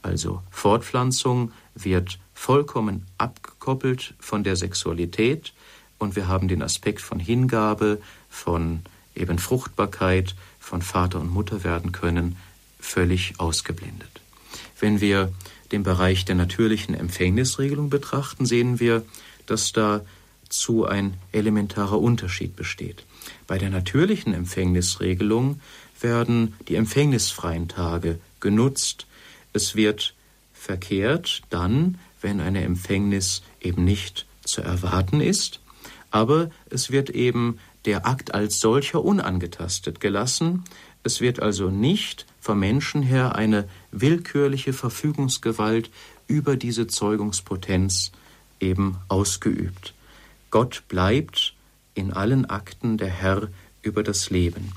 [0.00, 5.52] Also Fortpflanzung wird vollkommen abgekoppelt von der Sexualität
[6.04, 8.00] und wir haben den Aspekt von Hingabe,
[8.30, 8.82] von
[9.14, 12.36] eben Fruchtbarkeit, von Vater und Mutter werden können,
[12.78, 14.20] völlig ausgeblendet.
[14.78, 15.32] Wenn wir
[15.72, 19.04] den Bereich der natürlichen Empfängnisregelung betrachten, sehen wir,
[19.46, 23.04] dass dazu ein elementarer Unterschied besteht.
[23.46, 25.60] Bei der natürlichen Empfängnisregelung
[26.00, 29.06] werden die empfängnisfreien Tage genutzt.
[29.52, 30.14] Es wird
[30.52, 35.60] verkehrt dann, wenn eine Empfängnis eben nicht zu erwarten ist,
[36.14, 40.62] aber es wird eben der Akt als solcher unangetastet gelassen.
[41.02, 45.90] Es wird also nicht vom Menschen her eine willkürliche Verfügungsgewalt
[46.28, 48.12] über diese Zeugungspotenz
[48.60, 49.92] eben ausgeübt.
[50.52, 51.54] Gott bleibt
[51.94, 53.48] in allen Akten der Herr
[53.82, 54.70] über das Leben.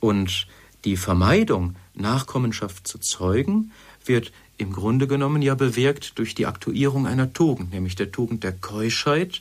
[0.00, 0.46] Und
[0.84, 3.72] die Vermeidung, Nachkommenschaft zu zeugen,
[4.04, 8.52] wird im Grunde genommen ja bewirkt durch die Aktuierung einer Tugend, nämlich der Tugend der
[8.52, 9.40] Keuschheit,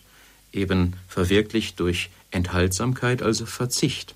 [0.54, 4.16] eben verwirklicht durch Enthaltsamkeit, also Verzicht.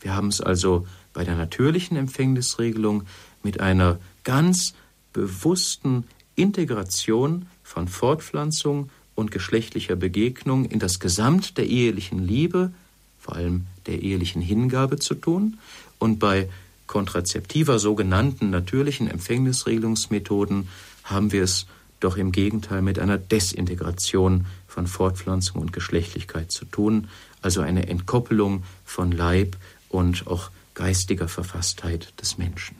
[0.00, 3.04] Wir haben es also bei der natürlichen Empfängnisregelung
[3.42, 4.74] mit einer ganz
[5.12, 6.04] bewussten
[6.36, 12.72] Integration von Fortpflanzung und geschlechtlicher Begegnung in das Gesamt der ehelichen Liebe,
[13.18, 15.58] vor allem der ehelichen Hingabe zu tun.
[15.98, 16.48] Und bei
[16.86, 20.68] kontrazeptiver sogenannten natürlichen Empfängnisregelungsmethoden
[21.02, 21.66] haben wir es
[22.00, 27.08] doch im Gegenteil mit einer Desintegration von Fortpflanzung und Geschlechtlichkeit zu tun,
[27.42, 29.56] also eine Entkoppelung von Leib
[29.88, 32.76] und auch geistiger Verfasstheit des Menschen.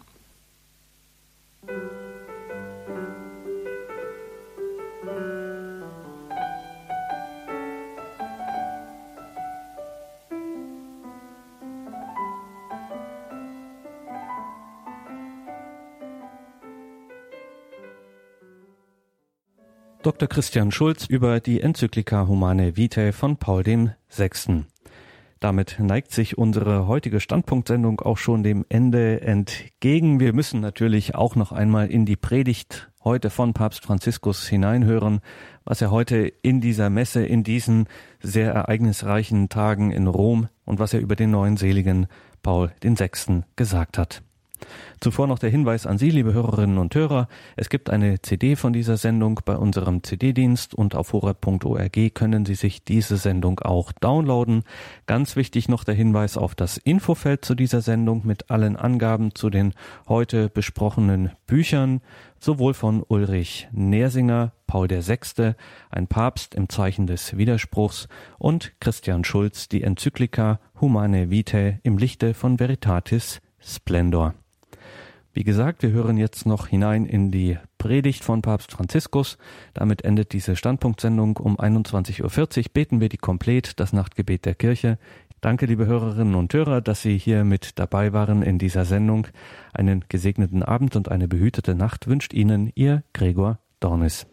[20.09, 20.26] Dr.
[20.26, 24.64] Christian Schulz über die Enzyklika Humane Vitae von Paul VI.
[25.39, 30.18] Damit neigt sich unsere heutige Standpunktsendung auch schon dem Ende entgegen.
[30.18, 35.20] Wir müssen natürlich auch noch einmal in die Predigt heute von Papst Franziskus hineinhören,
[35.64, 37.86] was er heute in dieser Messe, in diesen
[38.22, 42.06] sehr ereignisreichen Tagen in Rom und was er über den neuen Seligen
[42.43, 43.43] Paul VI.
[43.56, 44.22] gesagt hat.
[45.01, 47.28] Zuvor noch der Hinweis an Sie, liebe Hörerinnen und Hörer.
[47.56, 52.55] Es gibt eine CD von dieser Sendung bei unserem CD-Dienst und auf horeb.org können Sie
[52.55, 54.64] sich diese Sendung auch downloaden.
[55.06, 59.51] Ganz wichtig noch der Hinweis auf das Infofeld zu dieser Sendung mit allen Angaben zu
[59.51, 59.74] den
[60.09, 62.01] heute besprochenen Büchern,
[62.40, 65.55] sowohl von Ulrich Nersinger, Paul VI.,
[65.90, 68.09] ein Papst im Zeichen des Widerspruchs
[68.39, 74.35] und Christian Schulz, die Enzyklika Humane Vitae im Lichte von Veritatis Splendor.
[75.32, 79.38] Wie gesagt, wir hören jetzt noch hinein in die Predigt von Papst Franziskus.
[79.74, 81.36] Damit endet diese Standpunktsendung.
[81.36, 82.22] Um 21.40
[82.59, 84.98] Uhr beten wir die Komplett, das Nachtgebet der Kirche.
[85.40, 89.28] Danke, liebe Hörerinnen und Hörer, dass Sie hier mit dabei waren in dieser Sendung.
[89.72, 94.26] Einen gesegneten Abend und eine behütete Nacht wünscht Ihnen Ihr Gregor Dornis.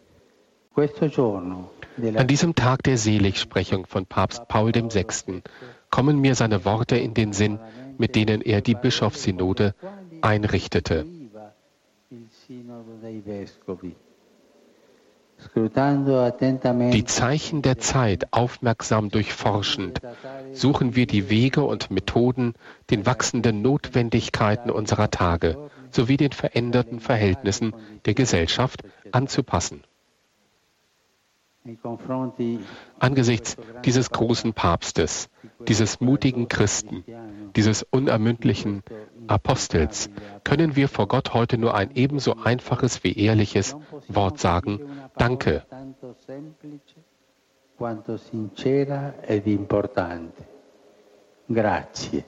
[0.76, 5.42] An diesem Tag der Seligsprechung von Papst Paul VI.
[5.90, 7.60] kommen mir seine Worte in den Sinn,
[7.98, 9.74] mit denen er die Bischofssynode
[10.22, 11.06] einrichtete.
[16.92, 20.00] Die Zeichen der Zeit aufmerksam durchforschend,
[20.52, 22.54] suchen wir die Wege und Methoden,
[22.90, 27.74] den wachsenden Notwendigkeiten unserer Tage sowie den veränderten Verhältnissen
[28.06, 28.82] der Gesellschaft
[29.12, 29.82] anzupassen.
[32.98, 35.28] Angesichts dieses großen Papstes,
[35.66, 37.04] dieses mutigen Christen,
[37.54, 38.82] dieses unermüdlichen
[39.26, 40.10] Apostels
[40.44, 43.76] können wir vor Gott heute nur ein ebenso einfaches wie ehrliches
[44.08, 44.80] Wort sagen.
[45.16, 45.64] Danke.
[51.48, 52.24] Grazie.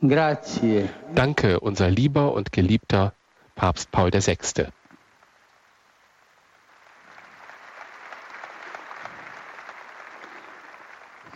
[0.00, 0.88] Grazie.
[1.14, 3.12] Danke, unser lieber und geliebter
[3.56, 4.68] Papst Paul VI.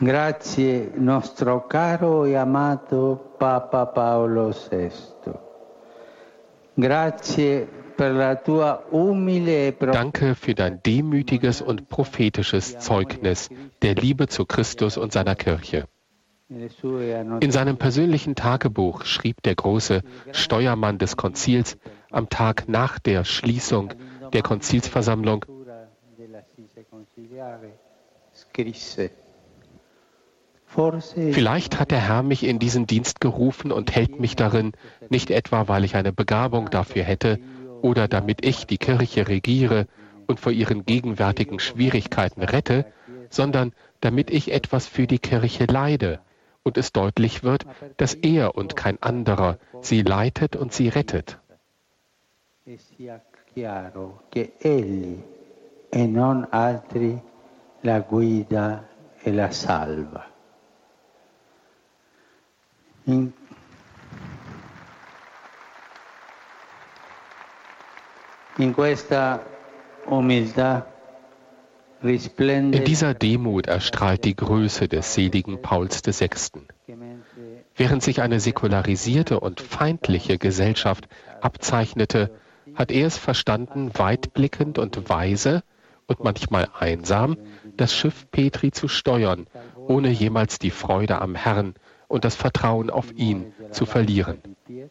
[0.03, 4.91] Grazie nostro caro e amato Papa Paolo VI.
[6.75, 13.49] Grazie e Danke für dein demütiges und prophetisches Zeugnis
[13.83, 15.87] der Liebe zu Christus und seiner Kirche.
[16.49, 20.03] In seinem persönlichen Tagebuch schrieb der große
[20.33, 21.79] Steuermann des Konzils
[22.11, 23.95] am Tag nach der Schließung
[24.33, 25.45] der Konzilsversammlung,
[30.75, 34.73] Vielleicht hat der Herr mich in diesen Dienst gerufen und hält mich darin,
[35.11, 37.39] nicht etwa, weil ich eine Begabung dafür hätte
[37.83, 39.87] oder damit ich die Kirche regiere
[40.27, 42.87] und vor ihren gegenwärtigen Schwierigkeiten rette,
[43.29, 46.21] sondern damit ich etwas für die Kirche leide
[46.63, 47.67] und es deutlich wird,
[47.99, 51.39] dass er und kein anderer sie leitet und sie rettet.
[55.95, 57.21] E non altri
[57.83, 58.85] la guida
[59.23, 60.32] e la salva.
[70.07, 70.87] Umiltà
[72.05, 76.31] in dieser Demut erstrahlt die Größe des seligen Pauls VI.
[77.77, 81.09] Während sich eine säkularisierte und feindliche Gesellschaft
[81.41, 82.31] abzeichnete,
[82.75, 85.63] hat er es verstanden, weitblickend und weise
[86.07, 87.37] und manchmal einsam
[87.77, 89.47] das Schiff Petri zu steuern,
[89.77, 91.75] ohne jemals die Freude am Herrn
[92.13, 94.39] und das Vertrauen auf ihn zu verlieren.
[94.67, 94.89] e.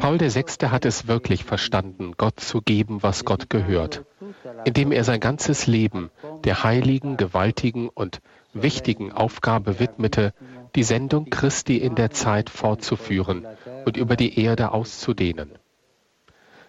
[0.00, 0.42] Paul VI.
[0.68, 4.04] hat es wirklich verstanden, Gott zu geben, was Gott gehört,
[4.64, 6.10] indem er sein ganzes Leben
[6.44, 8.20] der heiligen, gewaltigen und
[8.52, 10.34] wichtigen Aufgabe widmete,
[10.74, 13.46] die Sendung Christi in der Zeit fortzuführen
[13.84, 15.50] und über die Erde auszudehnen.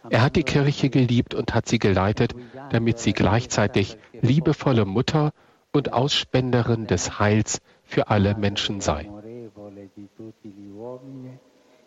[0.10, 2.36] Er hat die Kirche geliebt und hat sie geleitet,
[2.72, 5.32] damit sie gleichzeitig liebevolle Mutter
[5.72, 9.10] und Ausspenderin des Heils für alle Menschen sei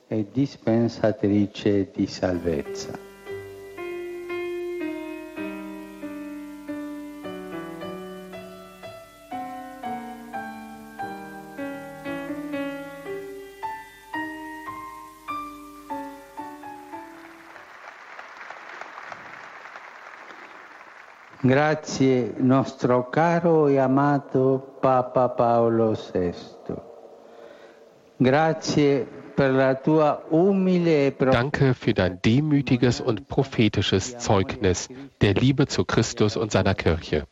[0.09, 3.06] e dispensatrice di salvezza.
[21.47, 26.35] Grazie nostro caro e amato Papa Paolo VI.
[28.19, 29.07] E
[31.31, 34.89] Danke für dein demütiges und prophetisches Zeugnis
[35.21, 37.27] der Liebe zu Christus und seiner Kirche.